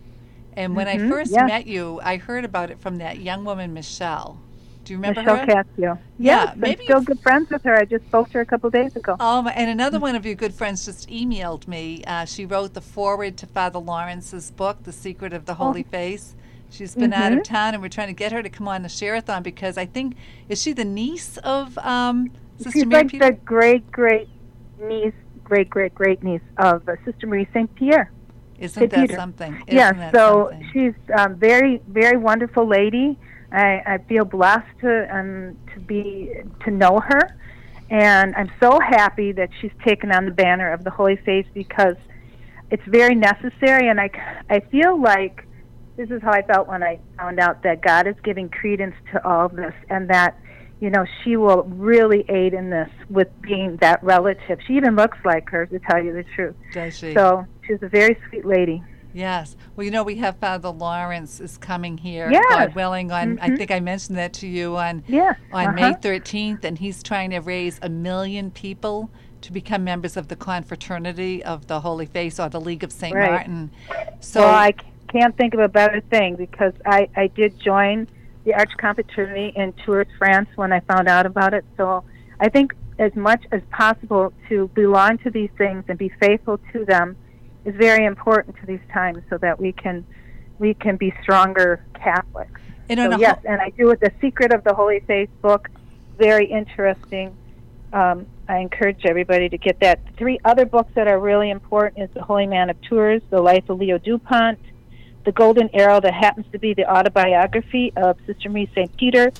And 0.54 0.76
when 0.76 0.88
I 0.88 0.98
Mhm, 0.98 1.08
first 1.08 1.32
yes. 1.32 1.40
met 1.40 1.66
you, 1.66 2.00
I 2.04 2.18
heard 2.18 2.44
about 2.44 2.70
it 2.70 2.80
from 2.80 2.98
that 2.98 3.20
young 3.20 3.44
woman, 3.44 3.72
Michelle. 3.74 4.40
Do 4.84 4.92
you 4.92 4.98
remember 4.98 5.20
Michelle 5.22 5.36
her? 5.36 5.46
Casio. 5.46 5.98
Yeah, 6.18 6.44
yes, 6.44 6.56
maybe 6.56 6.80
I'm 6.80 6.84
still 6.84 7.00
good 7.02 7.20
friends 7.20 7.50
with 7.50 7.62
her. 7.62 7.76
I 7.76 7.84
just 7.84 8.04
spoke 8.06 8.28
to 8.28 8.34
her 8.34 8.40
a 8.40 8.46
couple 8.46 8.68
days 8.70 8.96
ago. 8.96 9.16
Um, 9.20 9.48
and 9.54 9.70
another 9.70 10.00
one 10.00 10.16
of 10.16 10.26
your 10.26 10.34
good 10.34 10.54
friends 10.54 10.84
just 10.84 11.08
emailed 11.08 11.68
me. 11.68 12.02
Uh, 12.06 12.24
she 12.24 12.44
wrote 12.46 12.74
the 12.74 12.80
foreword 12.80 13.36
to 13.38 13.46
Father 13.46 13.78
Lawrence's 13.78 14.50
book, 14.50 14.82
The 14.82 14.92
Secret 14.92 15.32
of 15.32 15.44
the 15.46 15.54
Holy 15.54 15.84
Face. 15.84 16.34
She's 16.70 16.94
been 16.94 17.12
out 17.12 17.32
of 17.32 17.40
Mhm. 17.40 17.44
town, 17.44 17.74
and 17.74 17.82
we're 17.82 17.88
trying 17.90 18.08
to 18.08 18.14
get 18.14 18.32
her 18.32 18.42
to 18.42 18.48
come 18.48 18.66
on 18.66 18.82
the 18.82 18.88
Share-a-thon 18.88 19.42
because 19.42 19.76
I 19.76 19.84
think 19.84 20.16
is 20.48 20.60
she 20.60 20.72
the 20.72 20.84
niece 20.86 21.36
of 21.38 21.76
um, 21.78 22.30
Sister 22.56 22.70
She's 22.72 22.86
Mary 22.86 23.02
like 23.02 23.10
Peter? 23.12 23.26
the 23.26 23.32
great 23.32 23.90
great 23.92 24.28
niece, 24.80 25.12
great 25.44 25.68
great 25.68 25.94
great 25.94 26.22
niece 26.22 26.40
of 26.56 26.88
uh, 26.88 26.96
Sister 27.04 27.26
Marie 27.26 27.46
Saint 27.52 27.72
Pierre. 27.74 28.10
Isn't 28.58 28.90
that 28.90 29.00
Peter. 29.02 29.16
something? 29.16 29.52
Isn't 29.66 29.74
Yes, 29.74 29.94
that 29.96 30.14
so 30.14 30.48
something? 30.50 30.70
she's 30.72 30.94
um, 31.14 31.34
very, 31.36 31.82
very 31.88 32.16
wonderful 32.16 32.66
lady. 32.66 33.18
I, 33.52 33.82
I 33.86 33.98
feel 34.08 34.24
blessed 34.24 34.66
to 34.80 35.14
um, 35.14 35.56
to 35.74 35.80
be 35.80 36.32
to 36.64 36.70
know 36.70 37.00
her, 37.00 37.36
and 37.90 38.34
I'm 38.34 38.50
so 38.60 38.80
happy 38.80 39.32
that 39.32 39.50
she's 39.60 39.72
taken 39.84 40.10
on 40.10 40.24
the 40.24 40.30
banner 40.30 40.72
of 40.72 40.84
the 40.84 40.90
Holy 40.90 41.16
Face 41.16 41.46
because 41.52 41.96
it's 42.70 42.82
very 42.86 43.14
necessary. 43.14 43.88
And 43.88 44.00
I, 44.00 44.10
I 44.48 44.60
feel 44.60 45.00
like 45.00 45.46
this 45.96 46.10
is 46.10 46.22
how 46.22 46.32
I 46.32 46.42
felt 46.42 46.66
when 46.66 46.82
I 46.82 46.98
found 47.18 47.38
out 47.38 47.62
that 47.64 47.82
God 47.82 48.06
is 48.06 48.14
giving 48.24 48.48
credence 48.48 48.94
to 49.12 49.26
all 49.28 49.46
of 49.46 49.56
this, 49.56 49.74
and 49.90 50.08
that 50.08 50.38
you 50.80 50.88
know 50.88 51.04
she 51.22 51.36
will 51.36 51.64
really 51.64 52.24
aid 52.30 52.54
in 52.54 52.70
this 52.70 52.88
with 53.10 53.28
being 53.42 53.76
that 53.82 54.02
relative. 54.02 54.60
She 54.66 54.74
even 54.74 54.96
looks 54.96 55.18
like 55.26 55.50
her, 55.50 55.66
to 55.66 55.78
tell 55.78 56.02
you 56.02 56.14
the 56.14 56.24
truth. 56.34 56.56
Does 56.72 56.96
she? 56.96 57.12
So 57.12 57.44
she's 57.66 57.82
a 57.82 57.88
very 57.88 58.16
sweet 58.30 58.46
lady. 58.46 58.82
Yes. 59.12 59.56
Well, 59.76 59.84
you 59.84 59.90
know, 59.90 60.02
we 60.02 60.16
have 60.16 60.36
Father 60.36 60.70
Lawrence 60.70 61.40
is 61.40 61.58
coming 61.58 61.98
here, 61.98 62.30
Yes. 62.30 62.44
God 62.48 62.74
willing. 62.74 63.12
On 63.12 63.38
I 63.40 63.50
Mhm. 63.50 63.58
think 63.58 63.70
I 63.70 63.80
mentioned 63.80 64.18
that 64.18 64.32
to 64.34 64.46
you 64.46 64.76
on 64.76 65.02
Yes. 65.06 65.36
on 65.52 65.74
May 65.74 65.82
uh-huh. 65.82 65.98
13th, 66.00 66.64
and 66.64 66.78
he's 66.78 67.02
trying 67.02 67.30
to 67.30 67.40
raise 67.40 67.78
a 67.82 67.88
million 67.88 68.50
people 68.50 69.10
to 69.42 69.52
become 69.52 69.84
members 69.84 70.16
of 70.16 70.28
the 70.28 70.36
Confraternity 70.36 71.42
of 71.44 71.66
the 71.66 71.80
Holy 71.80 72.06
Face 72.06 72.38
or 72.38 72.48
the 72.48 72.60
League 72.60 72.84
of 72.84 72.92
St. 72.92 73.14
Right. 73.14 73.30
Martin. 73.30 73.70
So, 74.20 74.42
well, 74.42 74.54
I 74.54 74.72
can't 75.08 75.36
think 75.36 75.52
of 75.54 75.60
a 75.60 75.68
better 75.68 76.00
thing 76.00 76.36
because 76.36 76.72
I, 76.86 77.08
I 77.16 77.26
did 77.26 77.58
join 77.60 78.06
the 78.44 78.54
Arch 78.54 78.70
Confraternity 78.76 79.52
in 79.56 79.72
Tours, 79.84 80.06
France 80.18 80.48
when 80.56 80.72
I 80.72 80.80
found 80.80 81.08
out 81.08 81.26
about 81.26 81.54
it. 81.54 81.64
So 81.76 82.04
I 82.40 82.48
think 82.48 82.74
as 82.98 83.14
much 83.14 83.42
as 83.52 83.62
possible 83.70 84.32
to 84.48 84.68
belong 84.74 85.18
to 85.18 85.30
these 85.30 85.50
things 85.58 85.84
and 85.88 85.98
be 85.98 86.08
faithful 86.20 86.58
to 86.72 86.84
them 86.84 87.16
is 87.64 87.74
very 87.76 88.04
important 88.04 88.56
to 88.60 88.66
these 88.66 88.80
times 88.92 89.22
so 89.30 89.38
that 89.38 89.58
we 89.60 89.72
can 89.72 90.04
we 90.58 90.74
can 90.74 90.96
be 90.96 91.12
stronger 91.22 91.84
Catholics. 91.94 92.60
and 92.88 93.12
So 93.12 93.18
yes, 93.18 93.38
ho- 93.42 93.52
and 93.52 93.60
I 93.60 93.70
do 93.70 93.90
it. 93.90 94.00
The 94.00 94.12
Secret 94.20 94.52
of 94.52 94.64
the 94.64 94.74
Holy 94.74 95.00
Face 95.00 95.30
book, 95.40 95.68
very 96.18 96.46
interesting. 96.46 97.36
Um, 97.92 98.26
I 98.48 98.58
encourage 98.58 99.04
everybody 99.04 99.48
to 99.48 99.58
get 99.58 99.80
that. 99.80 100.00
Three 100.16 100.38
other 100.44 100.64
books 100.64 100.92
that 100.94 101.08
are 101.08 101.18
really 101.18 101.50
important 101.50 102.02
is 102.02 102.10
The 102.14 102.22
Holy 102.22 102.46
Man 102.46 102.70
of 102.70 102.80
Tours, 102.82 103.22
The 103.30 103.40
Life 103.40 103.68
of 103.68 103.78
Leo 103.78 103.98
Dupont, 103.98 104.58
The 105.24 105.32
Golden 105.32 105.68
Arrow 105.74 106.00
that 106.00 106.14
happens 106.14 106.46
to 106.52 106.58
be 106.58 106.74
the 106.74 106.90
autobiography 106.90 107.92
of 107.96 108.18
Sister 108.26 108.48
Marie 108.50 108.70
St. 108.74 108.96
Peter, 108.96 109.30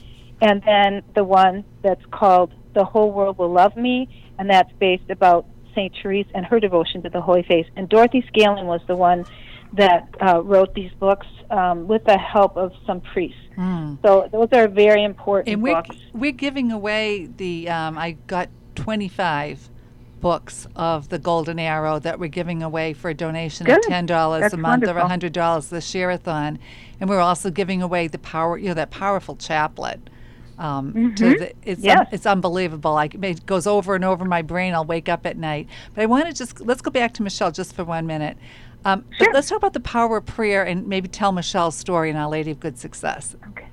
and 0.41 0.63
then 0.63 1.03
the 1.15 1.25
one 1.25 1.65
that's 1.83 2.05
called 2.11 2.53
The 2.75 2.85
Whole 2.85 3.13
World 3.13 3.39
Will 3.39 3.53
Love 3.53 3.77
Me, 3.77 4.09
and 4.39 4.51
that's 4.51 4.73
based 4.79 5.09
about 5.11 5.47
St. 5.75 5.93
Therese 6.03 6.27
and 6.35 6.45
her 6.47 6.61
devotion 6.61 7.03
to 7.03 7.09
the 7.09 7.21
Holy 7.21 7.43
Face. 7.43 7.67
And 7.77 7.89
Dorothy 7.89 8.25
Scallan 8.33 8.65
was 8.65 8.81
the 8.87 8.97
one 8.97 9.25
that 9.75 10.09
uh, 10.21 10.43
wrote 10.43 10.75
these 10.75 10.93
books 10.93 11.27
um, 11.51 11.89
with 11.89 12.05
the 12.05 12.19
help 12.19 12.57
of 12.57 12.73
some 12.87 13.01
priests. 13.01 13.39
Mm. 13.57 13.99
So 14.03 14.29
those 14.31 14.49
are 14.53 14.69
very 14.69 15.03
important 15.05 15.53
and 15.53 15.63
we're, 15.63 15.83
books. 15.83 15.97
we're 16.13 16.33
giving 16.33 16.73
away 16.73 17.27
the, 17.27 17.69
um, 17.69 17.97
I 17.97 18.13
got 18.27 18.49
25 18.75 19.71
books 20.21 20.67
of 20.77 21.09
the 21.09 21.19
Golden 21.19 21.59
Arrow 21.59 21.99
that 21.99 22.19
we're 22.19 22.29
giving 22.29 22.63
away 22.63 22.93
for 22.93 23.11
a 23.11 23.15
donation 23.15 23.67
Good. 23.67 23.79
of 23.79 23.85
$10 23.85 24.53
a 24.53 24.57
month 24.57 24.85
or 24.85 24.95
wonderful. 24.95 25.31
$100 25.31 25.69
the 25.69 25.81
Share-a-thon. 25.81 26.59
And 27.01 27.11
we're 27.11 27.21
also 27.21 27.51
giving 27.51 27.83
away 27.83 28.07
the 28.09 28.19
power, 28.19 28.57
you 28.57 28.69
know, 28.69 28.75
that 28.75 28.91
powerful 28.91 29.37
chaplet. 29.37 30.09
Um, 30.63 31.15
to 31.17 31.25
Mhm. 31.25 31.39
the, 31.41 31.53
it's 31.65 31.83
Yes. 31.83 32.07
it's 32.13 32.25
unbelievable. 32.25 32.93
Like 32.93 33.15
it 33.21 33.45
goes 33.47 33.67
over 33.67 33.97
and 33.97 34.05
over 34.05 34.25
my 34.25 34.43
brain. 34.43 34.75
I'll 34.75 34.85
wake 34.85 35.09
up 35.09 35.27
at 35.27 35.37
night. 35.37 35.67
But 35.95 36.03
I 36.03 36.07
want 36.07 36.27
to 36.27 36.33
just 36.33 36.65
let's 36.65 36.81
go 36.81 36.91
back 36.91 37.13
to 37.15 37.23
Michelle 37.25 37.51
just 37.51 37.75
for 37.75 37.83
one 37.85 38.07
minute. 38.07 38.37
Um, 38.85 39.05
but 39.19 39.25
Sure. 39.25 39.33
let's 39.35 39.49
talk 39.49 39.59
about 39.59 39.73
the 39.73 39.81
power 39.81 40.19
of 40.19 40.27
prayer 40.27 40.63
and 40.65 40.87
maybe 40.87 41.09
tell 41.09 41.33
Michelle's 41.33 41.75
story 41.77 42.11
in 42.11 42.17
Our 42.17 42.29
Lady 42.29 42.53
of 42.53 42.61
Good 42.61 42.79
Success. 42.79 43.35
Okay. 43.51 43.67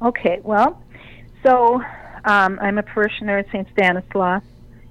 Okay, 0.00 0.40
well, 0.44 0.80
so 1.44 1.82
um, 2.24 2.58
I'm 2.62 2.78
a 2.78 2.82
parishioner 2.84 3.38
at 3.38 3.46
St. 3.48 3.66
Stanislaus. 3.72 4.42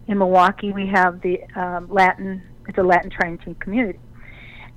In 0.08 0.18
Milwaukee, 0.18 0.72
we 0.74 0.88
have 0.88 1.22
the 1.22 1.41
um, 1.56 1.88
Latin, 1.89 2.41
it's 2.68 2.78
a 2.78 2.84
Latin 2.84 3.10
Tridentine 3.10 3.56
community. 3.56 4.00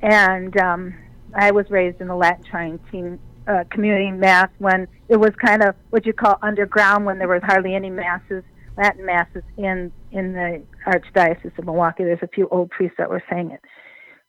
And 0.02 0.56
um, 0.58 0.94
I 1.34 1.50
was 1.50 1.68
raised 1.70 2.00
in 2.00 2.06
the 2.08 2.14
Latin 2.16 2.44
Tridentine 2.44 3.18
uh, 3.46 3.64
community 3.70 4.10
mass 4.10 4.48
when 4.58 4.86
it 5.08 5.16
was 5.16 5.30
kind 5.44 5.62
of 5.62 5.74
what 5.90 6.06
you 6.06 6.12
call 6.12 6.38
underground, 6.42 7.04
when 7.04 7.18
there 7.18 7.28
was 7.28 7.42
hardly 7.44 7.74
any 7.74 7.90
masses, 7.90 8.44
Latin 8.76 9.04
masses 9.04 9.42
in, 9.56 9.92
in 10.12 10.32
the 10.32 10.62
Archdiocese 10.86 11.56
of 11.58 11.64
Milwaukee. 11.64 12.04
There's 12.04 12.18
a 12.22 12.28
few 12.28 12.48
old 12.50 12.70
priests 12.70 12.96
that 12.98 13.10
were 13.10 13.22
saying 13.30 13.50
it. 13.50 13.60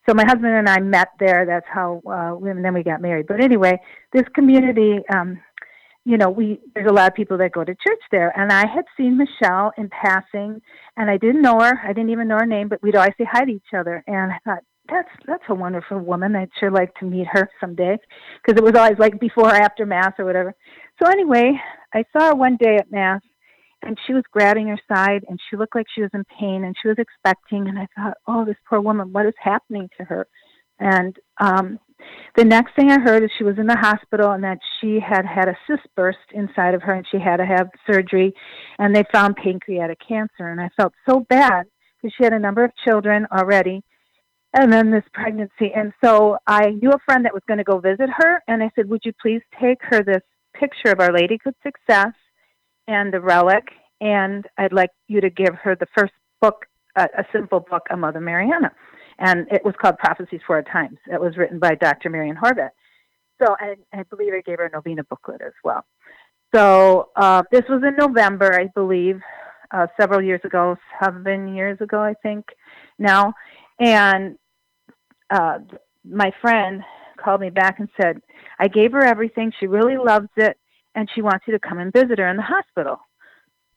So 0.09 0.15
my 0.15 0.25
husband 0.25 0.53
and 0.53 0.67
I 0.67 0.79
met 0.79 1.09
there. 1.19 1.45
That's 1.45 1.67
how, 1.71 2.01
uh, 2.09 2.35
we- 2.35 2.49
and 2.49 2.65
then 2.65 2.73
we 2.73 2.83
got 2.83 3.01
married. 3.01 3.27
But 3.27 3.41
anyway, 3.41 3.79
this 4.11 4.27
community, 4.33 4.99
um, 5.13 5.39
you 6.03 6.17
know, 6.17 6.29
we 6.29 6.59
there's 6.73 6.89
a 6.89 6.93
lot 6.93 7.07
of 7.07 7.13
people 7.13 7.37
that 7.37 7.51
go 7.51 7.63
to 7.63 7.75
church 7.75 8.01
there, 8.11 8.33
and 8.35 8.51
I 8.51 8.65
had 8.65 8.85
seen 8.97 9.17
Michelle 9.17 9.71
in 9.77 9.87
passing, 9.89 10.59
and 10.97 11.11
I 11.11 11.17
didn't 11.17 11.43
know 11.43 11.59
her. 11.59 11.79
I 11.83 11.93
didn't 11.93 12.09
even 12.09 12.27
know 12.27 12.39
her 12.39 12.45
name, 12.47 12.69
but 12.69 12.81
we'd 12.81 12.95
always 12.95 13.13
say 13.19 13.27
hi 13.31 13.45
to 13.45 13.51
each 13.51 13.73
other, 13.77 14.03
and 14.07 14.31
I 14.31 14.39
thought 14.43 14.63
that's 14.91 15.09
that's 15.25 15.43
a 15.49 15.55
wonderful 15.55 15.99
woman. 15.99 16.35
I'd 16.35 16.49
sure 16.59 16.71
like 16.71 16.93
to 16.95 17.05
meet 17.05 17.27
her 17.31 17.49
someday, 17.59 17.97
because 18.43 18.59
it 18.59 18.63
was 18.63 18.75
always 18.75 18.99
like 18.99 19.19
before 19.19 19.49
or 19.49 19.55
after 19.55 19.85
mass 19.85 20.13
or 20.19 20.25
whatever. 20.25 20.53
So 21.01 21.09
anyway, 21.09 21.53
I 21.93 22.03
saw 22.11 22.27
her 22.27 22.35
one 22.35 22.57
day 22.57 22.75
at 22.75 22.91
mass, 22.91 23.21
and 23.81 23.97
she 24.05 24.13
was 24.13 24.23
grabbing 24.31 24.67
her 24.67 24.79
side, 24.93 25.23
and 25.27 25.39
she 25.49 25.57
looked 25.57 25.75
like 25.75 25.87
she 25.93 26.01
was 26.01 26.11
in 26.13 26.23
pain, 26.39 26.63
and 26.65 26.75
she 26.81 26.87
was 26.87 26.97
expecting, 26.99 27.67
and 27.67 27.79
I 27.79 27.87
thought, 27.95 28.17
oh, 28.27 28.45
this 28.45 28.57
poor 28.69 28.81
woman, 28.81 29.13
what 29.13 29.25
is 29.25 29.33
happening 29.41 29.89
to 29.97 30.03
her? 30.03 30.27
And 30.79 31.15
um, 31.39 31.79
the 32.35 32.43
next 32.43 32.75
thing 32.75 32.89
I 32.89 32.99
heard 32.99 33.23
is 33.23 33.29
she 33.37 33.43
was 33.43 33.59
in 33.59 33.67
the 33.67 33.77
hospital 33.77 34.31
and 34.31 34.43
that 34.43 34.57
she 34.79 34.99
had 34.99 35.25
had 35.25 35.47
a 35.47 35.57
cyst 35.67 35.87
burst 35.95 36.17
inside 36.33 36.73
of 36.73 36.81
her 36.81 36.93
and 36.93 37.05
she 37.11 37.19
had 37.19 37.37
to 37.37 37.45
have 37.45 37.69
surgery 37.85 38.33
and 38.79 38.95
they 38.95 39.03
found 39.11 39.35
pancreatic 39.35 39.99
cancer. 40.07 40.49
And 40.49 40.59
I 40.59 40.69
felt 40.75 40.93
so 41.07 41.19
bad 41.29 41.67
because 42.01 42.15
she 42.17 42.23
had 42.23 42.33
a 42.33 42.39
number 42.39 42.63
of 42.63 42.71
children 42.83 43.27
already 43.31 43.83
and 44.53 44.71
then 44.71 44.91
this 44.91 45.03
pregnancy. 45.13 45.71
And 45.75 45.93
so 46.03 46.37
I 46.47 46.69
knew 46.69 46.91
a 46.91 46.99
friend 47.05 47.25
that 47.25 47.33
was 47.33 47.43
going 47.47 47.59
to 47.59 47.63
go 47.63 47.79
visit 47.79 48.09
her 48.17 48.43
and 48.47 48.61
I 48.61 48.71
said, 48.75 48.89
Would 48.89 49.01
you 49.05 49.13
please 49.21 49.41
take 49.59 49.79
her 49.81 50.03
this 50.03 50.23
picture 50.53 50.91
of 50.91 50.99
Our 50.99 51.13
Lady 51.13 51.37
Good 51.43 51.55
Success 51.63 52.13
and 52.87 53.13
the 53.13 53.21
relic? 53.21 53.63
And 53.99 54.45
I'd 54.57 54.73
like 54.73 54.89
you 55.07 55.21
to 55.21 55.29
give 55.29 55.55
her 55.63 55.75
the 55.75 55.87
first 55.97 56.13
book, 56.41 56.65
a, 56.95 57.03
a 57.17 57.25
simple 57.31 57.59
book 57.59 57.83
of 57.89 57.99
Mother 57.99 58.19
Mariana 58.19 58.71
and 59.21 59.47
it 59.51 59.63
was 59.63 59.75
called 59.79 59.97
Prophecies 59.99 60.41
for 60.45 60.55
Our 60.55 60.63
Times. 60.63 60.97
It 61.07 61.21
was 61.21 61.37
written 61.37 61.59
by 61.59 61.75
Dr. 61.75 62.09
Marian 62.09 62.35
Horvat. 62.35 62.71
So 63.41 63.55
I, 63.59 63.75
I 63.93 64.03
believe 64.03 64.33
I 64.33 64.41
gave 64.41 64.57
her 64.57 64.65
a 64.65 64.71
novena 64.71 65.03
booklet 65.03 65.41
as 65.45 65.53
well. 65.63 65.85
So 66.53 67.09
uh, 67.15 67.43
this 67.51 67.63
was 67.69 67.81
in 67.87 67.95
November, 67.95 68.59
I 68.59 68.67
believe, 68.75 69.21
uh, 69.71 69.87
several 69.99 70.21
years 70.21 70.41
ago, 70.43 70.75
seven 71.01 71.55
years 71.55 71.79
ago, 71.79 72.01
I 72.01 72.13
think 72.21 72.45
now. 72.99 73.33
And 73.81 74.37
uh, 75.29 75.59
my 76.03 76.31
friend 76.41 76.83
called 77.17 77.41
me 77.41 77.49
back 77.49 77.79
and 77.79 77.89
said, 77.99 78.21
I 78.59 78.67
gave 78.67 78.91
her 78.91 79.03
everything. 79.03 79.51
She 79.59 79.67
really 79.67 79.97
loves 79.97 80.29
it, 80.37 80.57
and 80.95 81.09
she 81.13 81.21
wants 81.21 81.45
you 81.47 81.53
to 81.53 81.59
come 81.59 81.79
and 81.79 81.91
visit 81.91 82.19
her 82.19 82.27
in 82.27 82.37
the 82.37 82.43
hospital. 82.43 82.97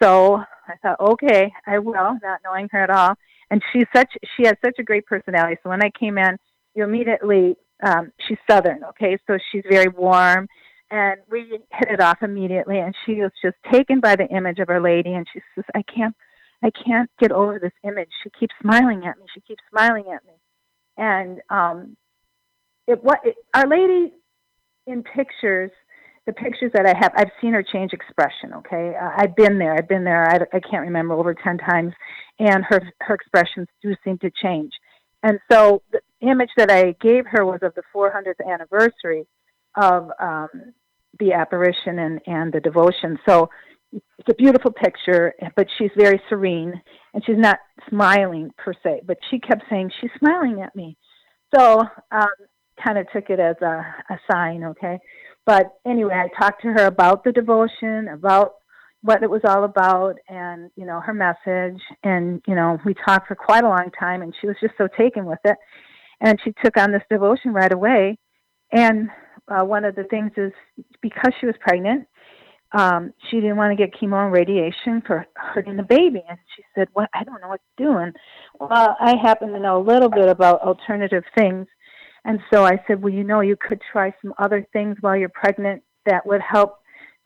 So 0.02 0.36
I 0.68 0.76
thought, 0.82 1.00
okay, 1.00 1.52
I 1.66 1.78
will, 1.78 2.18
not 2.22 2.40
knowing 2.44 2.68
her 2.72 2.80
at 2.80 2.90
all 2.90 3.14
and 3.50 3.62
she's 3.72 3.86
such 3.94 4.10
she 4.36 4.44
has 4.44 4.54
such 4.64 4.76
a 4.78 4.82
great 4.82 5.06
personality 5.06 5.56
so 5.62 5.70
when 5.70 5.82
i 5.82 5.90
came 5.98 6.18
in 6.18 6.36
you 6.74 6.84
immediately 6.84 7.56
um 7.84 8.12
she's 8.26 8.38
southern 8.48 8.82
okay 8.84 9.16
so 9.26 9.38
she's 9.50 9.62
very 9.70 9.88
warm 9.88 10.46
and 10.90 11.20
we 11.30 11.58
hit 11.72 11.88
it 11.90 12.00
off 12.00 12.18
immediately 12.22 12.78
and 12.78 12.94
she 13.04 13.14
was 13.16 13.30
just 13.42 13.56
taken 13.72 14.00
by 14.00 14.16
the 14.16 14.26
image 14.28 14.58
of 14.58 14.68
our 14.68 14.80
lady 14.80 15.14
and 15.14 15.26
she 15.32 15.40
says 15.54 15.64
i 15.74 15.82
can't 15.82 16.14
I 16.62 16.70
can't 16.70 17.10
get 17.18 17.32
over 17.32 17.58
this 17.58 17.72
image. 17.82 18.08
She 18.22 18.30
keeps 18.38 18.54
smiling 18.60 19.04
at 19.06 19.18
me. 19.18 19.24
She 19.34 19.40
keeps 19.40 19.62
smiling 19.70 20.04
at 20.14 20.24
me. 20.24 20.34
And 20.96 21.40
um, 21.50 21.96
it 22.86 23.02
what 23.02 23.20
it, 23.24 23.34
Our 23.52 23.68
Lady 23.68 24.12
in 24.86 25.02
pictures, 25.02 25.70
the 26.26 26.32
pictures 26.32 26.70
that 26.74 26.86
I 26.86 26.94
have, 26.98 27.12
I've 27.16 27.30
seen 27.40 27.52
her 27.52 27.62
change 27.62 27.92
expression. 27.92 28.52
Okay, 28.58 28.94
uh, 29.00 29.10
I've 29.16 29.34
been 29.36 29.58
there. 29.58 29.74
I've 29.74 29.88
been 29.88 30.04
there. 30.04 30.28
I, 30.28 30.56
I 30.56 30.60
can't 30.60 30.86
remember 30.86 31.14
over 31.14 31.34
ten 31.34 31.58
times, 31.58 31.92
and 32.38 32.64
her 32.64 32.80
her 33.00 33.14
expressions 33.14 33.68
do 33.82 33.94
seem 34.04 34.18
to 34.18 34.30
change. 34.42 34.72
And 35.24 35.38
so 35.50 35.82
the 35.90 36.00
image 36.20 36.50
that 36.58 36.70
I 36.70 36.94
gave 37.00 37.24
her 37.26 37.46
was 37.46 37.60
of 37.62 37.74
the 37.74 37.82
400th 37.94 38.46
anniversary 38.46 39.26
of 39.74 40.10
um, 40.20 40.74
the 41.18 41.32
apparition 41.32 41.98
and, 41.98 42.20
and 42.26 42.52
the 42.52 42.60
devotion. 42.60 43.18
So 43.26 43.48
it's 44.18 44.28
a 44.28 44.34
beautiful 44.34 44.72
picture, 44.72 45.34
but 45.56 45.66
she's 45.78 45.90
very 45.96 46.20
serene 46.28 46.80
and 47.12 47.24
she's 47.24 47.38
not 47.38 47.58
smiling 47.88 48.50
per 48.56 48.72
se, 48.82 49.02
but 49.06 49.18
she 49.30 49.38
kept 49.38 49.62
saying, 49.70 49.90
She's 50.00 50.10
smiling 50.18 50.62
at 50.62 50.74
me. 50.74 50.96
So, 51.54 51.82
um, 52.10 52.28
kind 52.84 52.98
of 52.98 53.06
took 53.12 53.30
it 53.30 53.38
as 53.38 53.56
a, 53.62 53.84
a 54.10 54.18
sign, 54.30 54.64
okay? 54.64 54.98
But 55.46 55.66
anyway, 55.86 56.14
I 56.14 56.42
talked 56.42 56.62
to 56.62 56.68
her 56.68 56.86
about 56.86 57.22
the 57.22 57.32
devotion, 57.32 58.08
about 58.08 58.54
what 59.02 59.22
it 59.22 59.30
was 59.30 59.42
all 59.46 59.64
about, 59.64 60.14
and, 60.28 60.70
you 60.76 60.86
know, 60.86 61.00
her 61.00 61.12
message. 61.12 61.80
And, 62.02 62.42
you 62.46 62.54
know, 62.54 62.78
we 62.84 62.94
talked 63.06 63.28
for 63.28 63.34
quite 63.34 63.62
a 63.62 63.68
long 63.68 63.90
time, 63.98 64.22
and 64.22 64.34
she 64.40 64.46
was 64.46 64.56
just 64.60 64.74
so 64.78 64.88
taken 64.98 65.26
with 65.26 65.38
it. 65.44 65.56
And 66.20 66.38
she 66.42 66.54
took 66.64 66.76
on 66.78 66.90
this 66.90 67.02
devotion 67.10 67.52
right 67.52 67.72
away. 67.72 68.18
And 68.72 69.10
uh, 69.48 69.64
one 69.64 69.84
of 69.84 69.94
the 69.94 70.04
things 70.04 70.32
is 70.36 70.52
because 71.02 71.32
she 71.38 71.46
was 71.46 71.54
pregnant, 71.60 72.06
um, 72.74 73.12
she 73.30 73.36
didn't 73.36 73.56
want 73.56 73.70
to 73.70 73.76
get 73.76 73.94
chemo 73.94 74.24
and 74.24 74.32
radiation 74.32 75.00
for 75.06 75.26
hurting 75.34 75.76
the 75.76 75.84
baby. 75.84 76.22
And 76.28 76.38
she 76.56 76.62
said, 76.74 76.88
Well, 76.94 77.06
I 77.14 77.22
don't 77.22 77.40
know 77.40 77.48
what 77.48 77.60
to 77.78 77.84
do. 77.84 77.96
And 77.96 78.14
well, 78.58 78.96
I 79.00 79.14
happen 79.22 79.52
to 79.52 79.60
know 79.60 79.80
a 79.80 79.84
little 79.84 80.10
bit 80.10 80.28
about 80.28 80.60
alternative 80.60 81.22
things. 81.36 81.66
And 82.24 82.40
so 82.52 82.64
I 82.64 82.82
said, 82.86 83.00
Well, 83.00 83.12
you 83.12 83.22
know, 83.22 83.40
you 83.40 83.56
could 83.56 83.80
try 83.92 84.12
some 84.20 84.34
other 84.38 84.66
things 84.72 84.96
while 85.00 85.16
you're 85.16 85.28
pregnant 85.28 85.82
that 86.04 86.26
would 86.26 86.40
help 86.42 86.78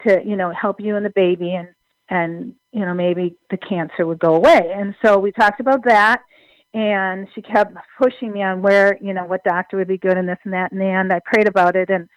to, 0.07 0.21
you 0.25 0.37
know, 0.37 0.53
help 0.53 0.81
you 0.81 0.97
and 0.97 1.05
the 1.05 1.11
baby 1.11 1.55
and 1.55 1.69
and 2.11 2.55
you 2.73 2.85
know 2.87 2.95
maybe 2.95 3.37
the 3.51 3.57
cancer 3.57 4.07
would 4.07 4.19
go 4.19 4.35
away 4.35 4.73
and 4.75 4.95
so 5.05 5.19
we 5.19 5.31
talked 5.31 5.61
about 5.61 5.85
that 5.85 6.23
and 6.73 7.29
she 7.35 7.43
kept 7.43 7.75
pushing 8.01 8.33
me 8.33 8.43
on 8.43 8.63
where 8.63 8.99
you 9.03 9.13
know 9.13 9.25
what 9.25 9.45
doctor 9.45 9.77
would 9.77 9.89
be 9.89 9.99
good 9.99 10.17
and 10.17 10.27
this 10.27 10.39
and 10.45 10.55
that 10.55 10.73
and 10.73 10.81
then 10.81 11.13
I 11.13 11.21
prayed 11.25 11.49
about 11.49 11.77
it 11.77 11.91
and 11.91 12.09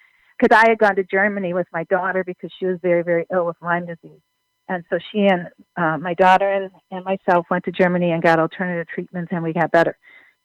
because 0.42 0.58
I 0.58 0.70
had 0.70 0.80
gone 0.80 0.96
to 0.96 1.04
Germany 1.04 1.54
with 1.54 1.68
my 1.72 1.84
daughter 1.86 2.24
because 2.24 2.50
she 2.58 2.66
was 2.66 2.78
very, 2.82 3.04
very 3.04 3.26
ill 3.32 3.46
with 3.46 3.58
Lyme 3.62 3.86
disease. 3.86 4.22
And 4.68 4.84
so 4.90 4.98
she 5.12 5.28
and 5.28 5.50
uh, 5.78 5.98
my 5.98 6.14
daughter 6.14 6.50
and, 6.52 6.72
and 6.92 7.06
myself 7.06 7.46
went 7.52 7.66
to 7.66 7.72
Germany 7.72 8.12
and 8.12 8.24
got 8.24 8.40
alternative 8.40 8.88
treatments, 8.88 9.32
and 9.32 9.44
we 9.44 9.54
got 9.54 9.72
better. 9.72 9.98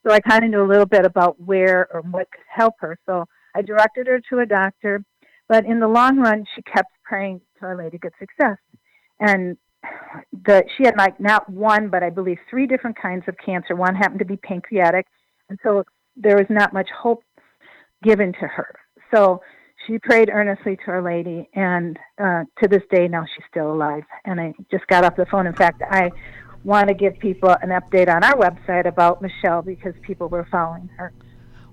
So 0.05 0.13
I 0.13 0.19
kind 0.19 0.43
of 0.43 0.51
knew 0.51 0.63
a 0.63 0.67
little 0.67 0.85
bit 0.85 1.05
about 1.05 1.39
where 1.39 1.87
or 1.91 2.01
what 2.01 2.29
could 2.31 2.43
help 2.47 2.75
her. 2.79 2.99
So 3.05 3.25
I 3.55 3.61
directed 3.61 4.07
her 4.07 4.21
to 4.29 4.39
a 4.39 4.45
doctor, 4.45 5.03
but 5.47 5.65
in 5.65 5.79
the 5.79 5.87
long 5.87 6.17
run, 6.17 6.45
she 6.55 6.61
kept 6.61 6.91
praying 7.03 7.41
to 7.59 7.65
Our 7.65 7.77
Lady 7.77 7.97
Good 7.97 8.13
Success. 8.19 8.57
And 9.19 9.57
the 10.45 10.63
she 10.75 10.83
had 10.83 10.97
like 10.97 11.19
not 11.19 11.49
one, 11.49 11.89
but 11.89 12.03
I 12.03 12.09
believe 12.09 12.37
three 12.49 12.67
different 12.67 12.99
kinds 13.01 13.23
of 13.27 13.35
cancer. 13.43 13.75
One 13.75 13.95
happened 13.95 14.19
to 14.19 14.25
be 14.25 14.37
pancreatic, 14.37 15.07
and 15.49 15.57
so 15.63 15.85
there 16.15 16.35
was 16.35 16.47
not 16.49 16.73
much 16.73 16.89
hope 16.95 17.23
given 18.03 18.33
to 18.33 18.47
her. 18.47 18.75
So 19.13 19.41
she 19.85 19.99
prayed 19.99 20.29
earnestly 20.31 20.77
to 20.85 20.91
Our 20.91 21.01
Lady, 21.01 21.49
and 21.53 21.97
uh, 22.17 22.43
to 22.61 22.67
this 22.67 22.83
day 22.89 23.07
now 23.07 23.25
she's 23.25 23.45
still 23.49 23.71
alive. 23.71 24.03
And 24.25 24.39
I 24.39 24.53
just 24.71 24.87
got 24.87 25.03
off 25.03 25.15
the 25.15 25.25
phone. 25.25 25.47
In 25.47 25.53
fact, 25.53 25.81
I 25.89 26.11
want 26.63 26.87
to 26.89 26.93
give 26.93 27.17
people 27.19 27.49
an 27.61 27.69
update 27.69 28.13
on 28.13 28.23
our 28.23 28.35
website 28.35 28.87
about 28.87 29.21
Michelle 29.21 29.61
because 29.61 29.93
people 30.01 30.27
were 30.27 30.47
following 30.51 30.89
her. 30.97 31.13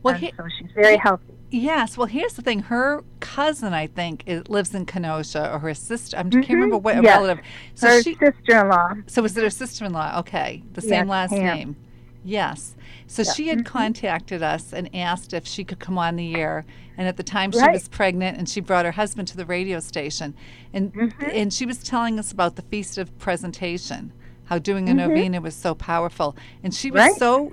Well, 0.02 0.14
he, 0.14 0.32
so 0.36 0.44
she's 0.58 0.70
very 0.74 0.98
healthy. 0.98 1.32
Yes. 1.50 1.96
Well, 1.96 2.06
here's 2.06 2.34
the 2.34 2.42
thing. 2.42 2.60
Her 2.60 3.02
cousin, 3.20 3.72
I 3.72 3.86
think, 3.86 4.24
is, 4.26 4.46
lives 4.48 4.74
in 4.74 4.84
Kenosha, 4.84 5.54
or 5.54 5.58
her 5.60 5.72
sister. 5.72 6.18
I 6.18 6.22
mm-hmm. 6.22 6.40
can't 6.40 6.50
remember 6.50 6.76
what 6.76 7.02
yes. 7.02 7.16
relative. 7.16 7.44
So 7.74 7.88
her 7.88 8.02
she, 8.02 8.14
sister-in-law. 8.14 8.94
So 9.06 9.22
was 9.22 9.36
it 9.36 9.42
her 9.42 9.50
sister-in-law? 9.50 10.18
Okay, 10.20 10.62
the 10.74 10.82
same 10.82 10.90
yes, 10.90 11.08
last 11.08 11.30
Pam. 11.30 11.56
name. 11.56 11.76
Yes. 12.24 12.74
So 13.06 13.22
yeah. 13.22 13.32
she 13.32 13.48
had 13.48 13.58
mm-hmm. 13.58 13.66
contacted 13.66 14.42
us 14.42 14.72
and 14.72 14.94
asked 14.94 15.34
if 15.34 15.46
she 15.46 15.62
could 15.62 15.78
come 15.78 15.98
on 15.98 16.16
the 16.16 16.34
air. 16.34 16.64
And 16.96 17.06
at 17.06 17.16
the 17.16 17.22
time 17.22 17.52
she 17.52 17.58
right. 17.58 17.72
was 17.72 17.88
pregnant 17.88 18.38
and 18.38 18.48
she 18.48 18.60
brought 18.60 18.84
her 18.84 18.92
husband 18.92 19.28
to 19.28 19.36
the 19.36 19.44
radio 19.44 19.80
station. 19.80 20.34
And 20.72 20.92
mm-hmm. 20.94 21.30
and 21.32 21.52
she 21.52 21.66
was 21.66 21.82
telling 21.82 22.18
us 22.18 22.32
about 22.32 22.56
the 22.56 22.62
feast 22.62 22.98
of 22.98 23.16
presentation, 23.18 24.12
how 24.44 24.58
doing 24.58 24.88
a 24.88 24.92
mm-hmm. 24.92 25.08
novena 25.08 25.40
was 25.40 25.54
so 25.54 25.74
powerful. 25.74 26.36
And 26.62 26.74
she 26.74 26.90
was 26.90 27.00
right. 27.00 27.16
so 27.16 27.52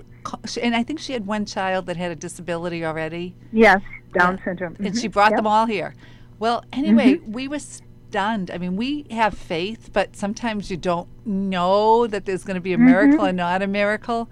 and 0.62 0.74
I 0.74 0.82
think 0.82 1.00
she 1.00 1.12
had 1.12 1.26
one 1.26 1.44
child 1.44 1.86
that 1.86 1.96
had 1.96 2.12
a 2.12 2.16
disability 2.16 2.84
already. 2.84 3.34
Yes, 3.52 3.82
Down 4.14 4.38
yeah. 4.38 4.44
syndrome. 4.44 4.76
And 4.78 4.96
she 4.96 5.08
brought 5.08 5.32
yep. 5.32 5.38
them 5.38 5.46
all 5.46 5.66
here. 5.66 5.94
Well, 6.38 6.64
anyway, 6.72 7.20
we 7.26 7.48
were 7.48 7.58
stunned. 7.58 8.50
I 8.50 8.58
mean, 8.58 8.76
we 8.76 9.06
have 9.10 9.36
faith, 9.36 9.90
but 9.92 10.16
sometimes 10.16 10.70
you 10.70 10.76
don't 10.76 11.08
know 11.26 12.06
that 12.06 12.24
there's 12.24 12.44
going 12.44 12.56
to 12.56 12.60
be 12.60 12.72
a 12.72 12.78
miracle 12.78 13.24
and 13.24 13.36
not 13.36 13.62
a 13.62 13.66
miracle. 13.66 14.28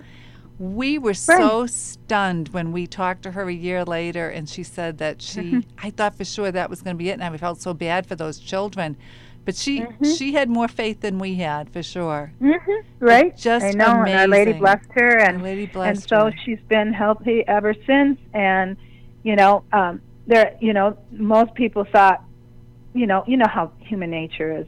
We 0.61 0.99
were 0.99 1.15
so 1.15 1.67
stunned 1.67 2.51
when 2.51 2.71
we 2.71 2.87
talked 2.87 3.23
to 3.23 3.31
her 3.31 3.49
a 3.49 3.53
year 3.53 3.83
later 3.83 4.29
and 4.29 4.47
she 4.47 4.63
said 4.63 4.99
that 4.99 5.23
she, 5.23 5.41
mm-hmm. 5.41 5.61
I 5.83 5.89
thought 5.89 6.15
for 6.15 6.25
sure 6.27 6.53
that 6.53 6.69
was 6.69 6.83
going 6.83 6.97
to 6.97 6.99
be 6.99 7.09
it. 7.09 7.15
And 7.15 7.25
I 7.25 7.35
felt 7.39 7.63
so 7.63 7.73
bad 7.73 8.07
for 8.07 8.15
those 8.15 8.39
children. 8.39 8.99
But 9.47 9.57
she 9.57 9.81
mm-hmm. 9.81 10.05
she 10.05 10.35
had 10.35 10.51
more 10.51 10.69
faith 10.69 11.01
than 11.01 11.19
we 11.19 11.37
had 11.37 11.71
for 11.71 11.83
sure. 11.83 12.33
Mm-hmm. 12.43 13.05
Right. 13.05 13.35
just 13.35 13.65
I 13.65 13.71
know. 13.71 14.03
amazing. 14.03 14.19
Our 14.19 14.29
Lady 14.29 14.53
blessed 14.53 14.91
her, 14.93 15.19
and 15.19 15.39
Our 15.39 15.43
Lady 15.43 15.67
blessed 15.67 16.03
and 16.03 16.09
so 16.09 16.25
her. 16.27 16.35
she's 16.45 16.61
been 16.69 16.93
healthy 16.93 17.43
ever 17.49 17.75
since. 17.87 18.21
And 18.35 18.77
you 19.23 19.37
know, 19.37 19.65
um, 19.73 20.03
there, 20.27 20.57
you 20.61 20.75
know, 20.75 20.99
most 21.11 21.55
people 21.55 21.87
thought, 21.91 22.23
you 22.93 23.07
know, 23.07 23.25
you 23.27 23.39
know 23.39 23.49
how 23.49 23.73
human 23.81 24.11
nature 24.11 24.59
is. 24.59 24.67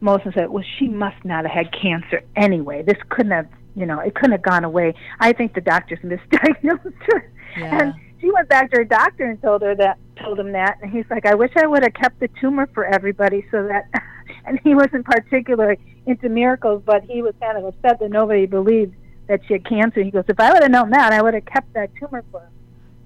Most 0.00 0.24
of 0.26 0.34
them 0.34 0.44
said, 0.44 0.50
well, 0.50 0.64
she 0.78 0.88
must 0.88 1.24
not 1.24 1.44
have 1.44 1.52
had 1.52 1.72
cancer 1.72 2.22
anyway. 2.34 2.82
This 2.82 2.98
couldn't 3.08 3.32
have 3.32 3.48
you 3.74 3.86
know, 3.86 4.00
it 4.00 4.14
couldn't 4.14 4.32
have 4.32 4.42
gone 4.42 4.64
away. 4.64 4.94
I 5.20 5.32
think 5.32 5.54
the 5.54 5.60
doctors 5.60 5.98
misdiagnosed 6.04 7.02
her. 7.12 7.32
Yeah. 7.56 7.78
And 7.78 7.94
she 8.20 8.30
went 8.30 8.48
back 8.48 8.70
to 8.70 8.78
her 8.78 8.84
doctor 8.84 9.24
and 9.24 9.40
told 9.42 9.62
her 9.62 9.74
that 9.74 9.98
told 10.22 10.38
him 10.38 10.52
that 10.52 10.78
and 10.82 10.90
he's 10.90 11.04
like, 11.10 11.26
I 11.26 11.34
wish 11.34 11.50
I 11.56 11.66
would 11.66 11.82
have 11.82 11.94
kept 11.94 12.20
the 12.20 12.28
tumor 12.40 12.68
for 12.72 12.84
everybody 12.84 13.44
so 13.50 13.66
that 13.66 13.88
and 14.46 14.60
he 14.62 14.74
wasn't 14.74 15.04
particularly 15.04 15.78
into 16.06 16.28
miracles, 16.28 16.82
but 16.84 17.02
he 17.04 17.22
was 17.22 17.34
kind 17.40 17.58
of 17.58 17.64
upset 17.64 17.98
that 18.00 18.10
nobody 18.10 18.46
believed 18.46 18.94
that 19.28 19.40
she 19.46 19.54
had 19.54 19.68
cancer. 19.68 20.02
He 20.02 20.10
goes, 20.10 20.24
If 20.28 20.38
I 20.40 20.52
would 20.52 20.62
have 20.62 20.70
known 20.70 20.90
that 20.90 21.12
I 21.12 21.22
would 21.22 21.34
have 21.34 21.44
kept 21.44 21.72
that 21.74 21.90
tumor 21.98 22.24
for 22.30 22.40
her. 22.40 22.48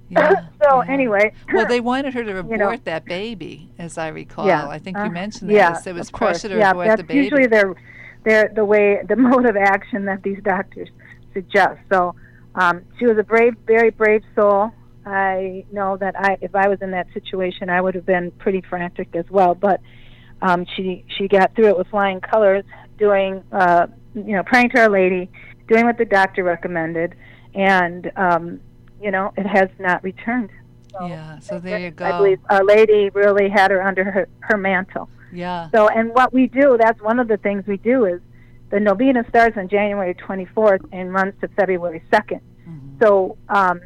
Yeah, 0.09 0.47
so 0.63 0.85
yeah. 0.85 0.93
anyway, 0.93 1.33
well, 1.53 1.67
they 1.67 1.81
wanted 1.81 2.15
her 2.15 2.23
to 2.23 2.39
abort 2.39 2.53
you 2.53 2.59
know, 2.59 2.77
that 2.85 3.07
baby, 3.07 3.73
as 3.77 3.99
I 3.99 4.07
recall. 4.07 4.47
Yeah, 4.47 4.69
I 4.69 4.79
think 4.79 4.97
uh, 4.97 5.03
you 5.03 5.11
mentioned 5.11 5.51
that. 5.51 5.55
yeah, 5.55 5.83
it 5.85 5.93
was 5.97 6.13
pressure 6.13 6.49
to 6.49 6.57
yeah, 6.57 6.71
abort 6.71 6.99
the 6.99 7.03
baby. 7.03 7.25
usually 7.25 7.49
their 7.49 7.75
their 8.27 8.51
the 8.55 8.65
way 8.65 9.01
the 9.09 9.17
mode 9.29 9.47
of 9.47 9.57
action 9.57 10.05
that 10.05 10.23
these 10.23 10.43
doctors 10.43 10.91
suggest. 11.33 11.79
So 11.91 12.15
um, 12.55 12.83
she 12.99 13.07
was 13.07 13.17
a 13.17 13.23
brave, 13.23 13.55
very 13.67 13.91
brave 13.91 14.23
soul. 14.35 14.73
I 15.07 15.65
know 15.71 15.97
that 15.99 16.19
I, 16.19 16.37
if 16.41 16.55
I 16.55 16.69
was 16.69 16.83
in 16.83 16.91
that 16.91 17.07
situation, 17.15 17.71
I 17.71 17.81
would 17.81 17.95
have 17.95 18.05
been 18.05 18.33
pretty 18.33 18.61
frantic 18.69 19.15
as 19.15 19.25
well. 19.31 19.55
But 19.55 19.81
um, 20.43 20.67
she 20.75 21.05
she 21.17 21.29
got 21.29 21.55
through 21.55 21.69
it 21.69 21.79
with 21.79 21.87
flying 21.89 22.21
colors, 22.21 22.65
doing 22.99 23.43
uh, 23.53 23.87
you 24.15 24.37
know 24.37 24.43
praying 24.43 24.71
to 24.71 24.81
Our 24.81 24.91
Lady, 24.91 25.31
doing 25.69 25.87
what 25.87 25.97
the 25.97 26.05
doctor 26.05 26.43
recommended, 26.43 27.15
and 27.55 28.11
um, 28.17 28.61
you 29.01 29.13
know 29.13 29.33
it 29.37 29.47
has 29.47 29.69
not 29.79 30.03
returned. 30.03 30.51
So 30.91 31.07
yeah, 31.07 31.39
so 31.39 31.61
there 31.61 31.79
you 31.79 31.93
go. 31.93 32.05
I 32.05 32.19
believe 32.19 32.41
Our 32.51 32.65
Lady 32.65 33.11
really 33.11 33.49
had 33.49 33.71
her 33.71 33.83
under 33.83 34.03
her, 34.05 34.29
her 34.41 34.57
mantle. 34.57 35.09
Yeah. 35.33 35.69
So, 35.75 35.89
and 35.89 36.11
what 36.15 36.33
we 36.33 36.47
do, 36.47 36.77
that's 36.79 37.01
one 37.01 37.19
of 37.19 37.29
the 37.29 37.37
things 37.37 37.65
we 37.67 37.77
do 37.77 38.05
is 38.05 38.21
the 38.71 38.81
novena 38.81 39.25
starts 39.29 39.57
on 39.57 39.69
January 39.69 40.15
24th 40.15 40.85
and 40.93 41.13
runs 41.13 41.35
to 41.41 41.49
February 41.49 42.03
2nd. 42.13 42.41
Mm-hmm. 42.69 43.03
So, 43.03 43.37
um, 43.49 43.81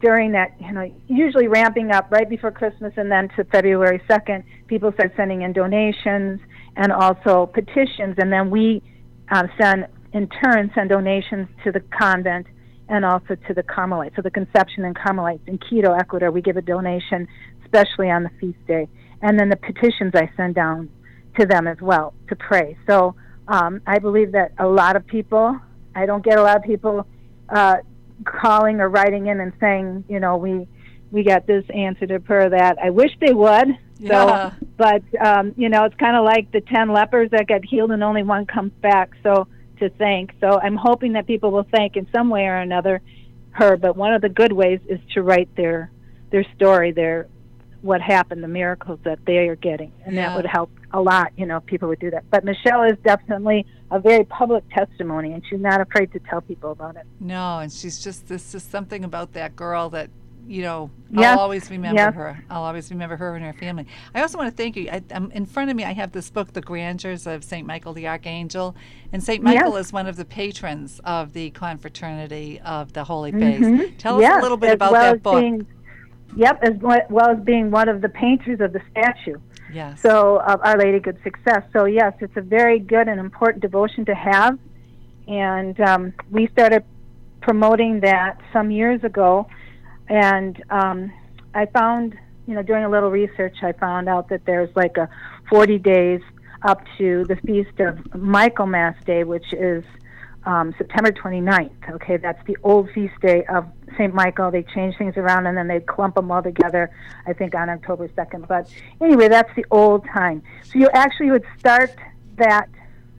during 0.00 0.32
that, 0.32 0.54
you 0.60 0.72
know, 0.72 0.92
usually 1.08 1.48
ramping 1.48 1.90
up 1.90 2.10
right 2.10 2.28
before 2.28 2.52
Christmas 2.52 2.92
and 2.96 3.10
then 3.10 3.28
to 3.36 3.44
February 3.44 4.00
2nd, 4.08 4.44
people 4.66 4.92
start 4.92 5.12
sending 5.16 5.42
in 5.42 5.52
donations 5.52 6.40
and 6.76 6.92
also 6.92 7.46
petitions. 7.46 8.14
And 8.18 8.32
then 8.32 8.50
we 8.50 8.82
um, 9.30 9.48
send, 9.60 9.86
in 10.12 10.28
turn, 10.28 10.70
send 10.74 10.90
donations 10.90 11.48
to 11.64 11.72
the 11.72 11.80
convent 11.80 12.46
and 12.88 13.04
also 13.04 13.34
to 13.46 13.54
the 13.54 13.62
Carmelites. 13.62 14.16
So 14.16 14.22
the 14.22 14.30
Conception 14.30 14.84
and 14.84 14.96
Carmelites 14.96 15.42
in 15.46 15.58
Quito, 15.58 15.92
Ecuador, 15.92 16.30
we 16.30 16.40
give 16.40 16.56
a 16.56 16.62
donation, 16.62 17.28
especially 17.64 18.10
on 18.10 18.22
the 18.22 18.30
feast 18.40 18.64
day. 18.66 18.88
And 19.22 19.38
then 19.38 19.48
the 19.48 19.56
petitions 19.56 20.12
I 20.14 20.30
send 20.36 20.54
down 20.54 20.90
to 21.38 21.46
them 21.46 21.66
as 21.66 21.80
well 21.80 22.14
to 22.28 22.36
pray. 22.36 22.76
So 22.88 23.14
um, 23.48 23.80
I 23.86 23.98
believe 23.98 24.32
that 24.32 24.52
a 24.58 24.66
lot 24.66 24.96
of 24.96 25.06
people, 25.06 25.58
I 25.94 26.06
don't 26.06 26.24
get 26.24 26.38
a 26.38 26.42
lot 26.42 26.56
of 26.56 26.62
people 26.62 27.06
uh, 27.48 27.76
calling 28.24 28.80
or 28.80 28.88
writing 28.88 29.26
in 29.26 29.40
and 29.40 29.52
saying, 29.60 30.04
you 30.08 30.20
know, 30.20 30.36
we 30.36 30.68
we 31.10 31.22
got 31.24 31.46
this 31.46 31.64
answer 31.74 32.06
to 32.06 32.20
prayer 32.20 32.50
that. 32.50 32.76
I 32.82 32.90
wish 32.90 33.10
they 33.18 33.32
would. 33.32 33.68
Yeah. 33.98 34.50
So, 34.50 34.66
but 34.76 35.02
um, 35.24 35.54
you 35.56 35.68
know, 35.68 35.84
it's 35.84 35.96
kind 35.96 36.16
of 36.16 36.24
like 36.24 36.52
the 36.52 36.60
ten 36.60 36.92
lepers 36.92 37.30
that 37.30 37.48
got 37.48 37.64
healed 37.64 37.90
and 37.90 38.04
only 38.04 38.22
one 38.22 38.46
comes 38.46 38.72
back. 38.82 39.10
So 39.22 39.48
to 39.78 39.88
thank. 39.90 40.32
So 40.40 40.60
I'm 40.60 40.76
hoping 40.76 41.14
that 41.14 41.26
people 41.26 41.50
will 41.50 41.66
thank 41.72 41.96
in 41.96 42.06
some 42.14 42.28
way 42.28 42.46
or 42.46 42.56
another 42.56 43.00
her. 43.52 43.76
But 43.76 43.96
one 43.96 44.12
of 44.12 44.22
the 44.22 44.28
good 44.28 44.52
ways 44.52 44.80
is 44.88 45.00
to 45.14 45.22
write 45.22 45.54
their 45.56 45.90
their 46.30 46.44
story, 46.54 46.92
their 46.92 47.28
what 47.82 48.00
happened, 48.00 48.42
the 48.42 48.48
miracles 48.48 48.98
that 49.04 49.18
they 49.26 49.48
are 49.48 49.56
getting, 49.56 49.92
and 50.04 50.14
Yeah. 50.14 50.28
that 50.30 50.36
would 50.36 50.46
help 50.46 50.70
a 50.92 51.00
lot. 51.00 51.32
You 51.36 51.46
know, 51.46 51.58
if 51.58 51.66
people 51.66 51.88
would 51.88 52.00
do 52.00 52.10
that. 52.10 52.24
But 52.30 52.44
Michelle 52.44 52.82
is 52.82 52.96
definitely 53.04 53.66
a 53.90 54.00
very 54.00 54.24
public 54.24 54.64
testimony, 54.70 55.32
and 55.32 55.42
she's 55.48 55.60
not 55.60 55.80
afraid 55.80 56.12
to 56.12 56.18
tell 56.18 56.40
people 56.40 56.72
about 56.72 56.96
it. 56.96 57.04
No, 57.20 57.58
and 57.60 57.70
she's 57.72 58.02
just 58.02 58.28
this 58.28 58.54
is 58.54 58.62
something 58.62 59.04
about 59.04 59.32
that 59.34 59.54
girl 59.56 59.88
that 59.90 60.10
you 60.46 60.62
know 60.62 60.90
Yes, 61.10 61.34
I'll 61.36 61.40
always 61.40 61.70
remember 61.70 62.00
yes. 62.00 62.14
her. 62.14 62.42
I'll 62.50 62.62
always 62.64 62.90
remember 62.90 63.16
her 63.16 63.36
and 63.36 63.44
her 63.44 63.52
family. 63.52 63.86
I 64.14 64.22
also 64.22 64.38
want 64.38 64.50
to 64.50 64.56
thank 64.56 64.76
you. 64.76 64.88
I, 64.90 65.02
um, 65.12 65.30
in 65.32 65.44
front 65.46 65.70
of 65.70 65.76
me, 65.76 65.84
I 65.84 65.92
have 65.92 66.12
this 66.12 66.30
book, 66.30 66.52
The 66.54 66.60
Grandeurs 66.62 67.26
of 67.26 67.44
Saint 67.44 67.66
Michael 67.66 67.92
the 67.92 68.08
Archangel, 68.08 68.74
and 69.12 69.22
Saint 69.22 69.42
Michael 69.42 69.74
Yes. 69.74 69.86
is 69.88 69.92
one 69.92 70.06
of 70.06 70.16
the 70.16 70.24
patrons 70.24 71.00
of 71.04 71.32
the 71.34 71.50
Confraternity 71.50 72.60
of 72.64 72.92
the 72.92 73.04
Holy 73.04 73.32
Face. 73.32 73.60
Mhm. 73.60 73.96
Tell 73.98 74.22
us 74.22 74.38
a 74.38 74.42
little 74.42 74.56
bit 74.56 74.68
as 74.70 74.74
about 74.74 74.92
well 74.92 75.12
that 75.12 75.22
book. 75.22 75.40
Being, 75.40 75.66
yep, 76.36 76.58
as 76.62 76.74
well 76.80 77.30
as 77.30 77.40
being 77.40 77.70
one 77.70 77.88
of 77.88 78.00
the 78.00 78.08
painters 78.08 78.60
of 78.60 78.72
the 78.72 78.80
statue. 78.90 79.38
yes. 79.72 80.00
So 80.00 80.38
of 80.40 80.60
Our 80.62 80.78
Lady 80.78 81.00
Good 81.00 81.18
Success. 81.22 81.62
So 81.72 81.84
yes, 81.84 82.14
it's 82.20 82.36
a 82.36 82.42
very 82.42 82.78
good 82.78 83.08
and 83.08 83.18
important 83.20 83.62
devotion 83.62 84.04
to 84.06 84.14
have, 84.14 84.58
and 85.26 85.78
um, 85.80 86.12
we 86.30 86.48
started 86.48 86.84
promoting 87.40 88.00
that 88.00 88.38
some 88.52 88.70
years 88.70 89.02
ago, 89.04 89.48
and 90.08 90.62
um, 90.70 91.12
I 91.54 91.66
found, 91.66 92.16
you 92.46 92.54
know, 92.54 92.62
doing 92.62 92.84
a 92.84 92.90
little 92.90 93.10
research, 93.10 93.56
I 93.62 93.72
found 93.72 94.08
out 94.08 94.28
that 94.28 94.44
there's 94.44 94.74
like 94.74 94.96
a 94.96 95.08
40 95.48 95.78
days 95.78 96.20
up 96.62 96.82
to 96.98 97.24
the 97.24 97.36
feast 97.36 97.80
of 97.80 98.14
Michaelmas 98.14 98.96
Day, 99.04 99.24
which 99.24 99.52
is 99.52 99.84
um, 100.48 100.74
September 100.78 101.12
29th. 101.12 101.90
Okay, 101.90 102.16
that's 102.16 102.42
the 102.46 102.56
old 102.62 102.88
feast 102.94 103.12
day 103.20 103.44
of 103.50 103.66
St. 103.98 104.14
Michael. 104.14 104.50
They 104.50 104.62
change 104.62 104.96
things 104.96 105.18
around 105.18 105.46
and 105.46 105.54
then 105.54 105.68
they 105.68 105.80
clump 105.80 106.14
them 106.14 106.30
all 106.30 106.42
together, 106.42 106.90
I 107.26 107.34
think, 107.34 107.54
on 107.54 107.68
October 107.68 108.08
2nd. 108.08 108.48
But 108.48 108.72
anyway, 108.98 109.28
that's 109.28 109.54
the 109.56 109.66
old 109.70 110.06
time. 110.06 110.42
So 110.64 110.78
you 110.78 110.88
actually 110.94 111.32
would 111.32 111.44
start 111.58 111.94
that 112.38 112.68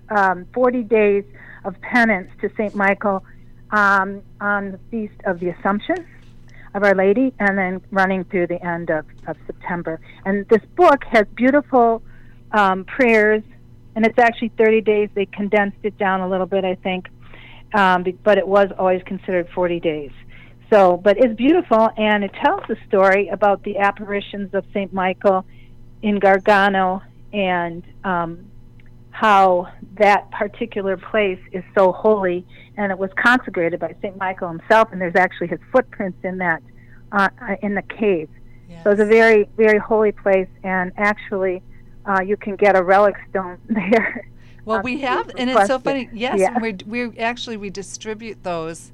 um, 0.10 0.48
40 0.56 0.82
days 0.84 1.24
of 1.66 1.80
penance 1.82 2.32
to 2.42 2.50
St. 2.58 2.74
Michael 2.74 3.24
um, 3.70 4.24
on 4.42 4.72
the 4.72 4.80
feast 4.90 5.22
of 5.26 5.40
the 5.40 5.50
Assumption 5.50 5.98
of 6.74 6.84
Our 6.84 6.96
Lady 6.96 7.32
and 7.38 7.56
then 7.56 7.80
running 7.92 8.24
through 8.24 8.48
the 8.48 8.66
end 8.66 8.90
of, 8.90 9.06
of 9.28 9.38
September. 9.46 10.02
And 10.26 10.48
this 10.50 10.64
book 10.76 11.04
has 11.12 11.28
beautiful 11.36 12.02
um, 12.54 12.86
prayers, 12.86 13.44
and 13.96 14.04
it's 14.04 14.18
actually 14.18 14.52
30 14.58 14.82
days. 14.82 15.10
They 15.14 15.28
condensed 15.28 15.78
it 15.84 15.96
down 16.00 16.22
a 16.22 16.28
little 16.30 16.48
bit, 16.48 16.66
I 16.66 16.74
think, 16.74 17.08
um, 17.74 18.06
but 18.24 18.38
it 18.38 18.48
was 18.48 18.70
always 18.78 19.02
considered 19.04 19.48
40 19.54 19.80
days. 19.80 20.12
So, 20.72 20.98
but 20.98 21.18
it's 21.18 21.36
beautiful, 21.36 21.90
and 21.98 22.24
it 22.24 22.32
tells 22.44 22.62
the 22.68 22.78
story 22.88 23.30
about 23.30 23.64
the 23.64 23.78
apparitions 23.78 24.54
of 24.54 24.66
St. 24.72 24.94
Michael 24.94 25.46
in 26.02 26.20
Gargano 26.20 27.02
and 27.34 27.84
um, 28.04 28.46
how 29.12 29.68
that 29.98 30.30
particular 30.32 30.96
place 30.96 31.40
is 31.52 31.64
so 31.76 31.92
holy, 31.92 32.46
and 32.78 32.92
it 32.92 32.98
was 32.98 33.10
consecrated 33.22 33.80
by 33.80 33.96
St. 34.02 34.16
Michael 34.18 34.50
himself, 34.50 34.90
and 34.92 35.02
there's 35.02 35.16
actually 35.16 35.48
his 35.48 35.60
footprints 35.72 36.20
in 36.24 36.38
that 36.38 36.62
uh, 37.12 37.30
uh, 37.42 37.56
in 37.62 37.76
the 37.76 37.82
cave. 37.82 38.30
yes. 38.70 38.84
So 38.84 38.92
it's 38.92 39.02
a 39.02 39.06
very, 39.06 39.50
very 39.58 39.80
holy 39.80 40.12
place, 40.12 40.48
and 40.64 40.92
actually, 40.98 41.64
uh, 42.06 42.22
you 42.22 42.38
can 42.38 42.56
get 42.56 42.76
a 42.76 42.84
relic 42.84 43.16
stone 43.30 43.58
there. 43.68 44.28
Well, 44.70 44.82
we 44.84 45.00
have, 45.02 45.32
and 45.36 45.50
it's 45.50 45.66
so 45.66 45.80
funny. 45.80 46.10
Yes, 46.14 46.40
Yeah. 46.40 46.54
and 46.54 46.62
we're, 46.62 46.78
we're 46.86 47.14
actually 47.22 47.58
we 47.58 47.72
distribute 47.72 48.44
those. 48.44 48.92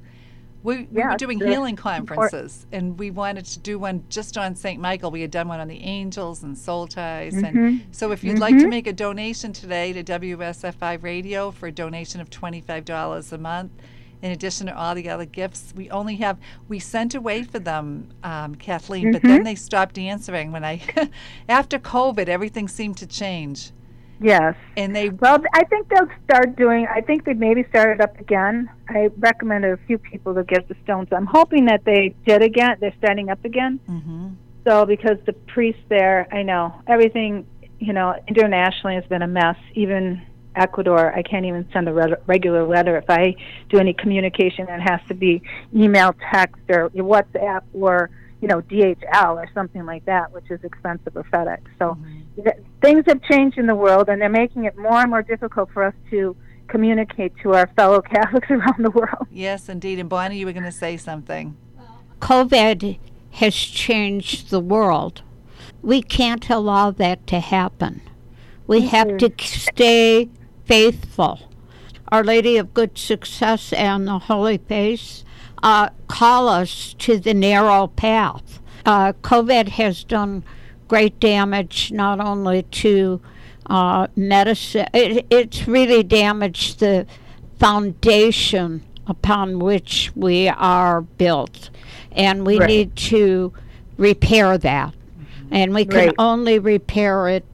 We, 0.62 0.88
we 0.90 1.00
Yeah, 1.00 1.12
were 1.12 1.16
doing 1.18 1.38
they're 1.38 1.48
healing 1.50 1.76
conferences, 1.76 2.66
and 2.72 2.98
we 2.98 3.10
wanted 3.10 3.44
to 3.44 3.58
do 3.58 3.78
one 3.78 4.02
just 4.08 4.38
on 4.38 4.56
St. 4.56 4.80
Michael. 4.80 5.10
We 5.10 5.20
had 5.20 5.30
done 5.30 5.48
one 5.48 5.60
on 5.60 5.68
the 5.68 5.80
angels 5.82 6.42
and 6.42 6.56
soul 6.56 6.86
ties, 6.86 7.34
and 7.34 7.46
Mhm. 7.56 7.80
so 7.92 8.10
if 8.10 8.24
you'd 8.24 8.38
like 8.38 8.56
to 8.58 8.64
Mhm. 8.64 8.70
make 8.70 8.86
a 8.86 8.92
donation 8.92 9.52
today 9.52 9.92
to 9.92 10.02
WSFI 10.02 10.94
Radio 11.02 11.50
for 11.50 11.66
a 11.66 11.72
donation 11.72 12.20
of 12.22 12.30
twenty 12.30 12.62
five 12.62 12.84
dollars 12.86 13.32
a 13.32 13.38
month, 13.38 13.70
in 14.22 14.32
addition 14.32 14.66
to 14.66 14.76
all 14.76 14.94
the 14.94 15.10
other 15.10 15.26
gifts, 15.26 15.74
we 15.76 15.90
only 15.90 16.16
have 16.16 16.38
we 16.68 16.78
sent 16.78 17.14
away 17.14 17.42
for 17.42 17.58
them, 17.58 18.08
um, 18.24 18.54
Kathleen, 18.54 19.12
but 19.12 19.20
then 19.22 19.42
Mhm. 19.42 19.44
they 19.44 19.54
stopped 19.54 19.98
answering 19.98 20.52
when 20.52 20.64
I 20.64 20.80
after 21.50 21.78
COVID 21.78 22.28
everything 22.28 22.66
seemed 22.66 22.96
to 22.96 23.06
change, 23.06 23.70
Yes. 24.20 24.54
and 24.76 24.94
they 24.94 25.10
Well, 25.10 25.42
I 25.52 25.64
think 25.64 25.88
they'll 25.88 26.08
start 26.24 26.56
doing. 26.56 26.86
I 26.86 27.00
think 27.00 27.24
they 27.24 27.34
maybe 27.34 27.64
started 27.68 28.00
up 28.00 28.18
again. 28.18 28.68
I 28.88 29.10
recommended 29.18 29.72
a 29.72 29.76
few 29.86 29.98
people 29.98 30.34
to 30.34 30.44
get 30.44 30.68
the 30.68 30.76
stones. 30.84 31.08
I'm 31.12 31.26
hoping 31.26 31.66
that 31.66 31.84
they 31.84 32.14
did 32.26 32.42
again. 32.42 32.76
They're 32.80 32.94
starting 32.98 33.30
up 33.30 33.44
again. 33.44 33.78
hmm 33.86 34.28
So 34.64 34.86
because 34.86 35.18
the 35.26 35.32
priest 35.32 35.80
there, 35.88 36.26
I 36.32 36.42
know 36.42 36.74
everything. 36.86 37.46
You 37.78 37.92
know, 37.92 38.14
internationally 38.26 38.94
has 38.94 39.04
been 39.04 39.20
a 39.20 39.26
mess. 39.26 39.56
Even 39.74 40.22
Ecuador, 40.54 41.12
I 41.14 41.22
can't 41.22 41.44
even 41.44 41.68
send 41.72 41.86
a 41.88 41.92
re- 41.92 42.14
regular 42.26 42.66
letter. 42.66 42.96
If 42.96 43.10
I 43.10 43.36
do 43.68 43.78
any 43.78 43.92
communication, 43.92 44.66
it 44.68 44.80
has 44.80 45.00
to 45.08 45.14
be 45.14 45.42
email, 45.74 46.14
text, 46.32 46.62
or 46.70 46.88
WhatsApp, 46.90 47.62
or 47.74 48.08
you 48.40 48.48
know 48.48 48.62
DHL 48.62 49.36
or 49.36 49.48
something 49.52 49.84
like 49.84 50.06
that, 50.06 50.32
which 50.32 50.50
is 50.50 50.64
expensive, 50.64 51.14
or 51.16 51.24
FedEx. 51.24 51.60
So 51.78 51.98
th- 52.36 52.56
things 52.80 53.04
have 53.06 53.22
changed 53.22 53.58
in 53.58 53.66
the 53.66 53.74
world, 53.74 54.08
and 54.08 54.20
they're 54.20 54.28
making 54.28 54.64
it 54.64 54.76
more 54.76 55.00
and 55.00 55.10
more 55.10 55.22
difficult 55.22 55.70
for 55.72 55.84
us 55.84 55.94
to 56.10 56.36
communicate 56.68 57.32
to 57.42 57.54
our 57.54 57.66
fellow 57.76 58.00
Catholics 58.14 58.50
around 58.50 58.84
the 58.84 58.90
world. 58.90 59.26
Yes, 59.30 59.68
indeed. 59.68 59.98
And 59.98 60.08
Bonnie, 60.08 60.38
you 60.38 60.46
were 60.46 60.52
going 60.52 60.64
to 60.64 60.72
say 60.72 60.96
something. 60.96 61.56
COVID 62.20 62.98
has 63.32 63.54
changed 63.54 64.50
the 64.50 64.60
world. 64.60 65.22
We 65.82 66.02
can't 66.02 66.48
allow 66.48 66.90
that 66.92 67.26
to 67.28 67.40
happen. 67.40 68.00
We 68.66 68.82
have 68.86 69.18
to 69.18 69.30
stay 69.38 70.28
faithful. 70.64 71.40
Our 72.08 72.24
Lady 72.24 72.56
of 72.56 72.74
Good 72.74 72.98
Success 72.98 73.72
and 73.72 74.08
the 74.08 74.18
Holy 74.18 74.58
Face 74.58 75.24
uh, 75.62 75.90
call 76.08 76.48
us 76.48 76.94
to 76.98 77.18
the 77.18 77.34
narrow 77.34 77.88
path. 77.88 78.60
Uh, 78.84 79.12
COVID 79.22 79.68
has 79.70 80.04
done 80.04 80.44
great 80.88 81.18
damage 81.20 81.90
not 81.92 82.20
only 82.20 82.62
to 82.62 83.20
uh, 83.68 84.06
medicine, 84.14 84.86
it, 84.94 85.26
it's 85.30 85.66
really 85.66 86.02
damaged 86.02 86.78
the 86.80 87.06
foundation 87.58 88.82
upon 89.06 89.58
which 89.58 90.10
we 90.14 90.48
are 90.48 91.00
built. 91.02 91.70
And 92.12 92.46
we 92.46 92.58
Right. 92.58 92.68
need 92.68 92.96
to 92.96 93.52
repair 93.98 94.56
that. 94.58 94.94
And 95.50 95.74
we 95.74 95.84
can 95.84 96.06
Right. 96.08 96.14
only 96.18 96.58
repair 96.58 97.28
it 97.28 97.44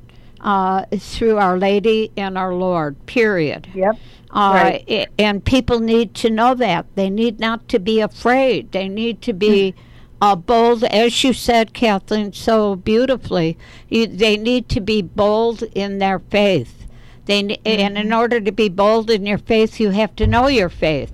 uh, 0.41 0.85
through 0.99 1.39
Our 1.39 1.57
Lady 1.57 2.11
and 2.17 2.37
our 2.37 2.53
Lord, 2.53 2.97
period. 3.07 3.69
Yep. 3.75 3.97
Uh, 4.33 4.53
Right. 4.55 4.85
i- 4.89 5.07
and 5.17 5.45
people 5.45 5.79
need 5.79 6.15
to 6.15 6.31
know 6.31 6.55
that. 6.55 6.85
They 6.97 7.11
need 7.11 7.39
not 7.39 7.69
to 7.69 7.79
be 7.79 8.01
afraid. 8.01 8.73
They 8.73 8.89
need 8.89 9.23
to 9.23 9.33
be 9.33 9.75
uh, 10.23 10.37
bold, 10.37 10.85
as 10.85 11.25
you 11.25 11.33
said, 11.33 11.75
Kathleen, 11.75 12.33
so 12.33 12.77
beautifully. 12.77 13.59
You, 13.89 14.07
they 14.07 14.37
need 14.37 14.69
to 14.69 14.81
be 14.81 15.03
bold 15.03 15.65
in 15.75 15.99
their 15.99 16.21
faith. 16.21 16.87
They 17.27 17.43
ne- 17.43 17.61
and 17.67 17.99
in 17.99 18.13
order 18.13 18.41
to 18.41 18.53
be 18.53 18.69
bold 18.69 19.11
in 19.11 19.27
your 19.27 19.39
faith, 19.39 19.81
you 19.81 19.91
have 19.91 20.15
to 20.17 20.27
know 20.29 20.47
your 20.47 20.69
faith, 20.69 21.13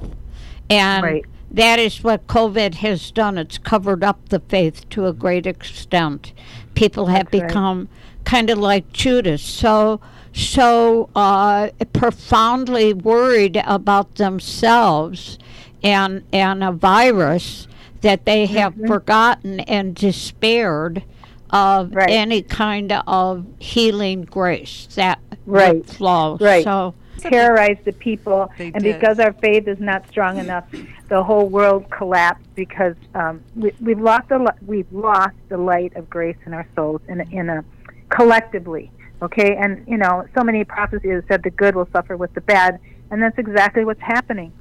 and 0.69 1.03
Right. 1.03 1.25
that 1.51 1.79
is 1.79 2.05
what 2.05 2.27
COVID 2.27 2.75
has 2.77 3.11
done. 3.11 3.39
It's 3.39 3.57
covered 3.57 4.05
up 4.05 4.29
the 4.29 4.41
faith 4.41 4.89
to 4.91 5.07
a 5.07 5.15
great 5.15 5.47
extent. 5.47 6.33
People 6.75 7.07
have 7.07 7.31
That's 7.31 7.41
right. 7.43 7.49
become 7.49 7.89
kind 8.25 8.51
of 8.51 8.59
like 8.59 8.93
Judas. 8.93 9.43
So 9.43 10.01
so 10.35 11.09
uh, 11.17 11.71
profoundly 11.95 12.93
worried 12.93 13.57
about 13.65 14.17
themselves 14.17 15.39
and 15.83 16.23
and 16.33 16.63
a 16.63 16.73
virus 16.73 17.67
that 18.03 18.25
they 18.25 18.47
have 18.47 18.75
Mm-hmm. 18.75 18.87
forgotten 18.87 19.61
and 19.61 19.95
despaired 19.95 21.03
of 21.51 21.95
Right. 21.95 22.11
any 22.11 22.43
kind 22.43 22.93
of 23.07 23.47
healing 23.59 24.23
grace 24.23 24.87
that 24.95 25.21
Right. 25.47 25.77
would 25.77 25.87
flow. 25.87 26.37
Right. 26.41 26.65
So 26.65 26.95
terrorize 27.19 27.79
the 27.85 27.93
people, 27.93 28.51
They 28.59 28.71
and 28.71 28.83
did. 28.85 29.01
because 29.01 29.19
our 29.19 29.33
faith 29.43 29.67
is 29.67 29.79
not 29.81 30.07
strong 30.09 30.39
enough, 30.39 30.65
the 31.09 31.23
whole 31.23 31.49
world 31.49 31.87
collapsed 31.91 32.47
because 32.55 32.95
um, 33.15 33.43
we, 33.55 33.73
we've 33.81 33.99
lost 34.01 34.29
the 34.29 34.53
we've 34.67 34.91
lost 34.93 35.35
the 35.49 35.57
light 35.57 35.97
of 35.97 36.09
grace 36.11 36.37
in 36.47 36.53
our 36.55 36.69
souls 36.77 37.01
in 37.09 37.21
a, 37.21 37.25
in 37.31 37.49
a 37.49 37.65
collectively. 38.11 38.91
Okay, 39.21 39.57
and 39.57 39.85
you 39.89 39.97
know, 39.97 40.25
so 40.37 40.45
many 40.45 40.65
prophecies 40.65 41.11
have 41.11 41.25
said 41.29 41.43
the 41.43 41.51
good 41.51 41.75
will 41.75 41.89
suffer 41.93 42.17
with 42.17 42.33
the 42.35 42.41
bad, 42.43 42.79
and 43.11 43.21
that's 43.21 43.39
exactly 43.39 43.85
what's 43.85 44.01
happening. 44.03 44.53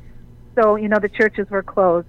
So 0.60 0.78
you 0.78 0.88
know, 0.88 0.98
the 1.00 1.10
churches 1.10 1.48
were 1.52 1.62
closed, 1.64 2.08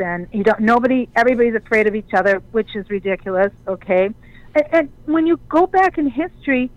and 0.00 0.26
you 0.32 0.44
don't. 0.44 0.60
Nobody, 0.60 1.08
everybody's 1.16 1.54
afraid 1.54 1.86
of 1.86 1.94
each 1.94 2.12
other, 2.14 2.42
which 2.52 2.74
is 2.74 2.88
ridiculous. 2.90 3.52
Okay, 3.66 4.10
and, 4.54 4.64
and 4.72 4.92
when 5.06 5.26
you 5.26 5.38
go 5.48 5.66
back 5.66 5.98
in 5.98 6.08
history, 6.08 6.70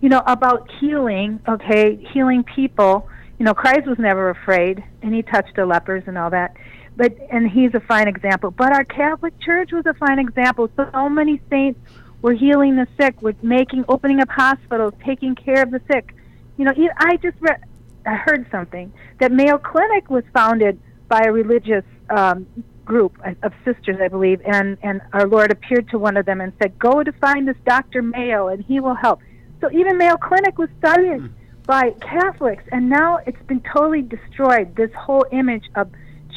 you 0.00 0.08
know, 0.08 0.22
about 0.26 0.70
healing, 0.80 1.40
okay, 1.48 1.96
healing 2.12 2.44
people, 2.44 3.08
you 3.38 3.44
know, 3.44 3.54
Christ 3.54 3.86
was 3.86 3.98
never 3.98 4.30
afraid, 4.30 4.82
and 5.02 5.14
he 5.14 5.22
touched 5.22 5.56
the 5.56 5.66
lepers 5.66 6.04
and 6.06 6.16
all 6.16 6.30
that. 6.30 6.56
But 6.96 7.14
and 7.30 7.50
he's 7.50 7.74
a 7.74 7.80
fine 7.80 8.08
example. 8.08 8.50
But 8.50 8.72
our 8.72 8.84
Catholic 8.84 9.38
Church 9.40 9.70
was 9.72 9.84
a 9.86 9.94
fine 9.94 10.18
example. 10.18 10.70
So 10.76 11.08
many 11.08 11.40
saints 11.50 11.78
were 12.22 12.32
healing 12.32 12.76
the 12.76 12.88
sick, 12.98 13.20
were 13.20 13.34
making, 13.42 13.84
opening 13.88 14.20
up 14.20 14.28
hospitals, 14.30 14.94
taking 15.04 15.34
care 15.34 15.62
of 15.62 15.70
the 15.70 15.80
sick. 15.90 16.14
You 16.56 16.64
know, 16.64 16.72
I 16.98 17.16
just 17.16 17.36
read, 17.40 17.62
I 18.06 18.14
heard 18.14 18.46
something 18.50 18.92
that 19.20 19.30
Mayo 19.32 19.58
Clinic 19.58 20.08
was 20.08 20.24
founded 20.32 20.80
by 21.08 21.22
a 21.24 21.32
religious 21.32 21.84
um, 22.10 22.46
group 22.84 23.18
of 23.42 23.52
sisters, 23.64 23.98
I 24.00 24.08
believe, 24.08 24.40
and 24.46 24.78
and 24.82 25.00
our 25.12 25.26
Lord 25.26 25.50
appeared 25.50 25.88
to 25.90 25.98
one 25.98 26.16
of 26.16 26.26
them 26.26 26.40
and 26.40 26.52
said, 26.62 26.78
"Go 26.78 27.02
to 27.02 27.12
find 27.12 27.46
this 27.46 27.56
Doctor 27.66 28.02
Mayo, 28.02 28.48
and 28.48 28.64
he 28.64 28.80
will 28.80 28.94
help." 28.94 29.20
So 29.60 29.70
even 29.72 29.98
Mayo 29.98 30.16
Clinic 30.16 30.58
was 30.58 30.68
started 30.78 31.20
mm. 31.20 31.30
by 31.66 31.90
Catholics, 32.00 32.64
and 32.72 32.88
now 32.88 33.18
it's 33.26 33.42
been 33.46 33.62
totally 33.72 34.02
destroyed. 34.02 34.76
This 34.76 34.92
whole 34.94 35.26
image 35.32 35.64
of 35.74 35.90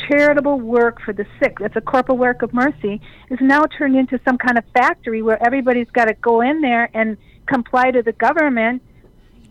charitable 0.07 0.59
work 0.59 1.01
for 1.01 1.13
the 1.13 1.25
sick, 1.41 1.59
that's 1.59 1.75
a 1.75 1.81
corporal 1.81 2.17
work 2.17 2.41
of 2.41 2.53
mercy, 2.53 3.01
is 3.29 3.39
now 3.41 3.63
turned 3.77 3.95
into 3.95 4.19
some 4.25 4.37
kind 4.37 4.57
of 4.57 4.63
factory 4.73 5.21
where 5.21 5.41
everybody's 5.45 5.89
got 5.91 6.05
to 6.05 6.13
go 6.15 6.41
in 6.41 6.61
there 6.61 6.89
and 6.93 7.17
comply 7.47 7.91
to 7.91 8.01
the 8.01 8.13
government 8.13 8.81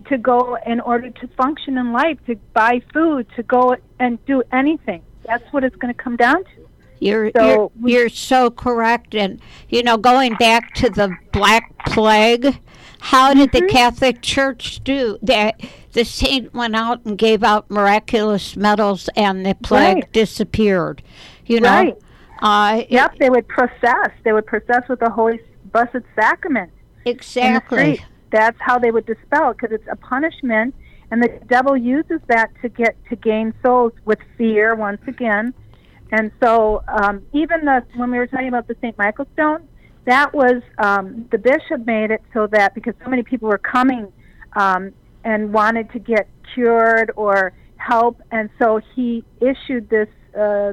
to 0.08 0.16
go 0.16 0.56
in 0.66 0.80
order 0.80 1.10
to 1.10 1.28
function 1.36 1.76
in 1.76 1.92
life, 1.92 2.18
to 2.26 2.36
buy 2.54 2.80
food, 2.94 3.26
to 3.36 3.42
go 3.42 3.76
and 4.00 4.24
do 4.24 4.42
anything. 4.52 5.02
That's 5.28 5.52
what 5.52 5.62
it's 5.62 5.76
going 5.76 5.94
to 5.94 6.02
come 6.02 6.16
down 6.16 6.42
to. 6.42 6.68
You're, 7.00 7.30
so 7.36 7.70
you're, 7.78 7.88
you're 7.90 8.08
so 8.08 8.50
correct. 8.50 9.14
And, 9.14 9.40
you 9.68 9.84
know, 9.84 9.96
going 9.96 10.34
back 10.34 10.74
to 10.74 10.90
the 10.90 11.16
Black 11.32 11.72
Plague, 11.86 12.58
how 12.98 13.34
did 13.34 13.52
mm-hmm. 13.52 13.66
the 13.66 13.72
Catholic 13.72 14.22
Church 14.22 14.82
do 14.82 15.18
that? 15.22 15.60
The 15.92 16.04
saint 16.04 16.52
went 16.54 16.74
out 16.74 17.04
and 17.04 17.16
gave 17.16 17.44
out 17.44 17.70
miraculous 17.70 18.56
medals, 18.56 19.08
and 19.16 19.44
the 19.44 19.54
plague 19.54 19.94
right. 19.96 20.12
disappeared. 20.12 21.02
You 21.46 21.60
know, 21.60 21.68
right. 21.68 21.96
Uh, 22.40 22.84
yep, 22.88 23.14
it, 23.14 23.18
they 23.18 23.30
would 23.30 23.48
process. 23.48 24.10
They 24.22 24.32
would 24.32 24.46
process 24.46 24.82
with 24.88 25.00
the 25.00 25.10
Holy 25.10 25.40
Blessed 25.72 26.04
Sacrament. 26.14 26.70
Exactly. 27.04 28.04
That's 28.30 28.58
how 28.60 28.78
they 28.78 28.90
would 28.90 29.06
dispel 29.06 29.54
because 29.54 29.72
it's 29.72 29.88
a 29.90 29.96
punishment, 29.96 30.74
and 31.10 31.22
the 31.22 31.40
devil 31.48 31.76
uses 31.76 32.20
that 32.28 32.50
to 32.62 32.68
get 32.68 32.96
to 33.08 33.16
gain 33.16 33.54
souls 33.64 33.92
with 34.04 34.18
fear 34.36 34.74
once 34.74 35.00
again. 35.06 35.54
And 36.10 36.30
so, 36.42 36.82
um, 36.88 37.22
even 37.32 37.64
the 37.64 37.84
when 37.96 38.10
we 38.10 38.18
were 38.18 38.26
talking 38.26 38.48
about 38.48 38.68
the 38.68 38.76
Saint 38.80 38.96
Michael 38.98 39.26
Stone, 39.34 39.68
that 40.06 40.32
was 40.32 40.62
um, 40.78 41.26
the 41.30 41.38
bishop 41.38 41.86
made 41.86 42.10
it 42.10 42.22
so 42.32 42.46
that 42.48 42.74
because 42.74 42.94
so 43.02 43.10
many 43.10 43.22
people 43.22 43.48
were 43.48 43.58
coming 43.58 44.10
um, 44.56 44.92
and 45.24 45.52
wanted 45.52 45.90
to 45.92 45.98
get 45.98 46.28
cured 46.54 47.10
or 47.16 47.52
help, 47.76 48.20
and 48.30 48.48
so 48.58 48.80
he 48.94 49.24
issued 49.40 49.88
this 49.90 50.08
uh, 50.38 50.72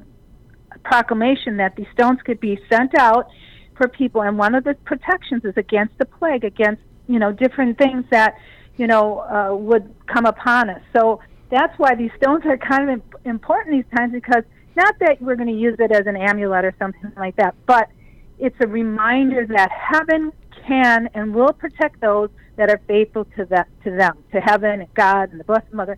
proclamation 0.84 1.58
that 1.58 1.76
these 1.76 1.88
stones 1.94 2.20
could 2.26 2.40
be 2.40 2.58
sent 2.70 2.98
out 2.98 3.28
for 3.76 3.90
people, 3.90 4.22
and 4.22 4.38
one 4.38 4.56
of 4.56 4.64
the 4.64 4.74
protections 4.86 5.44
is 5.44 5.54
against 5.58 5.98
the 5.98 6.06
plague, 6.06 6.46
against 6.46 6.82
you 7.08 7.20
know 7.20 7.32
different 7.32 7.78
things 7.78 8.06
that 8.12 8.36
you 8.78 8.88
know 8.88 9.20
uh, 9.20 9.56
would 9.56 9.94
come 10.08 10.26
upon 10.26 10.70
us. 10.70 10.82
So 10.96 11.22
that's 11.50 11.78
why 11.78 11.96
these 11.96 12.12
stones 12.18 12.44
are 12.46 12.58
kind 12.58 12.90
of 12.90 13.02
important 13.26 13.76
these 13.76 13.98
times 13.98 14.12
because 14.14 14.44
not 14.76 14.96
that 15.00 15.22
we're 15.22 15.36
going 15.36 15.48
to 15.48 15.54
use 15.54 15.78
it 15.80 15.92
as 15.92 16.06
an 16.06 16.18
amulet 16.18 16.66
or 16.66 16.76
something 16.78 17.12
like 17.16 17.36
that, 17.38 17.56
but 17.66 17.90
it's 18.40 18.56
a 18.60 18.68
reminder 18.68 19.46
that 19.48 19.72
heaven 19.72 20.34
can 20.68 21.10
and 21.14 21.34
will 21.34 21.54
protect 21.54 22.02
those 22.02 22.30
that 22.58 22.70
are 22.70 22.82
faithful 22.88 23.26
to 23.38 23.46
that 23.46 23.68
to 23.84 23.92
them, 23.92 24.18
to 24.32 24.40
heaven 24.40 24.82
and 24.82 24.94
God 24.94 25.32
and 25.32 25.40
the 25.40 25.44
Blessed 25.44 25.72
Mother. 25.72 25.98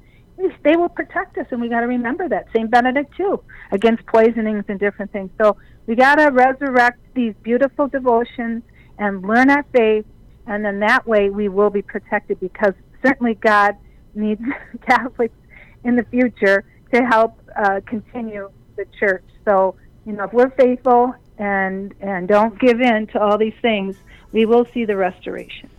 They 0.64 0.76
will 0.76 0.90
protect 0.90 1.38
us, 1.40 1.48
and 1.50 1.60
we 1.60 1.68
got 1.68 1.82
to 1.82 1.88
remember 1.88 2.30
that. 2.30 2.46
Saint 2.56 2.70
Benedict 2.70 3.16
too, 3.18 3.42
against 3.72 4.06
poisonings 4.06 4.66
and 4.68 4.80
different 4.80 5.12
things. 5.12 5.32
So 5.42 5.58
we 5.88 5.96
got 5.96 6.16
to 6.16 6.28
resurrect 6.28 7.00
these 7.16 7.34
beautiful 7.42 7.88
devotions 7.88 8.62
and 9.00 9.24
learn 9.24 9.50
our 9.50 9.66
faith, 9.74 10.06
and 10.48 10.64
then 10.66 10.80
that 10.80 11.06
way 11.06 11.30
we 11.30 11.50
will 11.50 11.70
be 11.70 11.82
protected. 11.82 12.40
Because 12.40 12.74
certainly 13.04 13.36
God 13.36 13.76
needs 14.16 14.42
Catholics 14.88 15.36
in 15.84 15.96
the 15.96 16.04
future 16.04 16.64
to 16.94 17.06
help 17.06 17.40
uh, 17.56 17.82
continue 17.86 18.50
the 18.76 18.86
church. 19.00 19.24
So 19.46 19.76
you 20.06 20.14
know, 20.14 20.24
if 20.24 20.34
we're 20.34 20.50
faithful 20.52 21.14
and 21.38 21.94
and 22.02 22.28
don't 22.28 22.60
give 22.60 22.82
in 22.82 23.08
to 23.08 23.20
all 23.22 23.38
these 23.38 23.56
things, 23.62 23.98
we 24.32 24.46
will 24.46 24.66
see 24.74 24.86
the 24.86 24.96
restoration. 24.96 25.70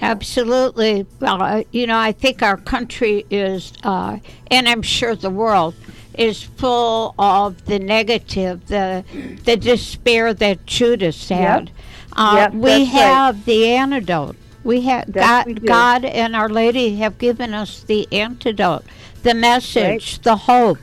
Absolutely. 0.00 1.06
Well, 1.20 1.42
uh, 1.42 1.62
you 1.70 1.86
know, 1.86 1.98
I 1.98 2.12
think 2.12 2.42
our 2.42 2.56
country 2.56 3.24
is, 3.30 3.72
uh, 3.84 4.18
and 4.50 4.68
I'm 4.68 4.82
sure 4.82 5.14
the 5.14 5.30
world 5.30 5.74
is 6.14 6.42
full 6.42 7.14
of 7.18 7.64
the 7.66 7.78
negative, 7.78 8.66
the 8.66 9.04
the 9.44 9.56
despair 9.56 10.32
that 10.34 10.66
Judas 10.66 11.28
had. 11.28 11.66
Yep. 11.68 11.76
Uh, 12.16 12.34
yep, 12.36 12.52
we 12.52 12.84
have 12.86 13.36
right. 13.36 13.44
the 13.44 13.68
antidote. 13.68 14.36
We 14.62 14.82
have 14.82 15.12
God, 15.12 15.66
God 15.66 16.04
and 16.04 16.34
Our 16.34 16.48
Lady 16.48 16.96
have 16.96 17.18
given 17.18 17.52
us 17.52 17.82
the 17.82 18.10
antidote, 18.12 18.84
the 19.22 19.34
message, 19.34 20.14
right. 20.14 20.20
the 20.22 20.36
hope. 20.36 20.78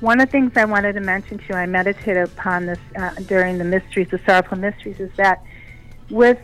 One 0.00 0.20
of 0.20 0.28
the 0.28 0.32
things 0.32 0.52
I 0.56 0.64
wanted 0.64 0.94
to 0.94 1.00
mention 1.00 1.38
to 1.38 1.44
you, 1.48 1.54
I 1.54 1.66
meditated 1.66 2.28
upon 2.28 2.66
this 2.66 2.78
uh, 2.96 3.10
during 3.26 3.58
the 3.58 3.64
mysteries, 3.64 4.08
the 4.08 4.20
sorrowful 4.24 4.56
mysteries, 4.56 5.00
is 5.00 5.12
that 5.16 5.42
with, 6.08 6.38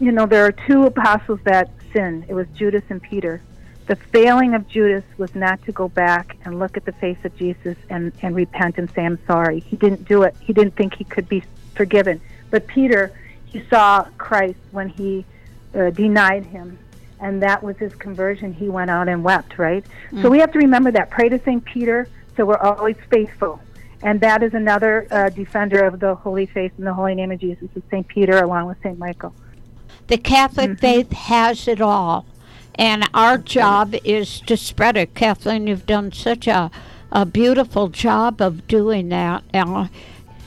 you 0.00 0.12
know, 0.12 0.26
there 0.26 0.46
are 0.46 0.52
two 0.52 0.84
apostles 0.86 1.40
that 1.44 1.70
sinned. 1.92 2.26
It 2.28 2.34
was 2.34 2.46
Judas 2.54 2.84
and 2.88 3.02
Peter. 3.02 3.42
The 3.86 3.96
failing 3.96 4.54
of 4.54 4.66
Judas 4.68 5.04
was 5.18 5.34
not 5.34 5.62
to 5.64 5.72
go 5.72 5.88
back 5.88 6.36
and 6.44 6.58
look 6.58 6.76
at 6.76 6.86
the 6.86 6.92
face 6.92 7.18
of 7.24 7.36
Jesus 7.36 7.76
and, 7.90 8.12
and 8.22 8.34
repent 8.34 8.78
and 8.78 8.90
say, 8.92 9.04
I'm 9.04 9.18
sorry. 9.26 9.60
He 9.60 9.76
didn't 9.76 10.06
do 10.08 10.22
it. 10.22 10.34
He 10.40 10.54
didn't 10.54 10.76
think 10.76 10.94
he 10.94 11.04
could 11.04 11.28
be 11.28 11.42
forgiven. 11.74 12.20
But 12.50 12.66
Peter, 12.66 13.12
he 13.54 13.64
saw 13.70 14.04
Christ 14.18 14.58
when 14.72 14.88
he 14.88 15.24
uh, 15.74 15.90
denied 15.90 16.44
him 16.44 16.78
and 17.20 17.40
that 17.42 17.62
was 17.62 17.76
his 17.78 17.94
conversion. 17.94 18.52
He 18.52 18.68
went 18.68 18.90
out 18.90 19.08
and 19.08 19.22
wept, 19.22 19.58
right? 19.58 19.84
Mm. 20.10 20.22
So 20.22 20.28
we 20.30 20.40
have 20.40 20.52
to 20.52 20.58
remember 20.58 20.90
that. 20.90 21.10
Pray 21.10 21.28
to 21.28 21.38
St. 21.38 21.64
Peter, 21.64 22.08
so 22.36 22.44
we're 22.44 22.58
always 22.58 22.96
faithful. 23.10 23.60
And 24.02 24.20
that 24.20 24.42
is 24.42 24.52
another 24.52 25.06
uh, 25.10 25.30
defender 25.30 25.84
of 25.84 26.00
the 26.00 26.16
holy 26.16 26.46
faith 26.46 26.72
and 26.76 26.86
the 26.86 26.92
holy 26.92 27.14
name 27.14 27.30
of 27.30 27.38
Jesus 27.38 27.68
is 27.76 27.82
St. 27.90 28.06
Peter 28.06 28.42
along 28.42 28.66
with 28.66 28.76
St. 28.82 28.98
Michael. 28.98 29.32
The 30.08 30.18
Catholic 30.18 30.70
mm-hmm. 30.70 30.80
faith 30.80 31.12
has 31.12 31.68
it 31.68 31.80
all. 31.80 32.26
And 32.74 33.08
our 33.14 33.38
job 33.38 33.94
is 34.02 34.40
to 34.40 34.56
spread 34.56 34.96
it. 34.96 35.14
Kathleen, 35.14 35.68
you've 35.68 35.86
done 35.86 36.12
such 36.12 36.48
a, 36.48 36.72
a 37.12 37.24
beautiful 37.24 37.88
job 37.88 38.42
of 38.42 38.66
doing 38.66 39.08
that. 39.10 39.44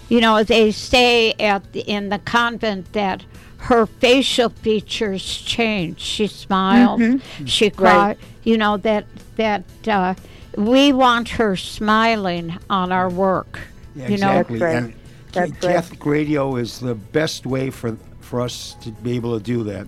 You 0.10 0.22
know, 0.22 0.44
they 0.44 0.72
say 0.72 1.34
at 1.34 1.72
the, 1.74 1.82
in 1.82 2.10
the 2.10 2.20
convent 2.20 2.94
that 2.94 3.26
her 3.58 3.86
facial 3.86 4.50
features 4.50 5.24
change. 5.24 6.00
She 6.00 6.28
smiles, 6.28 7.02
mm-hmm. 7.02 7.46
she 7.46 7.70
cries. 7.70 8.16
Right. 8.16 8.18
You 8.44 8.58
know 8.58 8.78
that 8.78 9.06
that 9.36 9.64
uh, 9.88 10.14
we 10.56 10.94
want 10.94 11.30
her 11.30 11.56
smiling 11.56 12.58
on 12.70 12.92
our 12.92 13.10
work. 13.10 13.60
Yeah, 13.96 14.08
you 14.08 14.14
exactly. 14.14 14.60
Know? 14.60 14.66
Right. 14.66 14.76
And 14.76 14.94
That's 15.32 15.52
Catholic 15.60 16.06
right. 16.06 16.12
radio 16.12 16.56
is 16.56 16.80
the 16.80 16.96
best 16.96 17.46
way 17.46 17.70
for 17.70 17.98
for 18.22 18.42
us 18.42 18.76
to 18.82 18.92
be 18.92 19.16
able 19.16 19.38
to 19.38 19.44
do 19.44 19.64
that. 19.64 19.88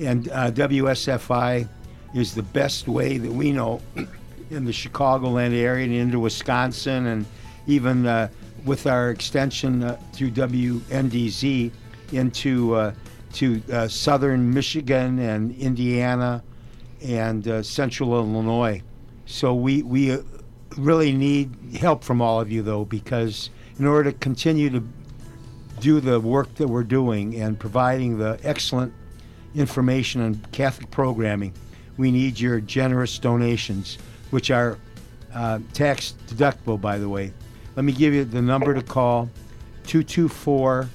And 0.00 0.28
uh, 0.30 0.50
WSFI 0.50 1.68
is 2.14 2.34
the 2.34 2.42
best 2.42 2.88
way 2.88 3.18
that 3.18 3.30
we 3.30 3.52
know 3.52 3.80
in 4.50 4.64
the 4.64 4.72
Chicagoland 4.72 5.54
area 5.54 5.84
and 5.84 5.94
into 5.94 6.18
Wisconsin, 6.18 7.06
and 7.06 7.26
even 7.66 8.06
uh, 8.06 8.28
with 8.64 8.86
our 8.86 9.10
extension 9.10 9.82
uh, 9.82 9.98
through 10.12 10.30
WNDZ 10.30 11.70
into 12.12 12.74
uh, 12.74 12.94
to 13.34 13.62
uh, 13.72 13.88
southern 13.88 14.52
Michigan 14.52 15.18
and 15.18 15.56
Indiana 15.58 16.42
and 17.02 17.46
uh, 17.48 17.62
central 17.62 18.14
Illinois. 18.14 18.82
So 19.26 19.54
we 19.54 19.82
we 19.82 20.12
uh, 20.12 20.18
really 20.76 21.12
need 21.12 21.54
help 21.78 22.04
from 22.04 22.20
all 22.20 22.40
of 22.40 22.50
you 22.50 22.62
though, 22.62 22.84
because 22.84 23.50
in 23.78 23.86
order 23.86 24.12
to 24.12 24.18
continue 24.18 24.70
to 24.70 24.82
do 25.80 26.00
the 26.00 26.20
work 26.20 26.54
that 26.54 26.68
we're 26.68 26.84
doing 26.84 27.34
and 27.40 27.58
providing 27.58 28.18
the 28.18 28.38
excellent 28.44 28.92
information 29.54 30.20
and 30.20 30.52
Catholic 30.52 30.90
programming, 30.90 31.52
we 31.96 32.10
need 32.10 32.38
your 32.38 32.60
generous 32.60 33.18
donations, 33.18 33.98
which 34.30 34.50
are 34.50 34.78
uh, 35.34 35.58
tax 35.72 36.14
deductible, 36.28 36.80
by 36.80 36.98
the 36.98 37.08
way. 37.08 37.32
Let 37.76 37.84
me 37.84 37.92
give 37.92 38.14
you 38.14 38.24
the 38.24 38.42
number 38.42 38.74
to 38.74 38.82
call 38.82 39.28
224 39.86 40.88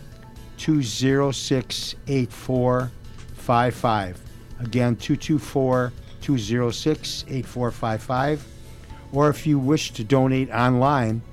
206 0.58 1.96
8455. 2.08 4.22
Again, 4.60 4.96
224 4.96 5.94
206 6.22 7.26
8455. 7.28 8.48
Or 9.12 9.28
if 9.30 9.48
you 9.48 9.58
wish 9.58 9.90
to 9.92 10.04
donate 10.04 10.52
online, 10.52 11.24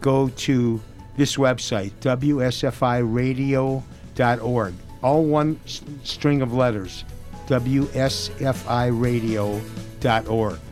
go 0.00 0.28
to 0.28 0.80
this 1.16 1.36
website, 1.36 1.90
WSFIRadio.org. 2.00 4.74
All 5.02 5.24
one 5.24 5.60
string 6.02 6.42
of 6.42 6.52
letters, 6.52 7.04
WSFIRadio.org 7.46 9.62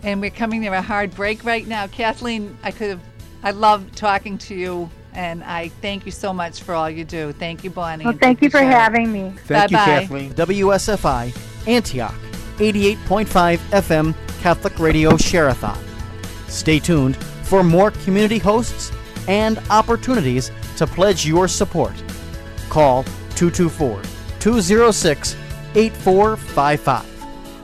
And 0.02 0.20
we're 0.20 0.30
coming 0.30 0.62
to 0.62 0.68
a 0.68 0.80
hard 0.80 1.14
break 1.14 1.44
right 1.44 1.66
now. 1.66 1.86
Kathleen, 1.88 2.56
I 2.62 2.70
could 2.70 2.90
have, 2.90 3.00
I 3.46 3.52
love 3.52 3.94
talking 3.94 4.38
to 4.38 4.56
you, 4.56 4.90
and 5.12 5.44
I 5.44 5.68
thank 5.68 6.04
you 6.04 6.10
so 6.10 6.32
much 6.32 6.64
for 6.64 6.74
all 6.74 6.90
you 6.90 7.04
do. 7.04 7.30
Thank 7.30 7.62
you, 7.62 7.70
Bonnie. 7.70 8.02
Well, 8.04 8.10
and 8.10 8.20
thank 8.20 8.42
you 8.42 8.50
for 8.50 8.58
Sharon. 8.58 8.72
having 8.72 9.12
me. 9.12 9.34
Thank 9.44 9.70
you, 9.70 9.76
Bye-bye. 9.76 10.00
Kathleen. 10.00 10.34
WSFI 10.34 11.68
Antioch, 11.68 12.12
88.5 12.56 13.58
FM 13.70 14.16
Catholic 14.40 14.76
Radio 14.80 15.12
Sharathon. 15.12 15.78
Stay 16.48 16.80
tuned 16.80 17.14
for 17.44 17.62
more 17.62 17.92
community 17.92 18.38
hosts 18.38 18.90
and 19.28 19.60
opportunities 19.70 20.50
to 20.76 20.84
pledge 20.84 21.24
your 21.24 21.46
support. 21.46 21.94
Call 22.68 23.04
224 23.36 24.02
206 24.40 25.36
8455. 25.76 27.06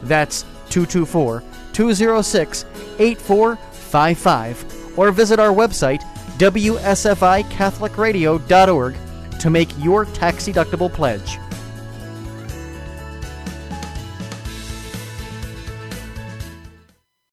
That's 0.05 0.43
224 0.71 1.43
206 1.73 2.65
8455. 3.01 4.82
Or 4.97 5.11
visit 5.11 5.39
our 5.39 5.53
website, 5.53 6.03
WSFICatholicRadio.org, 6.39 8.97
to 9.41 9.51
make 9.51 9.69
your 9.79 10.05
tax 10.07 10.47
deductible 10.47 10.91
pledge. 10.93 11.39